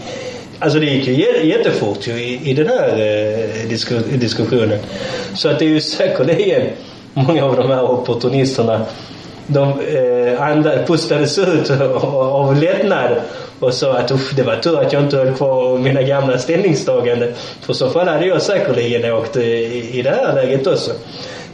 Alltså 0.63 0.79
det 0.79 0.87
gick 0.87 1.07
ju 1.07 1.47
jättefort 1.47 2.07
ju 2.07 2.13
i, 2.13 2.51
i 2.51 2.55
den 2.55 2.69
här 2.69 2.89
eh, 2.89 3.69
diskus 3.69 4.05
diskussionen. 4.05 4.79
Så 5.35 5.49
att 5.49 5.59
det 5.59 5.65
är 5.65 5.69
ju 5.69 5.81
säkerligen 5.81 6.63
många 7.15 7.45
av 7.45 7.57
de 7.57 7.71
här 7.71 7.91
opportunisterna 7.91 8.87
de 9.47 9.81
eh, 9.81 10.43
andra 10.43 10.83
pustades 10.87 11.39
ut 11.39 11.71
av 12.01 12.57
lättnad 12.57 13.21
och 13.61 13.75
sa 13.75 13.99
att 13.99 14.11
Uff, 14.11 14.33
det 14.37 14.43
var 14.43 14.57
tur 14.57 14.81
att 14.81 14.93
jag 14.93 15.03
inte 15.03 15.17
höll 15.17 15.35
kvar 15.35 15.79
mina 15.79 16.03
gamla 16.03 16.39
ställningstaganden. 16.39 17.33
För 17.61 17.73
så 17.73 17.91
fall 17.91 18.09
hade 18.09 18.27
jag 18.27 18.43
säkerligen 18.43 19.13
åkt 19.13 19.37
eh, 19.37 19.43
i, 19.43 19.91
i 19.93 20.03
det 20.03 20.11
här 20.11 20.35
läget 20.35 20.67
också. 20.67 20.91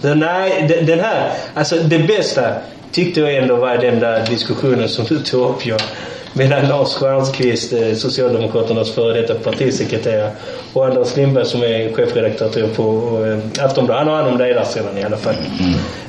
Så 0.03 0.15
nej, 0.15 0.83
den 0.87 1.01
här, 1.01 1.31
alltså 1.55 1.77
det 1.77 1.99
bästa 1.99 2.55
tyckte 2.93 3.21
jag 3.21 3.37
ändå 3.37 3.57
var 3.57 3.77
den 3.77 4.01
där 4.01 4.27
diskussionen 4.27 4.89
som 4.89 5.05
du 5.05 5.19
tog 5.19 5.51
upp. 5.51 5.67
Jag, 5.67 5.81
mellan 6.33 6.69
Lars 6.69 6.95
Stjernkvist, 6.95 7.73
eh, 7.73 7.95
Socialdemokraternas 7.95 8.91
före 8.91 9.21
detta 9.21 9.35
partisekreterare 9.35 10.31
och 10.73 10.87
Anders 10.87 11.17
Lindberg 11.17 11.45
som 11.45 11.63
är 11.63 11.93
chefredaktör 11.93 12.69
på 12.77 13.19
eh, 13.25 13.65
Aftonbladet. 13.65 14.07
Han 14.07 14.09
har 14.09 14.23
hand 14.23 14.33
om 14.35 14.39
ledarsidan 14.39 14.99
i 14.99 15.05
alla 15.05 15.17
fall. 15.17 15.35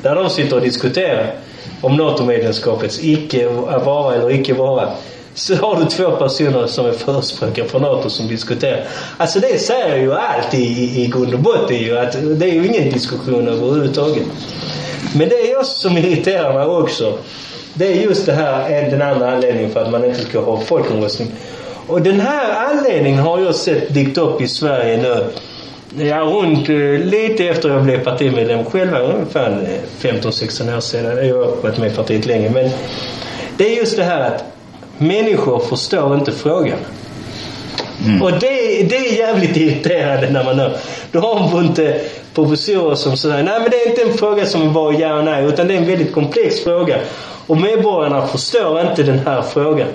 Där 0.01 0.15
de 0.15 0.30
sitter 0.30 0.55
och 0.55 0.61
diskuterar 0.61 1.34
om 1.82 1.97
NATO-medlemskapets 1.97 3.03
icke 3.03 3.47
vara 3.86 4.15
eller 4.15 4.32
icke 4.32 4.53
vara. 4.53 4.89
Så 5.34 5.55
har 5.55 5.80
du 5.80 5.86
två 5.86 6.11
personer 6.11 6.67
som 6.67 6.86
är 6.86 6.91
förespråkare 6.91 7.67
för 7.67 7.80
NATO 7.80 8.09
som 8.09 8.28
diskuterar. 8.28 8.86
Alltså 9.17 9.39
det 9.39 9.61
säger 9.61 9.97
ju 9.97 10.13
allt 10.13 10.53
i, 10.53 10.57
i, 10.57 11.03
i 11.03 11.07
grund 11.07 11.34
och 11.34 11.39
botten 11.39 11.78
ju 11.78 11.97
att 11.97 12.11
det 12.39 12.45
är 12.45 12.53
ju 12.53 12.67
ingen 12.67 12.89
diskussion 12.89 13.47
överhuvudtaget. 13.47 14.24
Men 15.15 15.30
det 15.30 15.36
är 15.36 15.51
jag 15.51 15.65
som 15.65 15.97
irriterar 15.97 16.53
mig 16.53 16.65
också. 16.65 17.17
Det 17.74 17.88
är 17.88 18.01
just 18.01 18.26
det 18.26 18.34
här, 18.34 18.89
den 18.91 19.01
andra 19.01 19.32
anledningen 19.32 19.72
för 19.72 19.84
att 19.84 19.91
man 19.91 20.05
inte 20.05 20.20
ska 20.20 20.39
ha 20.39 20.59
folkomröstning. 20.59 21.32
Och 21.88 22.01
den 22.01 22.20
här 22.20 22.72
anledningen 22.72 23.20
har 23.20 23.39
jag 23.39 23.55
sett 23.55 23.93
dykt 23.93 24.17
upp 24.17 24.41
i 24.41 24.47
Sverige 24.47 24.97
nu. 24.97 25.26
Ja, 26.05 26.17
runt 26.17 26.70
eh, 26.70 26.76
lite 27.05 27.47
efter 27.47 27.70
jag 27.70 27.84
blev 27.84 28.03
partimedlem 28.03 28.65
själv, 28.65 28.93
ungefär 28.93 29.67
15-16 30.01 30.78
år 30.78 30.80
sedan. 30.80 31.28
Jag 31.28 31.36
har 31.36 31.55
varit 31.61 31.78
med 31.78 31.91
i 31.91 31.95
partiet 31.95 32.26
länge. 32.26 32.49
Men 32.49 32.70
det 33.57 33.74
är 33.74 33.78
just 33.78 33.97
det 33.97 34.03
här 34.03 34.22
att 34.22 34.43
människor 34.97 35.59
förstår 35.59 36.15
inte 36.15 36.32
frågan. 36.32 36.78
Mm. 38.06 38.22
Och 38.22 38.32
det, 38.32 38.84
det 38.89 38.97
är 38.97 39.18
jävligt 39.18 39.58
irriterande 39.58 40.30
när 40.30 40.43
man 40.43 40.60
hör. 40.60 40.78
Då 41.12 41.20
har 41.20 41.52
man 41.52 41.66
inte 41.66 42.02
professorer 42.34 42.95
som 42.95 43.18
säger 43.18 43.43
nej 43.43 43.60
men 43.60 43.70
det 43.70 43.78
är 43.78 43.89
inte 43.89 44.02
en 44.02 44.18
fråga 44.18 44.45
som 44.45 44.74
bara 44.74 44.93
ja 44.93 45.18
och 45.18 45.24
nej 45.24 45.45
utan 45.45 45.68
det 45.68 45.74
är 45.74 45.78
en 45.78 45.88
väldigt 45.88 46.14
komplex 46.14 46.64
fråga. 46.64 46.97
Och 47.47 47.58
medborgarna 47.58 48.28
förstår 48.28 48.82
inte 48.82 49.04
den 49.04 49.20
här 49.20 49.41
frågan. 49.41 49.88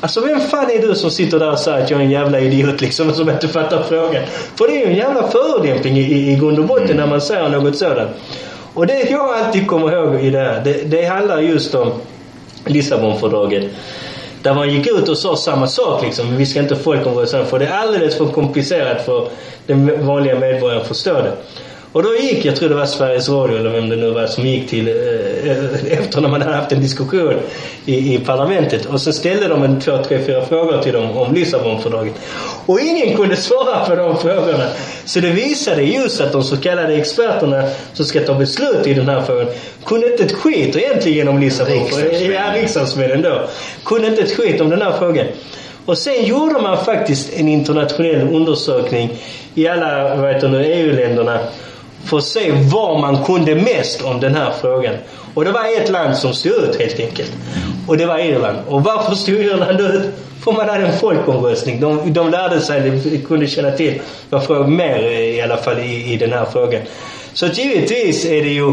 Alltså 0.00 0.20
vem 0.20 0.40
fan 0.40 0.70
är 0.70 0.88
du 0.88 0.94
som 0.94 1.10
sitter 1.10 1.38
där 1.38 1.52
och 1.52 1.58
säger 1.58 1.84
att 1.84 1.90
jag 1.90 2.00
är 2.00 2.04
en 2.04 2.10
jävla 2.10 2.40
idiot 2.40 2.80
liksom 2.80 3.12
som 3.12 3.30
inte 3.30 3.48
fattar 3.48 3.82
frågan? 3.82 4.22
För 4.56 4.66
det 4.66 4.72
är 4.72 4.80
ju 4.80 4.92
en 4.92 4.96
jävla 4.96 5.28
förolämpning 5.28 5.98
i, 5.98 6.00
i, 6.00 6.32
i 6.32 6.36
grund 6.36 6.58
och 6.58 6.64
botten 6.64 6.96
när 6.96 7.06
man 7.06 7.20
säger 7.20 7.48
något 7.48 7.76
sådant. 7.76 8.10
Och 8.74 8.86
det 8.86 9.10
jag 9.10 9.34
alltid 9.34 9.66
kommer 9.66 9.92
ihåg 9.92 10.20
i 10.20 10.30
det 10.30 10.38
här, 10.38 10.60
det, 10.64 10.72
det 10.72 11.04
handlar 11.04 11.40
just 11.40 11.74
om 11.74 11.92
Lissabonfördraget. 12.66 13.64
Där 14.44 14.54
man 14.54 14.70
gick 14.70 14.86
ut 14.86 15.08
och 15.08 15.18
sa 15.18 15.36
samma 15.36 15.66
sak 15.66 16.02
liksom. 16.02 16.36
Vi 16.36 16.46
ska 16.46 16.60
inte 16.60 16.76
folkomrösta 16.76 17.44
för 17.44 17.58
det 17.58 17.66
är 17.66 17.72
alldeles 17.72 18.18
för 18.18 18.26
komplicerat 18.26 19.04
för 19.04 19.28
den 19.66 20.06
vanliga 20.06 20.38
medborgaren 20.38 20.80
att 20.80 20.88
förstå 20.88 21.12
det. 21.12 21.32
Och 21.94 22.02
då 22.02 22.16
gick, 22.16 22.44
jag 22.44 22.56
tror 22.56 22.68
det 22.68 22.74
var 22.74 22.86
Sveriges 22.86 23.28
Radio 23.28 23.58
eller 23.58 23.70
vem 23.70 23.88
det 23.88 23.96
nu 23.96 24.10
var 24.10 24.26
som 24.26 24.46
gick 24.46 24.68
till 24.68 24.88
eh, 24.88 25.92
efter 25.98 26.20
när 26.20 26.28
man 26.28 26.42
hade 26.42 26.54
haft 26.54 26.72
en 26.72 26.80
diskussion 26.80 27.34
i, 27.86 28.14
i 28.14 28.18
parlamentet. 28.18 28.86
Och 28.86 29.00
så 29.00 29.12
ställde 29.12 29.48
de 29.48 29.62
en 29.62 29.80
två, 29.80 29.98
tre, 30.08 30.24
fyra 30.26 30.46
frågor 30.46 30.82
till 30.82 30.92
dem 30.92 31.16
om 31.16 31.34
Lissabonfördraget. 31.34 32.14
Och 32.66 32.80
ingen 32.80 33.16
kunde 33.16 33.36
svara 33.36 33.84
på 33.86 33.94
de 33.94 34.18
frågorna. 34.18 34.64
Så 35.04 35.20
det 35.20 35.30
visade 35.30 35.82
just 35.82 36.20
att 36.20 36.32
de 36.32 36.42
så 36.42 36.56
kallade 36.56 36.94
experterna 36.94 37.68
som 37.92 38.04
ska 38.04 38.20
ta 38.20 38.34
beslut 38.34 38.86
i 38.86 38.94
den 38.94 39.08
här 39.08 39.22
frågan 39.22 39.46
kunde 39.84 40.10
inte 40.10 40.24
ett 40.24 40.32
skit 40.32 40.76
egentligen 40.76 41.28
om 41.28 41.38
Lissabonfördraget. 41.38 42.32
Ja, 42.34 42.54
riksdagsmännen 42.54 43.22
då. 43.22 43.48
Kunde 43.84 44.08
inte 44.08 44.22
ett 44.22 44.36
skit 44.36 44.60
om 44.60 44.70
den 44.70 44.82
här 44.82 44.92
frågan. 44.98 45.26
Och 45.86 45.98
sen 45.98 46.24
gjorde 46.24 46.60
man 46.60 46.84
faktiskt 46.84 47.32
en 47.32 47.48
internationell 47.48 48.34
undersökning 48.34 49.10
i 49.54 49.68
alla 49.68 50.40
EU-länderna 50.64 51.40
för 52.06 52.18
att 52.18 52.24
se 52.24 52.52
var 52.52 52.98
man 52.98 53.24
kunde 53.24 53.54
mest 53.54 54.02
om 54.02 54.20
den 54.20 54.34
här 54.34 54.52
frågan. 54.60 54.94
Och 55.34 55.44
det 55.44 55.52
var 55.52 55.80
ett 55.80 55.90
land 55.90 56.16
som 56.16 56.34
stod 56.34 56.52
ut 56.52 56.80
helt 56.80 57.00
enkelt. 57.00 57.32
Och 57.86 57.96
det 57.96 58.06
var 58.06 58.18
Irland. 58.18 58.58
Och 58.68 58.84
varför 58.84 59.14
stod 59.14 59.34
Irland 59.34 59.80
ut? 59.80 60.02
För 60.44 60.52
man 60.52 60.68
hade 60.68 60.86
en 60.86 60.98
folkomröstning. 60.98 61.80
De, 61.80 62.12
de 62.12 62.30
lärde 62.30 62.60
sig, 62.60 62.90
de 62.90 63.18
kunde 63.18 63.46
känna 63.46 63.70
till 63.70 64.00
vad 64.30 64.44
frågan 64.44 64.76
mer 64.76 65.02
eh, 65.04 65.20
i 65.20 65.40
alla 65.40 65.56
fall 65.56 65.78
i, 65.78 66.12
i 66.12 66.16
den 66.16 66.32
här 66.32 66.44
frågan. 66.52 66.82
Så 67.32 67.46
givetvis 67.46 68.24
är 68.24 68.42
det 68.42 68.48
ju, 68.48 68.72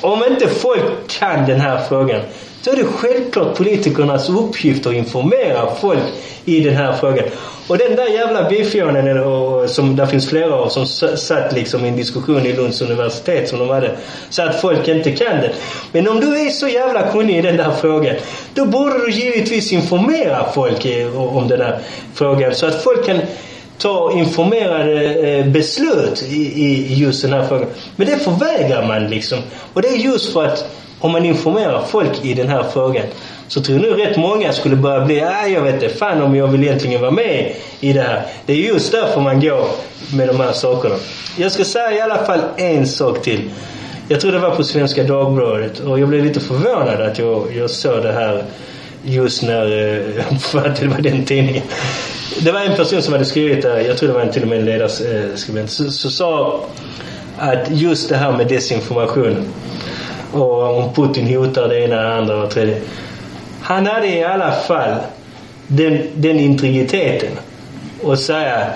om 0.00 0.24
inte 0.30 0.48
folk 0.48 0.82
kan 1.06 1.46
den 1.46 1.60
här 1.60 1.80
frågan 1.88 2.20
så 2.62 2.70
är 2.70 2.76
det 2.76 2.84
självklart 2.84 3.56
politikernas 3.56 4.28
uppgift 4.28 4.86
att 4.86 4.94
informera 4.94 5.74
folk 5.80 6.02
i 6.44 6.60
den 6.60 6.76
här 6.76 6.96
frågan. 6.96 7.24
Och 7.68 7.78
den 7.78 7.96
där 7.96 8.08
jävla 8.08 8.48
bifjonen, 8.48 9.68
som 9.68 9.96
det 9.96 10.06
finns 10.06 10.28
flera 10.28 10.54
av, 10.54 10.68
som 10.68 10.86
satt 11.16 11.52
liksom 11.52 11.84
i 11.84 11.88
en 11.88 11.96
diskussion 11.96 12.46
i 12.46 12.52
Lunds 12.52 12.80
universitet 12.80 13.48
som 13.48 13.58
de 13.58 13.68
hade, 13.68 13.96
så 14.30 14.42
att 14.42 14.60
folk 14.60 14.88
inte 14.88 15.12
kan 15.12 15.36
det. 15.36 15.52
Men 15.92 16.08
om 16.08 16.20
du 16.20 16.46
är 16.46 16.50
så 16.50 16.68
jävla 16.68 17.12
kunnig 17.12 17.38
i 17.38 17.42
den 17.42 17.56
där 17.56 17.70
frågan, 17.80 18.16
då 18.54 18.64
borde 18.64 19.06
du 19.06 19.10
givetvis 19.10 19.72
informera 19.72 20.52
folk 20.54 20.86
om 21.16 21.48
den 21.48 21.60
här 21.60 21.78
frågan 22.14 22.54
så 22.54 22.66
att 22.66 22.82
folk 22.82 23.06
kan 23.06 23.18
ta 23.78 24.12
informerade 24.12 25.14
eh, 25.14 25.46
beslut 25.46 26.22
i 26.22 26.94
just 26.94 27.22
den 27.22 27.32
här 27.32 27.46
frågan. 27.46 27.66
Men 27.96 28.06
det 28.06 28.18
förvägrar 28.18 28.86
man 28.86 29.08
liksom. 29.08 29.38
Och 29.72 29.82
det 29.82 29.88
är 29.88 29.96
just 29.96 30.32
för 30.32 30.44
att 30.44 30.64
om 31.02 31.12
man 31.12 31.24
informerar 31.24 31.82
folk 31.82 32.24
i 32.24 32.34
den 32.34 32.48
här 32.48 32.62
frågan 32.72 33.06
så 33.48 33.62
tror 33.62 33.78
jag 33.78 33.98
nu 33.98 34.04
rätt 34.04 34.16
många 34.16 34.52
skulle 34.52 34.76
börja 34.76 35.04
bli, 35.04 35.20
ah, 35.22 35.46
jag 35.46 35.62
vet 35.62 35.74
inte 35.74 35.88
fan 35.88 36.22
om 36.22 36.36
jag 36.36 36.46
vill 36.46 36.62
egentligen 36.62 37.00
vara 37.00 37.10
med 37.10 37.52
i 37.80 37.92
det 37.92 38.02
här. 38.02 38.26
Det 38.46 38.52
är 38.52 38.56
just 38.56 38.92
därför 38.92 39.20
man 39.20 39.40
går 39.40 39.66
med 40.16 40.28
de 40.28 40.40
här 40.40 40.52
sakerna. 40.52 40.94
Jag 41.36 41.52
ska 41.52 41.64
säga 41.64 41.92
i 41.92 42.00
alla 42.00 42.18
fall 42.18 42.40
en 42.56 42.86
sak 42.86 43.22
till. 43.22 43.50
Jag 44.08 44.20
tror 44.20 44.32
det 44.32 44.38
var 44.38 44.50
på 44.50 44.64
Svenska 44.64 45.02
Dagbladet 45.02 45.80
och 45.80 46.00
jag 46.00 46.08
blev 46.08 46.24
lite 46.24 46.40
förvånad 46.40 47.00
att 47.00 47.18
jag, 47.18 47.46
jag 47.56 47.70
såg 47.70 48.02
det 48.02 48.12
här 48.12 48.44
just 49.04 49.42
när, 49.42 49.96
eh, 49.96 50.38
för 50.40 50.68
att 50.68 50.80
det 50.80 50.86
var 50.86 51.00
den 51.00 51.24
tidningen. 51.24 51.62
Det 52.40 52.52
var 52.52 52.60
en 52.60 52.76
person 52.76 53.02
som 53.02 53.12
hade 53.12 53.24
skrivit 53.24 53.62
det 53.62 53.82
jag 53.82 53.96
tror 53.96 54.08
det 54.08 54.14
var 54.14 54.20
en, 54.20 54.32
till 54.32 54.42
och 54.42 54.48
med 54.48 54.58
en 54.58 54.64
ledarskribent, 54.64 55.70
eh, 55.70 55.74
så, 55.74 55.90
så 55.90 56.10
sa 56.10 56.64
att 57.38 57.70
just 57.70 58.08
det 58.08 58.16
här 58.16 58.32
med 58.32 58.48
desinformation 58.48 59.48
och 60.32 60.78
om 60.78 60.94
Putin 60.94 61.36
hotar 61.36 61.68
det 61.68 61.80
ena, 61.80 61.96
det 61.96 62.14
andra 62.14 62.36
och 62.36 62.42
det 62.42 62.50
tredje. 62.50 62.80
Han 63.62 63.86
hade 63.86 64.06
i 64.08 64.24
alla 64.24 64.52
fall 64.52 64.94
den, 65.66 65.98
den 66.14 66.40
integriteten 66.40 67.30
och 68.02 68.18
säga 68.18 68.66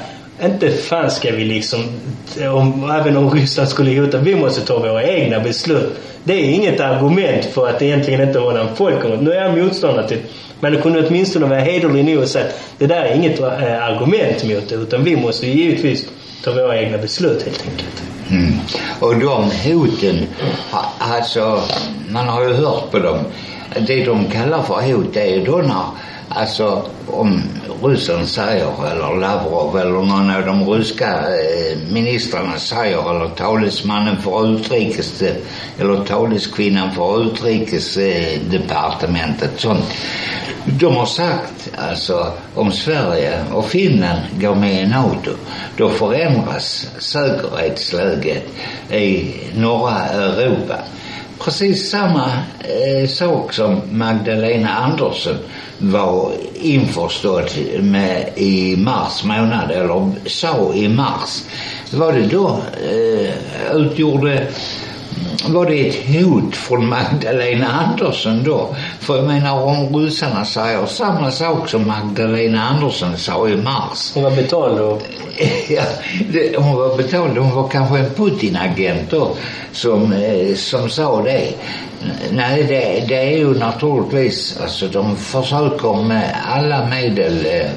inte 0.45 0.71
fan 0.71 1.11
ska 1.11 1.31
vi 1.33 1.45
liksom, 1.45 1.81
om, 2.53 2.91
även 2.91 3.17
om 3.17 3.31
Ryssland 3.31 3.69
skulle 3.69 4.01
hota, 4.01 4.19
vi 4.19 4.35
måste 4.35 4.61
ta 4.61 4.79
våra 4.79 5.03
egna 5.03 5.41
beslut. 5.41 5.93
Det 6.25 6.33
är 6.35 6.51
inget 6.51 6.81
argument 6.81 7.45
för 7.45 7.69
att 7.69 7.83
egentligen 7.83 8.21
inte 8.29 8.39
hålla 8.39 8.61
en 8.61 8.77
folkomröstning. 8.77 9.25
Nu 9.25 9.33
är 9.33 9.45
jag 9.45 9.59
motståndare 9.59 10.09
till 10.09 10.19
men 10.61 10.73
det 10.73 10.81
kunde 10.81 11.07
åtminstone 11.07 11.47
vara 11.47 11.61
hederlig 11.61 12.05
nog 12.05 12.23
och 12.23 12.29
säga 12.29 12.45
att 12.45 12.61
det 12.79 12.87
där 12.87 13.05
är 13.05 13.15
inget 13.15 13.41
eh, 13.41 13.85
argument 13.85 14.45
mot 14.45 14.69
det 14.69 14.75
utan 14.75 15.05
vi 15.05 15.17
måste 15.17 15.47
givetvis 15.47 16.09
ta 16.45 16.53
våra 16.53 16.81
egna 16.81 16.99
beslut 16.99 17.43
helt 17.43 17.65
enkelt. 17.71 18.06
Mm. 18.31 18.53
Och 19.01 19.17
de 19.19 19.51
hoten, 19.51 20.27
alltså 20.99 21.63
man 22.09 22.29
har 22.29 22.43
ju 22.43 22.53
hört 22.53 22.91
på 22.91 22.99
dem. 22.99 23.19
Det 23.87 24.05
de 24.05 24.31
kallar 24.31 24.63
för 24.63 24.93
hot 24.93 25.15
det 25.15 25.35
är 25.35 25.47
då 25.47 25.57
när, 25.57 25.85
alltså 26.37 26.83
om 27.07 27.43
ryssen 27.83 28.27
säger, 28.27 28.91
eller 28.91 29.21
Lavrov 29.21 29.79
eller 29.79 29.91
någon 29.91 30.31
av 30.31 30.47
de 30.47 30.71
ryska 30.71 31.09
eh, 31.09 31.79
ministrarna 31.91 32.59
säger, 32.59 33.11
eller 33.11 33.29
talesmannen 33.29 34.17
för 34.17 34.55
utrikes, 34.55 35.23
eller 35.79 36.05
taleskvinnan 36.05 36.93
för 36.93 37.23
utrikesdepartementet, 37.23 39.51
eh, 39.51 39.57
sånt. 39.57 39.85
De 40.65 40.97
har 40.97 41.07
sagt 41.07 41.71
alltså 41.77 42.33
om 42.55 42.73
Sverige 42.73 43.45
och 43.53 43.67
Finland 43.67 44.21
går 44.41 44.55
med 44.55 44.83
i 44.83 44.87
NATO 44.87 45.31
då 45.77 45.89
förändras 45.89 46.89
säkerhetsläget 46.99 48.45
i 48.91 49.35
norra 49.55 50.05
Europa. 50.05 50.77
Precis 51.39 51.91
samma 51.91 52.33
eh, 52.59 53.09
sak 53.09 53.53
som 53.53 53.81
Magdalena 53.91 54.69
Andersson 54.69 55.37
var 55.79 56.33
införstådd 56.55 57.51
med 57.81 58.33
i 58.37 58.77
mars 58.77 59.25
månad, 59.25 59.71
eller 59.71 60.29
sa 60.29 60.75
i 60.75 60.89
mars. 60.89 61.45
Var 61.93 62.13
det 62.13 62.27
då 62.27 62.61
eh, 62.91 63.77
utgjorde 63.77 64.47
var 65.49 65.67
det 65.67 65.89
ett 65.89 66.07
hot 66.07 66.57
från 66.57 66.89
Magdalena 66.89 67.69
Andersson 67.69 68.45
då? 68.45 68.75
För 69.01 69.17
jag 69.17 69.27
menar 69.27 69.63
om 69.63 69.97
ryssarna 69.97 70.45
säger 70.45 70.87
samma 70.87 71.31
sak 71.31 71.69
som 71.69 71.87
Magdalena 71.87 72.69
Andersson 72.69 73.17
sa 73.17 73.49
i 73.49 73.57
mars. 73.57 74.13
Hon 74.15 74.23
var 74.23 74.31
betald 74.31 74.79
då. 74.79 75.01
Ja, 75.69 75.83
det, 76.33 76.57
hon 76.57 76.77
var 76.77 76.97
betald. 76.97 77.39
Hon 77.39 77.55
var 77.55 77.69
kanske 77.69 77.99
en 77.99 78.11
Putin-agent 78.11 79.11
då 79.11 79.37
som, 79.73 80.13
eh, 80.13 80.55
som 80.55 80.91
sa 80.91 81.23
det. 81.23 81.53
Nej, 82.31 82.63
det, 82.63 83.05
det 83.09 83.35
är 83.35 83.39
ju 83.39 83.59
naturligtvis, 83.59 84.59
alltså 84.63 84.87
de 84.89 85.17
försöker 85.17 86.03
med 86.03 86.37
alla 86.47 86.87
medel 86.87 87.47
eh, 87.47 87.71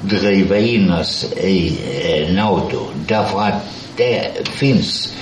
driva 0.00 0.58
in 0.58 0.92
oss 0.92 1.32
i 1.32 1.78
eh, 2.04 2.34
NATO. 2.34 2.78
Därför 3.06 3.40
att 3.40 3.62
det 3.96 4.48
finns 4.48 5.14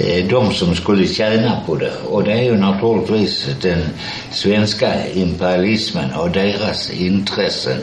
Eh, 0.00 0.24
de 0.26 0.52
som 0.52 0.74
skulle 0.74 1.06
tjäna 1.06 1.60
på 1.66 1.74
det. 1.74 1.92
Och 2.10 2.24
det 2.24 2.32
är 2.32 2.42
ju 2.42 2.56
naturligtvis 2.56 3.48
den 3.62 3.84
svenska 4.30 5.08
imperialismen 5.08 6.12
och 6.12 6.30
deras 6.30 6.90
intressen 6.90 7.80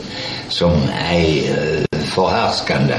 som 0.48 0.72
är 1.12 1.38
eh, 1.38 2.00
förhärskande. 2.00 2.94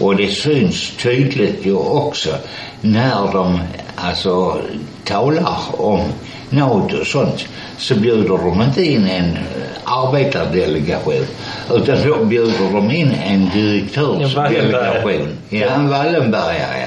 Och 0.00 0.16
det 0.16 0.28
syns 0.28 0.96
tydligt 1.02 1.66
ju 1.66 1.74
också 1.74 2.30
när 2.80 3.32
de 3.32 3.60
alltså 3.96 4.60
talar 5.04 5.58
om 5.70 6.00
NATO 6.50 6.96
och 7.00 7.06
sånt 7.06 7.44
så 7.78 7.94
bjuder 7.94 8.38
de 8.38 8.62
inte 8.62 8.84
in 8.84 9.06
en 9.06 9.38
arbetardelegation 9.84 11.26
utan 11.70 12.08
då 12.08 12.24
bjuder 12.24 12.72
de 12.72 12.90
in 12.90 13.10
en 13.10 13.50
direktörsdelegation. 13.54 15.28
Ja, 15.48 15.66
en 15.66 15.88
Wallenbergare. 15.88 16.86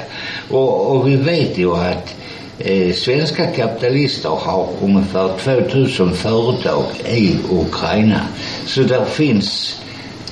Och, 0.50 0.92
och 0.92 1.08
vi 1.08 1.16
vet 1.16 1.58
ju 1.58 1.74
att 1.74 2.16
eh, 2.60 2.94
svenska 2.94 3.46
kapitalister 3.46 4.30
har 4.30 4.68
ungefär 4.82 5.30
2000 5.40 6.14
företag 6.14 6.84
i 7.10 7.38
Ukraina. 7.52 8.22
Så 8.66 8.82
där 8.82 9.06
finns 9.06 9.80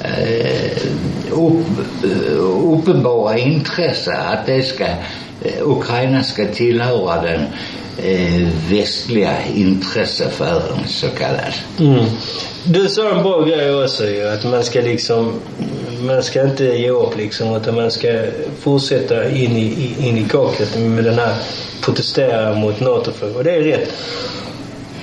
eh, 0.01 0.87
upp, 1.31 1.65
eh, 2.03 2.39
uppenbara 2.73 3.37
intresse 3.37 4.17
att 4.17 4.45
det 4.45 4.61
ska, 4.61 4.85
Eh, 5.45 5.69
Ukraina 5.69 6.23
ska 6.23 6.47
tillhöra 6.47 7.21
den 7.21 7.41
eh, 7.97 8.47
västliga 8.69 9.33
intressesfären 9.55 10.87
så 10.87 11.07
kallad. 11.07 11.53
Mm. 11.79 12.05
Du 12.63 12.89
sa 12.89 13.09
en 13.09 13.23
bra 13.23 13.41
grej 13.41 13.83
också 13.83 14.05
ju, 14.05 14.27
att 14.27 14.43
man 14.43 14.63
ska 14.63 14.81
liksom, 14.81 15.33
man 16.01 16.23
ska 16.23 16.43
inte 16.43 16.63
ge 16.63 16.89
upp 16.89 17.17
liksom, 17.17 17.55
utan 17.55 17.75
man 17.75 17.91
ska 17.91 18.07
fortsätta 18.59 19.29
in 19.29 19.57
i, 19.57 19.95
in 19.99 20.17
i 20.17 20.25
kaklet 20.29 20.79
med 20.79 21.03
den 21.03 21.19
här 21.19 21.35
protestera 21.81 22.55
mot 22.55 22.79
NATO 22.79 23.11
för. 23.11 23.37
Och 23.37 23.43
det 23.43 23.51
är 23.51 23.61
rätt. 23.61 23.93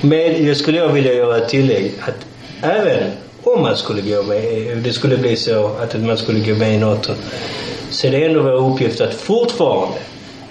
Men 0.00 0.46
jag 0.46 0.56
skulle 0.56 0.78
jag 0.78 0.88
vilja 0.88 1.12
göra 1.12 1.36
ett 1.36 1.48
tillägg 1.48 1.92
att 2.00 2.26
även 2.62 3.10
om 3.42 3.62
man 3.62 3.76
skulle 3.76 4.02
gå 4.02 4.22
med, 4.22 4.78
det 4.84 4.92
skulle 4.92 5.16
bli 5.16 5.36
så 5.36 5.66
att 5.66 6.00
man 6.00 6.16
skulle 6.16 6.40
gå 6.40 6.54
med 6.54 6.74
i 6.74 6.78
NATO, 6.78 7.12
så 7.90 8.06
är 8.06 8.10
det 8.10 8.24
ändå 8.24 8.42
vår 8.42 8.72
uppgift 8.72 9.00
att 9.00 9.14
fortfarande 9.14 9.98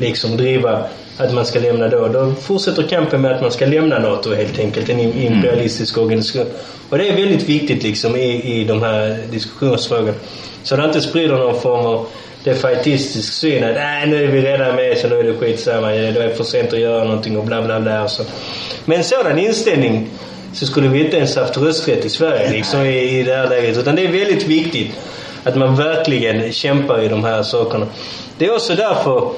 liksom 0.01 0.37
driva 0.37 0.85
att 1.17 1.33
man 1.33 1.45
ska 1.45 1.59
lämna 1.59 1.87
då. 1.87 2.07
Då 2.07 2.33
fortsätter 2.41 2.83
kampen 2.83 3.21
med 3.21 3.31
att 3.31 3.41
man 3.41 3.51
ska 3.51 3.65
lämna 3.65 3.99
NATO 3.99 4.33
helt 4.33 4.59
enkelt, 4.59 4.89
en 4.89 4.99
imperialistisk 4.99 5.97
organisation. 5.97 6.45
Och 6.89 6.97
det 6.97 7.09
är 7.09 7.15
väldigt 7.15 7.49
viktigt 7.49 7.83
liksom 7.83 8.15
i, 8.15 8.59
i 8.59 8.63
de 8.63 8.81
här 8.81 9.17
diskussionsfrågorna. 9.31 10.13
Så 10.63 10.75
det 10.75 10.85
inte 10.85 11.01
sprider 11.01 11.37
någon 11.37 11.59
form 11.59 11.85
av 11.85 12.07
defaitistisk 12.43 13.33
syn 13.33 13.63
att 13.63 13.75
nej 13.75 14.07
nu 14.07 14.23
är 14.23 14.27
vi 14.27 14.41
redan 14.41 14.75
med 14.75 14.97
så 14.97 15.07
nu 15.07 15.19
är 15.19 15.23
det 15.23 15.33
skitsamma, 15.33 15.87
det 15.87 16.23
är 16.23 16.35
för 16.35 16.43
sent 16.43 16.73
att 16.73 16.79
göra 16.79 17.03
någonting 17.03 17.37
och 17.37 17.45
bla 17.45 17.61
bla 17.61 17.79
bla 17.79 18.03
och 18.03 18.11
så. 18.11 18.23
Med 18.85 18.97
en 18.97 19.03
sådan 19.03 19.39
inställning 19.39 20.09
så 20.53 20.65
skulle 20.65 20.87
vi 20.87 21.05
inte 21.05 21.17
ens 21.17 21.35
haft 21.35 21.57
rösträtt 21.57 22.05
i 22.05 22.09
Sverige 22.09 22.51
liksom 22.51 22.81
i, 22.81 23.19
i 23.19 23.23
det 23.23 23.35
här 23.35 23.49
läget. 23.49 23.77
Utan 23.77 23.95
det 23.95 24.05
är 24.05 24.11
väldigt 24.11 24.47
viktigt 24.47 24.91
att 25.43 25.55
man 25.55 25.75
verkligen 25.75 26.51
kämpar 26.51 27.01
i 27.01 27.07
de 27.07 27.23
här 27.23 27.43
sakerna. 27.43 27.87
Det 28.37 28.45
är 28.45 28.53
också 28.55 28.75
därför 28.75 29.31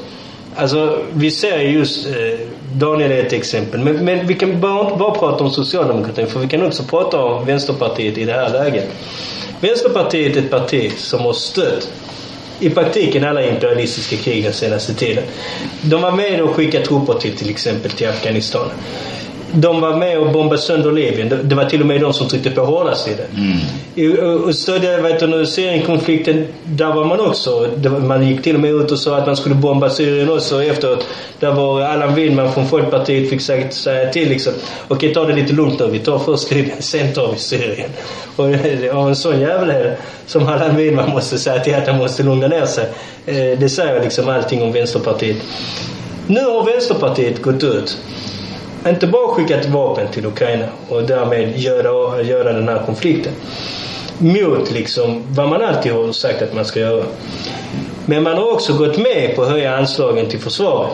Alltså 0.55 0.99
vi 1.13 1.31
ser 1.31 1.59
just, 1.59 2.05
eh, 2.05 2.39
Daniel 2.73 3.11
är 3.11 3.25
ett 3.25 3.33
exempel, 3.33 3.79
men, 3.79 4.05
men 4.05 4.27
vi 4.27 4.33
kan 4.33 4.61
bara 4.61 4.85
inte 4.85 4.97
bara 4.97 5.11
prata 5.11 5.43
om 5.43 5.51
socialdemokratin 5.51 6.27
för 6.27 6.39
vi 6.39 6.47
kan 6.47 6.65
också 6.65 6.83
prata 6.83 7.23
om 7.23 7.45
Vänsterpartiet 7.45 8.17
i 8.17 8.25
det 8.25 8.33
här 8.33 8.49
läget. 8.49 8.87
Vänsterpartiet 9.59 10.37
är 10.37 10.41
ett 10.41 10.49
parti 10.49 10.91
som 10.97 11.19
har 11.19 11.33
stött 11.33 11.89
i 12.59 12.69
praktiken 12.69 13.23
alla 13.23 13.45
imperialistiska 13.45 14.15
krig 14.15 14.43
den 14.43 14.53
senaste 14.53 14.93
tiden. 14.93 15.23
De 15.81 16.01
var 16.01 16.11
med 16.11 16.41
och 16.41 16.49
skickade 16.49 16.85
trupper 16.85 17.13
till 17.13 17.37
till 17.37 17.49
exempel 17.49 17.91
till 17.91 18.09
Afghanistan. 18.09 18.69
De 19.55 19.81
var 19.81 19.97
med 19.97 20.19
och 20.19 20.31
bombade 20.31 20.61
sönder 20.61 20.91
Libyen. 20.91 21.29
Det- 21.29 21.43
Det 21.43 21.55
var 21.55 21.65
till 21.65 21.81
och 21.81 21.87
med 21.87 22.01
de 22.01 22.13
som 22.13 22.27
tryckte 22.27 22.51
på 22.51 22.61
hårdast 22.61 23.07
i 23.07 23.11
det. 23.13 23.27
I- 24.01 24.17
och- 24.19 24.41
Och 24.47 24.55
stödde 24.55 24.97
vet 25.01 25.19
du, 25.19 25.45
Syrienkonflikten, 25.45 26.47
där 26.63 26.93
var 26.93 27.05
man 27.05 27.19
också. 27.19 27.67
Det 27.77 27.89
man 27.89 28.27
gick 28.27 28.43
till 28.43 28.55
och 28.55 28.61
med 28.61 28.71
ut 28.71 28.91
och 28.91 28.99
sa 28.99 29.17
att 29.17 29.25
man 29.27 29.37
skulle 29.37 29.55
bomba 29.55 29.89
Syrien 29.89 30.29
också 30.31 30.63
efteråt. 30.63 31.05
Där 31.39 31.51
var 31.51 31.81
Allan 31.81 32.15
Widman 32.15 32.53
från 32.53 32.67
Folkpartiet 32.67 33.29
fick 33.29 33.41
säkert 33.41 33.73
säga 33.73 34.09
till 34.13 34.29
liksom. 34.29 34.53
Okej, 34.87 35.13
ta 35.13 35.25
det 35.25 35.33
lite 35.33 35.53
lugnt 35.53 35.79
nu. 35.79 35.87
Vi 35.87 35.99
tar 35.99 36.19
först 36.19 36.51
Libyen, 36.51 36.81
sen 36.81 37.13
tar 37.13 37.31
vi 37.33 37.39
Syrien. 37.39 37.89
Och, 38.35 38.45
och 39.01 39.07
en 39.09 39.15
sån 39.15 39.39
jävel 39.41 39.91
som 40.25 40.47
Allan 40.47 40.75
Widman 40.75 41.09
måste 41.09 41.37
säga 41.37 41.59
till 41.59 41.75
att 41.75 41.87
han 41.87 41.97
måste 41.97 42.23
lugna 42.23 42.47
ner 42.47 42.65
sig. 42.65 42.85
Eh, 43.25 43.59
Det 43.59 43.69
säger 43.69 44.03
liksom 44.03 44.29
allting 44.29 44.61
om 44.63 44.71
Vänsterpartiet. 44.71 45.37
Nu 46.27 46.39
har 46.39 46.65
Vänsterpartiet 46.65 47.41
gått 47.41 47.63
ut 47.63 47.97
inte 48.87 49.07
bara 49.07 49.27
skickat 49.27 49.65
vapen 49.65 50.07
till 50.07 50.25
Ukraina 50.25 50.67
och 50.89 51.03
därmed 51.03 51.57
göra, 51.57 52.21
göra 52.21 52.53
den 52.53 52.67
här 52.67 52.83
konflikten. 52.85 53.33
Mot 54.17 54.71
liksom 54.71 55.23
vad 55.29 55.49
man 55.49 55.61
alltid 55.61 55.91
har 55.91 56.11
sagt 56.11 56.41
att 56.41 56.53
man 56.53 56.65
ska 56.65 56.79
göra. 56.79 57.05
Men 58.05 58.23
man 58.23 58.37
har 58.37 58.51
också 58.51 58.73
gått 58.73 58.97
med 58.97 59.35
på 59.35 59.41
att 59.41 59.49
höja 59.49 59.77
anslagen 59.77 60.29
till 60.29 60.39
försvaret. 60.39 60.93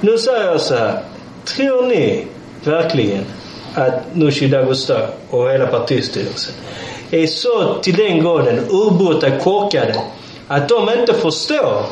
Nu 0.00 0.18
säger 0.18 0.46
jag 0.46 0.60
så 0.60 0.74
här. 0.74 1.02
Tror 1.44 1.86
ni 1.86 2.26
verkligen 2.64 3.24
att 3.74 4.14
Nooshi 4.14 4.48
Dadgostar 4.48 5.08
och 5.30 5.50
hela 5.50 5.66
partistyrelsen 5.66 6.54
är 7.10 7.26
så 7.26 7.74
till 7.74 7.94
den 7.96 8.20
graden 8.20 8.58
urbota 8.70 9.30
korkade 9.30 9.94
att 10.48 10.68
de 10.68 10.90
inte 10.98 11.14
förstår 11.14 11.82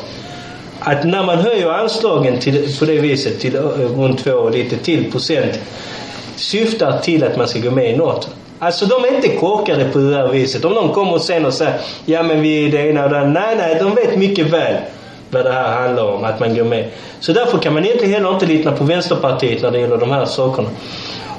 att 0.85 1.03
när 1.03 1.23
man 1.23 1.37
höjer 1.37 1.69
anslagen 1.69 2.39
till, 2.39 2.77
på 2.79 2.85
det 2.85 2.99
viset 2.99 3.39
till 3.39 3.55
eh, 3.55 3.61
runt 3.97 4.19
två 4.19 4.31
och 4.31 4.51
lite 4.51 4.77
till 4.77 5.11
procent 5.11 5.59
syftar 6.35 6.99
till 6.99 7.23
att 7.23 7.37
man 7.37 7.47
ska 7.47 7.59
gå 7.59 7.71
med 7.71 7.91
i 7.91 7.97
NATO. 7.97 8.27
Alltså 8.59 8.85
de 8.85 9.03
är 9.03 9.15
inte 9.15 9.29
korkade 9.29 9.85
på 9.85 9.99
det 9.99 10.15
här 10.15 10.27
viset. 10.27 10.65
Om 10.65 10.73
de 10.73 10.93
kommer 10.93 11.19
sen 11.19 11.45
och 11.45 11.53
säger 11.53 11.79
ja 12.05 12.23
men 12.23 12.41
vi 12.41 12.65
är 12.65 12.71
det 12.71 12.89
ena 12.89 13.03
och 13.03 13.09
det 13.09 13.19
andra. 13.19 13.41
Nej, 13.41 13.55
nej, 13.57 13.77
de 13.79 13.95
vet 13.95 14.17
mycket 14.17 14.45
väl 14.45 14.75
vad 15.29 15.45
det 15.45 15.51
här 15.51 15.81
handlar 15.81 16.03
om, 16.03 16.23
att 16.23 16.39
man 16.39 16.55
går 16.55 16.63
med. 16.63 16.89
Så 17.19 17.33
därför 17.33 17.57
kan 17.57 17.73
man 17.73 17.85
egentligen 17.85 18.13
heller 18.13 18.33
inte 18.33 18.45
lita 18.45 18.71
på 18.71 18.83
Vänsterpartiet 18.83 19.61
när 19.61 19.71
det 19.71 19.79
gäller 19.79 19.97
de 19.97 20.11
här 20.11 20.25
sakerna. 20.25 20.69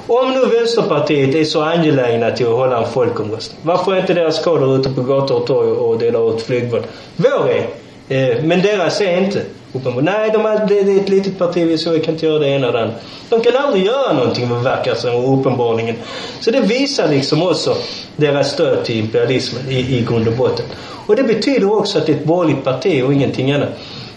Om 0.07 0.31
nu 0.31 0.47
Vänsterpartiet 0.47 1.35
är 1.35 1.45
så 1.45 1.63
angelägna 1.63 2.31
till 2.31 2.47
att 2.47 2.53
hålla 2.53 2.79
en 2.79 2.91
folkomröstning, 2.91 3.61
varför 3.63 3.95
är 3.95 4.01
inte 4.01 4.15
deras 4.15 4.45
koder 4.45 4.79
ute 4.79 4.91
på 4.91 5.03
gator 5.03 5.37
och 5.37 5.47
torg 5.47 5.71
och 5.71 5.99
delar 5.99 6.35
ut 6.35 6.43
flygblad? 6.43 6.83
Vår 7.17 7.51
är, 7.51 7.67
eh, 8.09 8.43
men 8.43 8.63
deras 8.63 9.01
är 9.01 9.19
inte. 9.19 9.43
uppenbart. 9.73 10.05
Nej, 10.05 10.31
de 10.33 10.47
är, 10.47 10.67
det 10.67 10.83
det 10.83 10.93
är 10.93 11.01
ett 11.01 11.09
litet 11.09 11.39
parti, 11.39 11.57
vi 11.57 11.79
så 11.79 11.91
vi 11.91 12.01
kan 12.01 12.15
inte 12.15 12.27
göra 12.27 12.39
det 12.39 12.49
ena 12.49 12.67
och 12.67 12.73
det 12.73 12.83
andra. 12.83 12.95
De 13.29 13.41
kan 13.41 13.57
aldrig 13.57 13.85
göra 13.85 14.13
någonting 14.13 14.49
vad 14.49 14.59
det 14.59 14.65
verkar 14.65 14.95
som, 14.95 15.39
uppenbarligen. 15.39 15.97
Så 16.41 16.51
det 16.51 16.61
visar 16.61 17.09
liksom 17.09 17.43
också 17.43 17.77
deras 18.17 18.53
stöd 18.53 18.85
till 18.85 18.99
imperialismen 18.99 19.63
i, 19.69 19.99
i 19.99 20.05
grund 20.09 20.29
och 20.29 20.35
botten. 20.35 20.67
Och 21.07 21.17
det 21.17 21.23
betyder 21.23 21.73
också 21.73 21.99
att 21.99 22.07
det 22.07 22.13
är 22.13 22.17
ett 22.17 22.25
borgerligt 22.25 22.65
parti 22.65 23.03
och 23.03 23.13
ingenting 23.13 23.53
annat. 23.53 23.69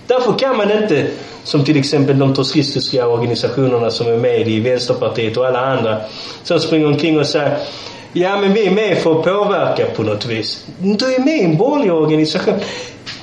Därför 0.08 0.34
kan 0.40 0.58
man 0.58 0.72
inte, 0.72 1.08
som 1.44 1.66
till 1.66 1.78
exempel 1.78 2.20
de 2.20 2.34
trotskistiska 2.34 3.08
organisationerna 3.08 3.92
som 3.92 4.08
är 4.08 4.18
med 4.18 4.48
i 4.48 4.60
Vänsterpartiet 4.60 5.38
och 5.38 5.46
alla 5.48 5.60
andra, 5.60 6.02
som 6.44 6.60
springer 6.60 6.88
omkring 6.88 7.20
och 7.20 7.26
säger 7.26 7.58
Ja 8.14 8.42
men 8.42 8.54
vi 8.54 8.68
är 8.68 8.72
med 8.72 8.98
för 8.98 9.20
att 9.20 9.26
påverka 9.26 9.86
på 9.86 10.04
något 10.04 10.26
vis. 10.26 10.66
Du 10.80 11.16
är 11.16 11.20
med 11.20 11.38
i 11.38 11.44
en 11.44 11.58
borgerlig 11.58 11.94
organisation. 11.94 12.54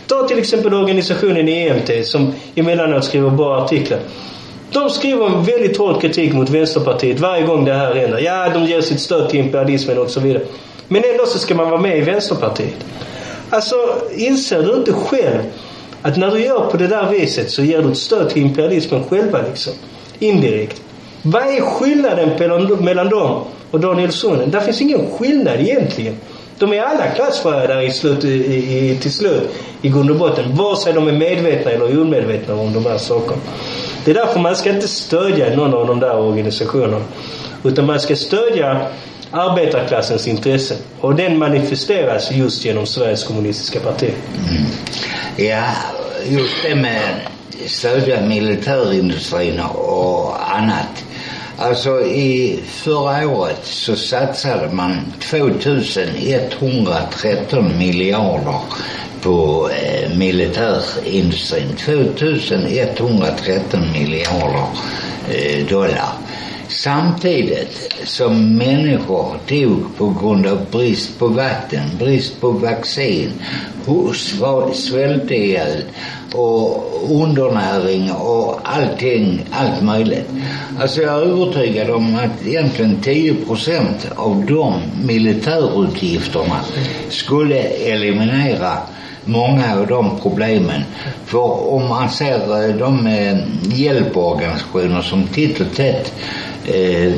Ta 0.07 0.29
till 0.29 0.39
exempel 0.39 0.75
organisationen 0.75 1.49
EMT 1.49 2.07
som 2.07 2.33
emellanåt 2.55 3.05
skriver 3.05 3.31
bra 3.31 3.65
artiklar. 3.65 3.99
De 4.73 4.91
skriver 4.91 5.27
en 5.27 5.45
väldigt 5.45 5.77
hård 5.77 6.01
kritik 6.01 6.33
mot 6.33 6.51
Vänsterpartiet 6.51 7.21
varje 7.21 7.47
gång 7.47 7.65
det 7.65 7.75
här 7.75 7.95
händer. 7.95 8.19
Ja, 8.19 8.49
de 8.49 8.65
ger 8.65 8.81
sitt 8.81 9.01
stöd 9.01 9.29
till 9.31 9.41
imperialismen 9.41 9.99
och 9.99 10.11
så 10.11 10.21
vidare. 10.21 10.43
Men 10.89 11.03
ändå 11.05 11.27
så 11.27 11.39
ska 11.39 11.55
man 11.55 11.71
vara 11.71 11.81
med 11.81 11.99
i 11.99 12.01
Vänsterpartiet. 12.01 12.87
Alltså, 13.51 13.77
inser 14.17 14.63
du 14.63 14.75
inte 14.75 14.93
själv 14.93 15.43
att 16.03 16.17
när 16.17 16.31
du 16.31 16.45
gör 16.45 16.71
på 16.71 16.77
det 16.77 16.87
där 16.87 17.11
viset 17.11 17.51
så 17.51 17.63
ger 17.63 17.83
du 17.83 17.91
ett 17.91 17.99
stöd 17.99 18.31
till 18.31 18.43
imperialismen 18.43 19.05
själva 19.05 19.39
liksom. 19.49 19.73
Indirekt. 20.19 20.83
Vad 21.23 21.43
är 21.43 21.61
skillnaden 21.61 22.31
mellan, 22.85 23.09
dem 23.09 23.45
och 23.71 23.81
Daniel 23.81 24.13
Suhonen? 24.13 24.51
Det 24.51 24.61
finns 24.61 24.81
ingen 24.81 25.11
skillnad 25.11 25.61
egentligen. 25.61 26.17
De 26.59 26.73
är 26.73 26.83
alla 26.83 27.07
klassförrädare 27.07 27.85
i 27.85 27.91
slut, 27.91 28.25
i, 28.25 28.33
i, 28.33 28.97
till 29.01 29.13
slut 29.13 29.51
i 29.83 29.89
grund 29.89 30.11
och 30.11 30.17
botten. 30.17 30.57
Vare 30.57 30.77
sig 30.77 30.93
de 30.93 31.09
är 31.09 31.13
medvetna 31.13 31.71
eller 31.71 32.01
omedvetna 32.01 32.55
om 32.55 32.73
de 32.73 32.87
här 32.87 32.99
sakerna. 32.99 33.43
Det 34.05 34.11
är 34.11 34.15
därför 34.15 34.41
man 34.41 34.57
ska 34.57 34.71
inte 34.71 34.89
stödja 34.89 35.57
någon 35.57 35.75
av 35.75 35.87
de 35.87 36.01
där 36.01 36.19
organisationerna. 36.19 37.05
Utan 37.65 37.87
man 37.87 38.01
ska 38.01 38.17
stödja 38.17 38.87
arbetarklassens 39.31 40.29
intressen. 40.29 40.77
Och 41.01 41.15
den 41.15 41.39
manifesteras 41.39 42.33
just 42.33 42.65
genom 42.65 42.87
Sveriges 42.87 43.25
kommunistiska 43.25 43.81
parti. 43.81 44.11
Mm. 44.51 44.63
Ja, 45.37 45.65
just 46.29 46.63
det 46.63 46.75
med 46.75 47.01
stödja 47.67 48.21
militärindustrin 48.21 49.61
och 49.61 50.57
annat. 50.57 51.06
Alltså 51.59 52.01
i 52.01 52.61
förra 52.67 53.29
året 53.29 53.61
så 53.63 53.97
satsade 53.97 54.73
man 54.73 55.13
2113 55.21 57.79
miljarder 57.79 58.61
på 59.23 59.71
eh, 59.71 60.17
militärindustrin. 60.17 61.77
2113 61.77 63.93
miljarder 63.93 64.67
eh, 65.31 65.67
dollar. 65.67 66.13
Samtidigt 66.69 67.95
som 68.05 68.57
människor 68.57 69.37
dog 69.49 69.97
på 69.97 70.15
grund 70.21 70.47
av 70.47 70.67
brist 70.71 71.19
på 71.19 71.29
vatten, 71.29 71.91
brist 71.99 72.41
på 72.41 72.51
vaccin, 72.51 73.33
svälte 74.75 75.35
ihjäl 75.35 75.83
och 76.35 76.93
undernäring 77.11 78.13
och 78.13 78.61
allting, 78.63 79.45
allt 79.51 79.83
möjligt. 79.83 80.31
Alltså 80.81 81.03
jag 81.03 81.15
är 81.15 81.27
övertygad 81.27 81.91
om 81.91 82.17
att 82.17 82.47
egentligen 82.47 83.01
10 83.03 83.35
procent 83.35 84.09
av 84.17 84.45
de 84.47 84.83
militärutgifterna 85.07 86.61
skulle 87.09 87.59
eliminera 87.63 88.79
många 89.27 89.77
av 89.77 89.87
de 89.87 90.19
problemen. 90.23 90.83
För 91.25 91.69
om 91.73 91.89
man 91.89 92.11
ser 92.11 92.69
eh, 92.69 92.77
de 92.77 93.07
eh, 93.07 93.37
hjälporganisationer 93.79 95.03
som 95.03 95.27
titt 95.27 95.61
och 95.61 95.73
tätt 95.77 96.13
eh, 96.65 97.13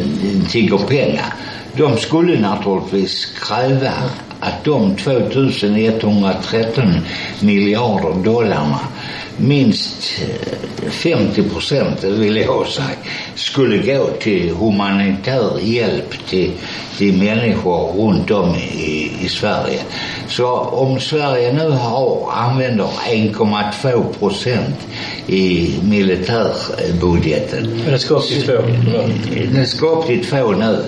tigger 0.48 0.78
pengar. 0.78 1.34
De 1.76 1.96
skulle 1.96 2.40
naturligtvis 2.40 3.26
kräva 3.26 3.92
att 4.41 4.64
de 4.64 4.97
2113 4.97 6.84
miljarder 7.41 8.24
dollarna 8.24 8.80
minst 9.39 10.22
eh, 10.22 10.91
50 10.91 11.43
procent, 11.43 12.05
vill 12.05 12.36
jag 12.36 12.66
säga, 12.66 12.89
skulle 13.34 13.78
gå 13.78 14.07
till 14.20 14.55
humanitär 14.55 15.59
hjälp 15.62 16.26
till, 16.28 16.53
till 16.99 17.18
människor 17.18 17.93
runt 17.93 18.30
om 18.30 18.55
i, 18.55 19.12
i 19.20 19.28
Sverige. 19.28 19.80
Så 20.28 20.47
om 20.57 21.01
Sverige 21.01 21.53
nu 21.53 21.70
har, 21.70 22.30
använder 22.32 22.84
1,2 22.84 24.12
procent 24.18 24.76
i 25.26 25.74
militärbudgeten 25.82 27.80
Men 27.84 27.93
det 27.93 27.99
ska 27.99 28.14
upp 28.14 28.28
till 28.28 28.43
två. 28.43 28.62
den 29.53 29.66
ska 29.66 29.86
upp 29.86 30.07
till 30.07 30.24
två 30.24 30.53
nu. 30.53 30.84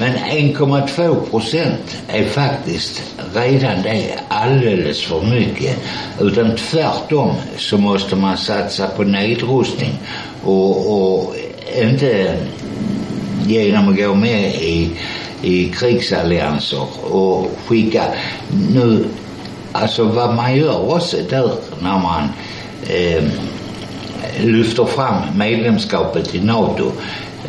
Men 0.00 0.14
1,2 0.14 1.30
procent 1.30 1.96
är 2.08 2.24
faktiskt 2.24 3.02
redan 3.34 3.82
det 3.82 4.18
alldeles 4.28 5.02
för 5.02 5.22
mycket. 5.22 5.78
Utan 6.20 6.56
tvärtom 6.56 7.34
så 7.56 7.78
måste 7.78 8.16
man 8.16 8.36
satsa 8.36 8.88
på 8.88 9.02
nedrustning 9.02 9.98
och, 10.44 10.92
och 10.92 11.34
inte 11.82 12.36
genom 13.46 13.88
att 13.88 13.96
gå 13.96 14.14
med 14.14 14.54
i, 14.54 14.90
i 15.42 15.68
krigsallianser 15.68 16.86
och 17.12 17.50
skicka 17.66 18.04
nu, 18.72 19.04
alltså 19.72 20.04
vad 20.04 20.34
man 20.34 20.56
gör 20.56 20.94
också 20.94 21.16
där 21.30 21.50
när 21.80 21.98
man 21.98 22.28
eh, 22.88 23.24
lyfter 24.44 24.84
fram 24.84 25.22
medlemskapet 25.36 26.34
i 26.34 26.40
NATO. 26.40 26.92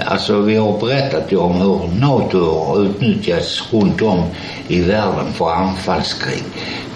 Alltså 0.05 0.41
vi 0.41 0.55
har 0.55 0.79
berättat 0.79 1.31
ju 1.31 1.37
om 1.37 1.55
hur 1.61 1.99
NATO 1.99 2.65
har 2.65 2.81
utnyttjats 2.85 3.73
runt 3.73 4.01
om 4.01 4.23
i 4.67 4.81
världen 4.81 5.33
för 5.33 5.51
anfallskrig. 5.51 6.43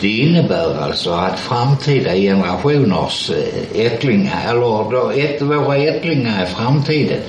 Det 0.01 0.17
innebär 0.17 0.81
alltså 0.81 1.11
att 1.11 1.39
framtida 1.39 2.13
generationers 2.13 3.31
eh, 3.31 3.85
ättlingar, 3.85 4.49
eller 4.49 5.19
ett, 5.19 5.41
våra 5.41 5.77
ättlingar 5.77 6.43
i 6.43 6.45
framtiden 6.45 7.19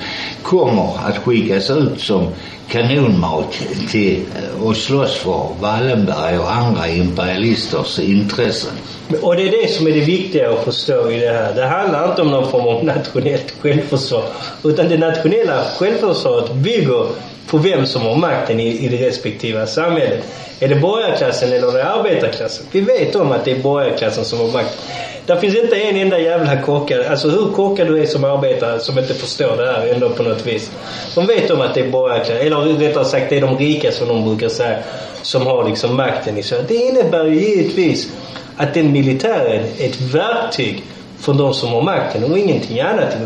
kommer 0.41 1.07
att 1.07 1.17
skickas 1.17 1.69
ut 1.69 1.99
som 2.01 2.27
kanonmat 2.69 3.51
till 3.89 4.25
eh, 4.35 4.63
och 4.63 4.77
slåss 4.77 5.15
för 5.15 5.47
Wallenberg 5.59 6.39
och 6.39 6.51
andra 6.51 6.87
imperialisters 6.87 7.99
intressen. 7.99 8.73
Och 9.21 9.35
det 9.35 9.47
är 9.47 9.51
det 9.51 9.71
som 9.71 9.87
är 9.87 9.91
det 9.91 9.99
viktiga 9.99 10.51
att 10.51 10.63
förstå 10.63 11.11
i 11.11 11.19
det 11.19 11.29
här. 11.29 11.53
Det 11.53 11.65
handlar 11.65 12.09
inte 12.09 12.21
om 12.21 12.31
någon 12.31 12.51
form 12.51 12.67
av 12.67 12.85
nationellt 12.85 13.53
självförsvar. 13.61 14.23
Utan 14.63 14.89
det 14.89 14.97
nationella 14.97 15.63
självförsvaret 15.77 16.53
bygger 16.53 17.05
på 17.47 17.57
vem 17.57 17.85
som 17.85 18.01
har 18.01 18.15
makten 18.15 18.59
i, 18.59 18.85
i 18.85 18.87
det 18.87 19.07
respektive 19.07 19.67
samhället. 19.67 20.23
Är 20.59 20.67
det 20.67 20.75
borgarklassen 20.75 21.53
eller 21.53 21.67
är 21.67 21.73
det 21.73 21.85
arbetarklassen? 21.85 22.65
Vi 22.71 22.81
vet 22.81 23.15
om 23.15 23.31
att 23.31 23.45
det 23.45 23.51
är 23.51 23.59
borgarklassen 23.59 24.25
som 24.25 24.39
har 24.39 24.47
makten. 24.47 24.81
Det 25.25 25.39
finns 25.39 25.55
inte 25.55 25.75
en 25.75 25.95
enda 25.95 26.19
jävla 26.19 26.61
korkad, 26.61 27.05
alltså 27.05 27.29
hur 27.29 27.51
korkad 27.51 27.87
du 27.87 28.01
är 28.01 28.05
som 28.05 28.23
arbetare 28.23 28.79
som 28.79 28.99
inte 28.99 29.13
förstår 29.13 29.57
det 29.57 29.71
här 29.71 29.87
ändå 29.93 30.09
på 30.09 30.23
något 30.23 30.47
vis. 30.47 30.71
De 31.15 31.27
vet 31.27 31.51
om 31.51 31.61
att 31.61 31.73
det 31.73 31.81
är 31.81 31.89
borgarklassen, 31.89 32.37
eller 32.37 32.57
rättare 32.57 33.05
sagt 33.05 33.29
det 33.29 33.37
är 33.37 33.41
de 33.41 33.57
rika 33.57 33.91
som 33.91 34.07
de 34.07 34.25
brukar 34.25 34.49
säga, 34.49 34.77
som 35.21 35.47
har 35.47 35.69
liksom 35.69 35.95
makten 35.95 36.37
i 36.37 36.43
Sverige. 36.43 36.63
Det 36.67 36.75
innebär 36.75 37.25
ju 37.25 37.39
givetvis 37.39 38.11
att 38.57 38.73
den 38.73 38.91
militären 38.91 39.63
är 39.77 39.85
ett 39.85 40.01
verktyg 40.01 40.83
för 41.19 41.33
de 41.33 41.53
som 41.53 41.69
har 41.69 41.81
makten 41.81 42.23
och 42.23 42.37
ingenting 42.37 42.79
annat. 42.81 43.17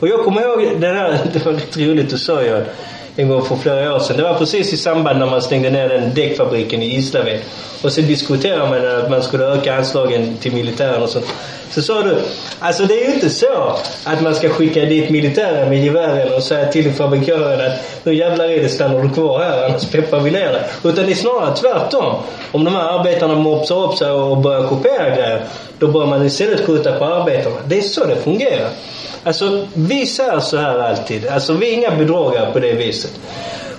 Och 0.00 0.08
jag 0.08 0.24
kommer 0.24 0.42
ihåg 0.42 0.80
det 0.80 0.86
här, 0.86 1.18
det 1.32 1.44
var 1.44 1.52
lite 1.52 1.80
roligt 1.80 2.10
du 2.10 2.18
sa 2.18 2.42
Johan 2.42 2.64
en 3.16 3.28
gång 3.28 3.44
för 3.44 3.56
flera 3.56 3.94
år 3.94 3.98
sedan. 3.98 4.16
Det 4.16 4.22
var 4.22 4.34
precis 4.34 4.72
i 4.72 4.76
samband 4.76 5.18
när 5.18 5.26
man 5.26 5.42
stängde 5.42 5.70
ner 5.70 5.88
den 5.88 6.14
däckfabriken 6.14 6.82
i 6.82 6.94
Gislaved. 6.94 7.40
Och 7.82 7.92
så 7.92 8.00
diskuterade 8.00 8.70
man 8.70 9.04
att 9.04 9.10
man 9.10 9.22
skulle 9.22 9.44
öka 9.44 9.74
anslagen 9.76 10.36
till 10.36 10.52
militären 10.54 11.02
och 11.02 11.08
sånt. 11.08 11.26
Så 11.70 11.82
sa 11.82 12.02
du, 12.02 12.16
alltså 12.58 12.84
det 12.84 12.94
är 12.94 13.08
ju 13.08 13.14
inte 13.14 13.30
så 13.30 13.76
att 14.04 14.22
man 14.22 14.34
ska 14.34 14.48
skicka 14.48 14.80
dit 14.80 15.10
militären 15.10 15.68
med 15.68 15.84
gevären 15.84 16.32
och 16.32 16.42
säga 16.42 16.72
till 16.72 16.92
fabrikören 16.92 17.72
att 17.72 18.04
nu 18.04 18.14
jävlar 18.14 18.44
är 18.44 18.62
det 18.62 18.68
stannar 18.68 19.02
du 19.02 19.08
kvar 19.08 19.38
här 19.38 19.68
annars 19.68 19.86
peppar 19.86 20.20
vi 20.20 20.30
ner 20.30 20.52
dig. 20.52 20.62
Utan 20.84 21.06
det 21.06 21.12
är 21.12 21.14
snarare 21.14 21.56
tvärtom. 21.56 22.14
Om 22.52 22.64
de 22.64 22.74
här 22.74 22.98
arbetarna 22.98 23.34
mopsar 23.34 23.84
upp 23.84 23.98
sig 23.98 24.10
och 24.10 24.38
börjar 24.38 24.68
kopiera 24.68 25.10
grejer, 25.16 25.44
då 25.78 25.88
bör 25.88 26.06
man 26.06 26.26
istället 26.26 26.66
skjuta 26.66 26.92
på 26.92 27.04
arbetarna. 27.04 27.56
Det 27.66 27.78
är 27.78 27.82
så 27.82 28.04
det 28.04 28.16
fungerar. 28.16 28.70
Alltså 29.24 29.66
vi 29.74 30.06
säger 30.06 30.40
så 30.40 30.56
här 30.56 30.78
alltid. 30.78 31.26
Alltså 31.26 31.52
vi 31.52 31.70
är 31.70 31.74
inga 31.74 31.96
bedragare 31.96 32.52
på 32.52 32.58
det 32.58 32.72
viset. 32.72 33.20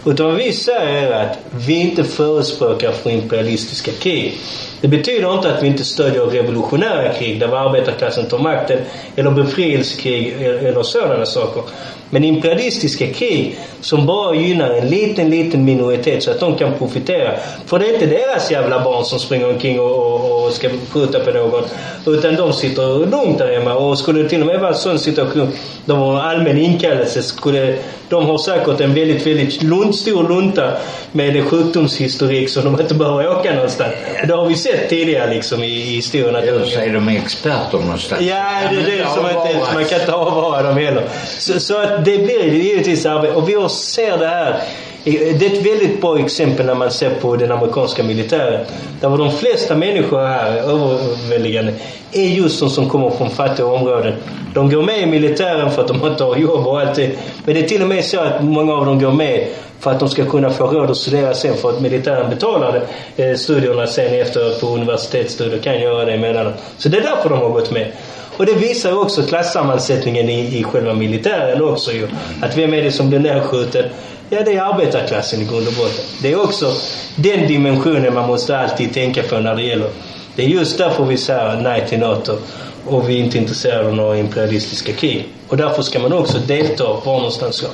Utan 0.06 0.26
vad 0.26 0.36
vi 0.36 0.54
säger 0.54 1.12
är 1.12 1.26
att 1.26 1.38
vi 1.68 1.74
inte 1.74 2.04
förespråkar 2.04 2.92
för 2.92 3.10
imperialistiska 3.10 3.92
krig. 3.92 4.38
Det 4.82 4.88
betyder 4.88 5.34
inte 5.34 5.56
att 5.56 5.64
vi 5.64 5.68
inte 5.68 5.84
stödjer 5.84 6.26
revolutionära 6.26 7.14
krig 7.14 7.40
där 7.40 7.68
arbetarklassen 7.68 8.26
tar 8.26 8.40
makten 8.40 8.80
eller 9.16 9.32
befrielsekrig 9.32 10.36
e-, 10.40 10.68
eller 10.68 10.84
sådana 10.84 11.26
saker. 11.26 11.64
Men 12.10 12.24
imperialistiska 12.24 13.08
krig 13.08 13.58
som 13.82 14.06
bara 14.06 14.36
gynnar 14.36 14.70
en 14.70 14.90
liten, 14.90 15.30
liten 15.30 15.66
minoritet 15.66 16.24
så 16.24 16.32
att 16.32 16.40
de 16.40 16.56
kan 16.56 16.74
profitera. 16.74 17.32
För 17.66 17.80
det 17.80 17.86
är 17.86 17.94
inte 17.94 18.06
deras 18.06 18.52
jävla 18.52 18.84
barn 18.84 19.06
som 19.06 19.20
springer 19.20 19.50
omkring 19.50 19.80
och, 19.80 19.92
och, 19.92 20.46
och 20.46 20.54
ska 20.54 20.70
skjuta 20.90 21.20
på 21.20 21.32
någon. 21.32 21.64
Utan 22.06 22.36
de 22.36 22.54
sitter 22.54 23.00
lugnt 23.00 23.38
där 23.38 23.54
hemma. 23.54 23.74
Och 23.74 24.00
skulle 24.00 24.24
det 24.24 24.30
till 24.30 24.42
och 24.42 24.48
med 24.48 24.60
vara 24.60 24.72
en 24.72 24.78
sån 24.78 25.00
situation 25.00 25.52
där 25.86 25.96
var 25.96 26.14
en 26.14 26.22
allmän 26.22 26.58
inkallelse 26.58 27.24
skulle 27.24 27.78
de 28.10 28.26
har 28.26 28.38
säkert 28.38 28.82
en 28.82 28.94
väldigt, 28.94 29.28
väldigt 29.28 29.64
lunt, 29.64 29.96
stor 29.96 30.30
lunta 30.30 30.72
med 31.12 31.44
sjukdomshistorik 31.44 32.50
så 32.50 32.62
de 32.62 32.80
inte 32.80 32.94
behöver 32.94 33.30
åka 33.40 33.54
någonstans. 33.54 33.94
Det 34.28 34.34
har 34.34 34.46
vi 34.46 34.56
sett 34.56 34.90
tidigare 34.90 35.34
liksom 35.34 35.64
i, 35.64 35.68
i 35.68 35.96
historien. 35.96 36.36
Eller 36.36 36.66
så 36.66 36.80
är 36.80 36.94
de 36.94 37.08
experter 37.08 37.78
någonstans. 37.78 38.22
Ja, 38.22 38.60
det 38.72 38.76
är 38.76 38.98
det 38.98 39.08
som 39.10 39.26
inte, 39.26 39.74
man 39.74 39.86
kan 39.86 40.00
inte 40.00 40.14
avvara 40.14 40.64
dem 40.64 40.78
heller. 40.78 41.04
Så, 41.40 41.60
så 41.60 41.78
att 41.78 42.05
det 42.06 42.18
blir 42.18 42.54
givetvis 42.54 43.06
arbete. 43.06 43.36
Och 43.36 43.50
vi 43.50 43.70
ser 43.70 44.18
det 44.18 44.28
här. 44.28 44.62
Det 45.04 45.44
är 45.44 45.54
ett 45.54 45.66
väldigt 45.66 46.02
bra 46.02 46.20
exempel 46.20 46.66
när 46.66 46.76
man 46.76 46.92
ser 46.92 47.10
på 47.10 47.36
den 47.36 47.52
amerikanska 47.52 48.04
militären. 48.04 48.66
Där 49.02 49.10
var 49.10 49.18
de 49.18 49.32
flesta 49.32 49.76
människor 49.76 50.20
här, 50.20 50.58
överväldigande, 50.58 51.74
är 52.12 52.28
just 52.28 52.60
de 52.60 52.70
som 52.70 52.90
kommer 52.90 53.10
från 53.10 53.30
fattiga 53.30 53.66
områden. 53.66 54.14
De 54.54 54.70
går 54.70 54.84
med 54.84 55.02
i 55.02 55.06
militären 55.06 55.72
för 55.72 55.82
att 55.82 55.88
de 55.88 56.08
inte 56.08 56.24
har 56.24 56.36
jobb 56.36 56.68
och 56.68 56.80
allt 56.80 56.96
det. 56.96 57.12
Men 57.46 57.56
det 57.56 57.60
är 57.62 57.68
till 57.68 57.82
och 57.82 57.88
med 57.88 58.06
så 58.06 58.20
att 58.20 58.44
många 58.44 58.74
av 58.74 58.86
dem 58.86 59.00
går 59.00 59.12
med 59.12 59.48
för 59.80 59.92
att 59.92 60.00
de 60.00 60.10
ska 60.10 60.26
kunna 60.26 60.50
få 60.50 60.68
råd 60.68 60.92
att 60.92 60.98
studera 60.98 61.34
sen 61.34 61.56
för 61.56 61.70
att 61.70 61.82
militären 61.82 62.30
betalar 62.30 62.84
eh, 63.16 63.36
studierna 63.36 63.88
sen 63.88 64.22
efter 64.22 64.60
på 64.60 64.68
universitetsstudier 64.68 65.60
kan 65.60 65.80
göra 65.82 66.06
det 66.06 66.14
emellanåt. 66.14 66.54
Så 66.78 66.90
det 66.90 66.98
är 66.98 67.02
därför 67.02 67.30
de 67.30 67.40
har 67.40 67.50
gått 67.50 67.72
med. 67.72 67.92
Och 68.38 68.46
det 68.46 68.54
visar 68.54 68.98
också 68.98 69.24
klassammansättningen 69.24 70.30
i, 70.30 70.60
i 70.60 70.64
själva 70.64 70.94
militären 70.94 71.62
också 71.62 71.92
ju. 71.92 72.08
Att 72.42 72.58
vem 72.58 72.74
är 72.74 72.84
det 72.84 72.92
som 72.92 73.10
blir 73.10 73.20
nedskjuten? 73.20 73.86
Ja, 74.30 74.42
det 74.46 74.56
är 74.56 74.62
arbetarklassen 74.62 75.42
i 75.42 75.46
grund 75.46 75.68
och 75.68 75.74
botten. 75.74 76.06
Det 76.22 76.32
är 76.32 76.44
också 76.44 76.72
den 77.16 77.48
dimensionen 77.48 78.14
man 78.14 78.28
måste 78.28 78.58
alltid 78.58 78.94
tänka 78.94 79.24
på 79.24 79.40
när 79.40 79.56
det 79.56 79.64
gäller 79.64 79.90
Det 80.36 80.44
är 80.44 80.48
just 80.48 80.78
därför 80.78 81.06
vi 81.06 81.18
säger 81.18 81.62
nej 81.62 81.88
till 81.88 82.00
NATO 82.00 82.38
och 82.86 83.10
vi 83.10 83.20
är 83.20 83.24
inte 83.24 83.38
intresserade 83.38 83.88
av 83.88 83.96
några 83.96 84.18
imperialistiska 84.18 84.94
krig. 84.94 85.28
Och 85.48 85.58
därför 85.58 85.82
ska 85.82 86.00
man 86.00 86.14
också 86.14 86.38
delta 86.38 86.84
var 86.84 87.18
någonstans 87.18 87.56
ska. 87.56 87.68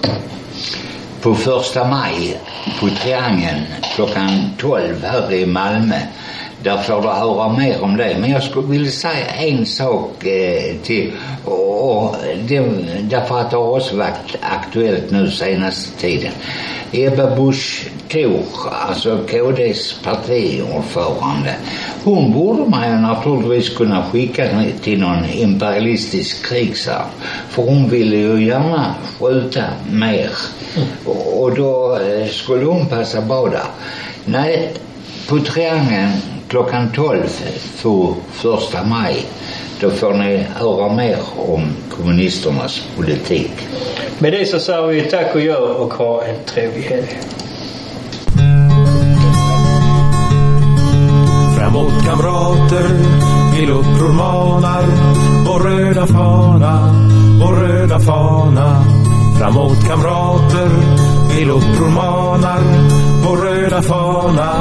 På 1.21 1.35
första 1.35 1.83
maj 1.83 2.37
på 2.79 2.89
Triangeln 2.89 3.61
klockan 3.95 4.29
12 4.57 5.03
här 5.03 5.33
i 5.33 5.45
Malmö. 5.45 5.95
Där 6.63 6.77
får 6.77 7.01
du 7.01 7.07
höra 7.07 7.53
mer 7.53 7.83
om 7.83 7.97
det. 7.97 8.17
Men 8.19 8.31
jag 8.31 8.43
skulle 8.43 8.67
vilja 8.67 8.91
säga 8.91 9.25
en 9.25 9.65
sak 9.65 10.25
eh, 10.25 10.75
till. 10.83 11.11
Och, 11.45 11.97
och 11.97 12.15
det, 12.47 12.59
därför 13.01 13.39
att 13.39 13.51
det 13.51 13.57
har 13.57 13.77
också 13.77 13.95
varit 13.95 14.35
aktuellt 14.41 15.11
nu 15.11 15.31
senaste 15.31 15.99
tiden. 15.99 16.31
Ebba 16.91 17.35
Busch 17.35 17.89
Thor, 18.07 18.43
alltså 18.87 19.17
KDs 19.17 19.95
partiordförande. 20.03 21.55
Hon 22.03 22.33
borde 22.33 22.69
man 22.69 22.89
ju 22.89 22.95
naturligtvis 22.95 23.77
kunna 23.77 24.03
skicka 24.03 24.63
till 24.81 24.99
någon 24.99 25.25
imperialistisk 25.25 26.45
krigshärd. 26.45 27.05
För 27.49 27.63
hon 27.63 27.89
ville 27.89 28.15
ju 28.15 28.45
gärna 28.45 28.95
skjuta 29.19 29.63
mer. 29.91 30.29
Och, 31.05 31.43
och 31.43 31.55
då 31.55 31.97
eh, 31.97 32.27
skulle 32.27 32.65
hon 32.65 32.85
passa 32.85 33.21
bra 33.21 33.49
där. 33.49 33.65
Nej, 34.25 34.73
på 35.29 35.39
Triangeln 35.39 36.11
klockan 36.51 36.91
12 36.95 37.27
för 37.75 38.13
första 38.31 38.83
maj. 38.83 39.25
Då 39.79 39.89
får 39.89 40.13
ni 40.13 40.45
höra 40.55 40.93
mer 40.93 41.17
om 41.37 41.67
kommunisternas 41.89 42.87
politik. 42.95 43.51
Med 44.19 44.33
det 44.33 44.45
så 44.45 44.59
säger 44.59 44.87
vi 44.87 45.01
tack 45.01 45.35
och 45.35 45.41
gör 45.41 45.81
och 45.81 45.93
ha 45.93 46.23
en 46.23 46.35
trevlig 46.45 46.81
helg. 46.81 47.19
Framåt 51.57 52.05
kamrater, 52.05 52.87
till 53.55 53.69
uppror 53.71 54.13
manar 54.13 54.83
vår 55.47 55.59
röda 55.59 56.07
fana, 56.07 56.95
vår 57.41 57.55
röda 57.55 57.99
fana. 57.99 58.83
Framåt 59.39 59.87
kamrater, 59.87 60.69
till 61.35 61.49
uppror 61.49 61.89
manar 61.89 62.61
vår 63.25 63.37
röda 63.37 63.50
Röda 63.61 63.81
fana 63.81 64.51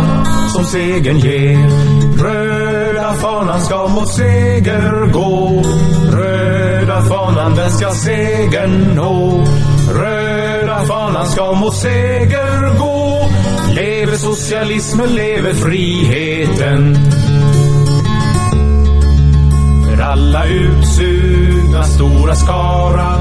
som 0.49 0.65
segern 0.65 1.19
ger. 1.19 1.59
Röda 2.25 3.15
fanan 3.15 3.61
ska 3.61 3.89
mot 3.89 4.09
seger 4.09 5.13
gå. 5.13 5.63
Röda 6.13 7.03
fanan 7.03 7.57
den 7.57 7.71
ska 7.71 7.91
segern 7.91 8.95
nå. 8.97 9.45
Röda 9.93 10.85
fanan 10.87 11.27
ska 11.27 11.53
mot 11.53 11.75
seger 11.75 12.79
gå. 12.79 13.29
Leve 13.75 14.17
socialismen, 14.17 15.09
leve 15.09 15.55
friheten. 15.55 16.97
För 19.87 20.03
alla 20.03 20.45
utsugna 20.47 21.85
stora 21.85 22.35
skara 22.35 23.15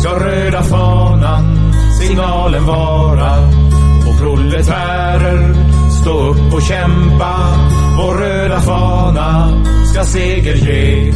ska 0.00 0.08
röda 0.08 0.62
fanan 0.62 1.72
signalen 2.00 2.66
vara 2.66 3.63
militärer, 4.54 5.54
stå 6.00 6.28
upp 6.28 6.54
och 6.54 6.62
kämpa. 6.62 7.34
Vår 7.98 8.14
röda 8.14 8.60
fana 8.60 9.62
ska 9.92 10.04
seger 10.04 10.54
ge. 10.54 11.12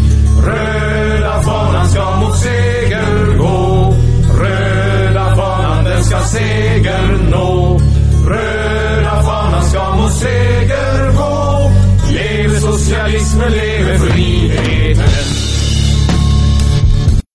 Röda 0.46 1.42
fanan 1.42 1.88
ska 1.88 2.16
mot 2.16 2.36
seger 2.38 3.38
gå. 3.38 3.94
Röda 4.40 5.36
fanan 5.36 5.84
den 5.84 6.04
ska 6.04 6.20
seger 6.20 7.30
nå. 7.30 7.80
Röda 8.26 9.22
fanan 9.22 9.64
ska 9.64 9.96
mot 9.96 10.12
seger 10.12 11.12
gå. 11.16 11.70
Leve 12.12 12.60
socialismen, 12.60 13.52
leve 13.52 13.98
friheten. 13.98 15.47